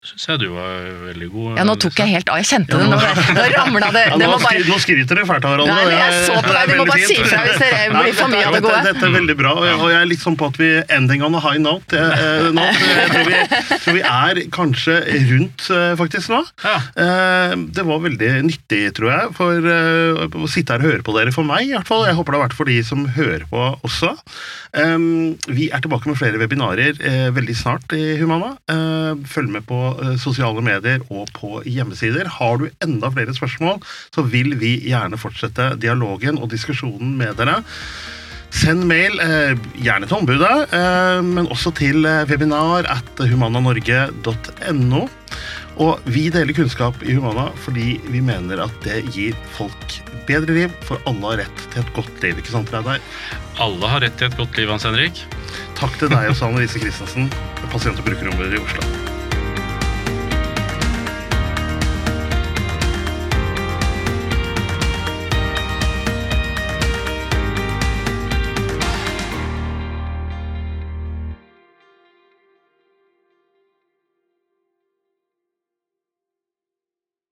Syns 0.00 0.22
jeg 0.30 0.38
du 0.40 0.46
var 0.54 0.86
veldig 1.10 1.26
god. 1.28 1.48
Ja, 1.60 1.64
nå 1.68 1.74
tok 1.76 1.98
jeg 2.00 2.08
helt 2.14 2.30
av, 2.32 2.38
jeg 2.40 2.46
kjente 2.48 2.78
det, 2.80 2.86
Ja, 2.88 2.88
nå, 2.88 3.00
nå- 3.04 3.32
nå 3.36 3.42
ramla 3.52 3.88
det. 3.92 4.04
Ja, 4.08 4.14
nå, 4.16 4.28
bare... 4.40 4.60
nå 4.64 4.76
skryter 4.84 5.18
dere 5.18 5.26
fælt 5.28 5.44
av 5.44 5.52
hverandre. 5.52 5.74
Nei, 5.76 5.98
jeg 5.98 6.22
så 6.24 6.38
på 6.40 6.54
deg, 6.56 6.70
du 6.70 6.78
må 6.78 6.86
bare 6.88 7.08
si 7.10 7.16
ifra 7.20 7.40
hvis 7.44 7.58
det 7.60 7.68
blir 7.92 8.14
for 8.16 8.32
mye 8.32 8.46
av 8.48 8.54
det 8.56 8.62
gode. 8.64 8.78
Dette 8.86 9.04
er 9.04 9.12
veldig 9.18 9.36
bra, 9.36 9.52
og 9.60 9.66
jeg, 9.68 9.98
er 9.98 10.08
litt 10.08 10.22
sånn 10.24 10.38
på 10.40 10.48
at 10.48 10.56
vi 10.62 10.70
ending 10.96 11.24
on 11.26 11.36
a 11.36 11.42
high 11.44 11.60
note. 11.60 12.00
Eh, 12.00 12.46
nå, 12.56 12.64
jeg 12.70 13.10
tror, 13.12 13.28
vi, 13.28 13.42
tror 13.84 13.98
vi 13.98 14.04
er 14.14 14.40
kanskje 14.56 14.96
rundt, 15.34 15.66
eh, 15.76 15.92
faktisk, 16.00 16.32
nå. 16.32 16.40
Ja. 16.64 16.78
Eh, 17.04 17.54
Det 17.76 17.84
var 17.90 18.00
veldig 18.06 18.32
nyttig, 18.48 18.80
tror 18.96 19.12
jeg, 19.12 19.36
for 19.36 19.68
eh, 19.74 20.24
å 20.40 20.48
sitte 20.48 20.78
her 20.78 20.86
og 20.86 20.94
høre 20.94 21.04
på 21.10 21.16
dere. 21.18 21.36
For 21.36 21.44
meg, 21.44 21.68
i 21.68 21.76
hvert 21.76 21.92
fall. 21.92 22.06
Jeg 22.08 22.16
håper 22.16 22.32
det 22.32 22.40
har 22.40 22.46
vært 22.48 22.56
for 22.56 22.72
de 22.72 22.80
som 22.88 23.04
hører 23.20 23.44
på 23.52 23.68
også. 23.84 24.14
Um, 24.80 25.36
Vi 25.50 25.68
er 25.74 25.84
tilbake 25.84 26.08
med 26.08 26.16
flere 26.16 26.40
webinarer 26.40 26.96
eh, 27.04 27.28
veldig 27.36 27.58
snart 27.60 27.92
i 28.00 28.16
Humana. 28.22 28.54
Eh, 28.70 29.12
Følg 29.28 29.50
med 29.52 29.66
på 29.68 29.76
eh, 29.84 29.88
sosiale 30.20 30.62
medier 30.64 31.04
og 31.08 31.30
på 31.36 31.60
hjemmesider. 31.66 32.28
Har 32.38 32.60
du 32.60 32.68
enda 32.84 33.10
flere 33.12 33.34
spørsmål, 33.36 33.80
så 34.14 34.24
vil 34.26 34.56
vi 34.60 34.76
gjerne 34.88 35.20
fortsette 35.20 35.74
dialogen 35.80 36.40
og 36.40 36.50
diskusjonen 36.52 37.16
med 37.20 37.36
dere. 37.40 37.60
Send 38.50 38.82
mail, 38.90 39.20
eh, 39.22 39.54
gjerne 39.78 40.08
til 40.10 40.18
ombudet, 40.18 40.72
eh, 40.74 41.20
men 41.22 41.46
også 41.46 41.70
til 41.78 42.04
eh, 42.04 42.26
webinar 42.26 42.88
at 42.90 43.22
humananorge.no. 43.30 45.06
Og 45.80 46.00
vi 46.10 46.26
deler 46.34 46.52
kunnskap 46.52 46.98
i 47.06 47.14
Humana 47.16 47.46
fordi 47.64 47.94
vi 48.10 48.20
mener 48.20 48.60
at 48.66 48.74
det 48.84 49.04
gir 49.14 49.38
folk 49.56 50.00
bedre 50.28 50.56
liv, 50.56 50.74
for 50.84 51.00
alle 51.08 51.30
har 51.30 51.44
rett 51.44 51.62
til 51.70 51.84
et 51.84 51.94
godt 51.96 52.26
liv. 52.26 52.42
ikke 52.42 52.52
sant, 52.52 52.74
Reidar? 52.74 53.00
Alle 53.62 53.94
har 53.94 54.04
rett 54.04 54.18
til 54.18 54.28
et 54.28 54.36
godt 54.36 54.58
liv, 54.58 54.68
Hans 54.68 54.84
Henrik. 54.84 55.24
Takk 55.78 55.96
til 56.02 56.12
deg 56.12 56.34
også, 56.34 56.50
Anne 56.50 56.66
Lise 56.66 56.82
Christensen, 56.82 57.32
pasient- 57.72 58.02
og 58.02 58.04
brukerombud 58.10 58.52
i 58.52 58.60
Oslo. 58.60 59.19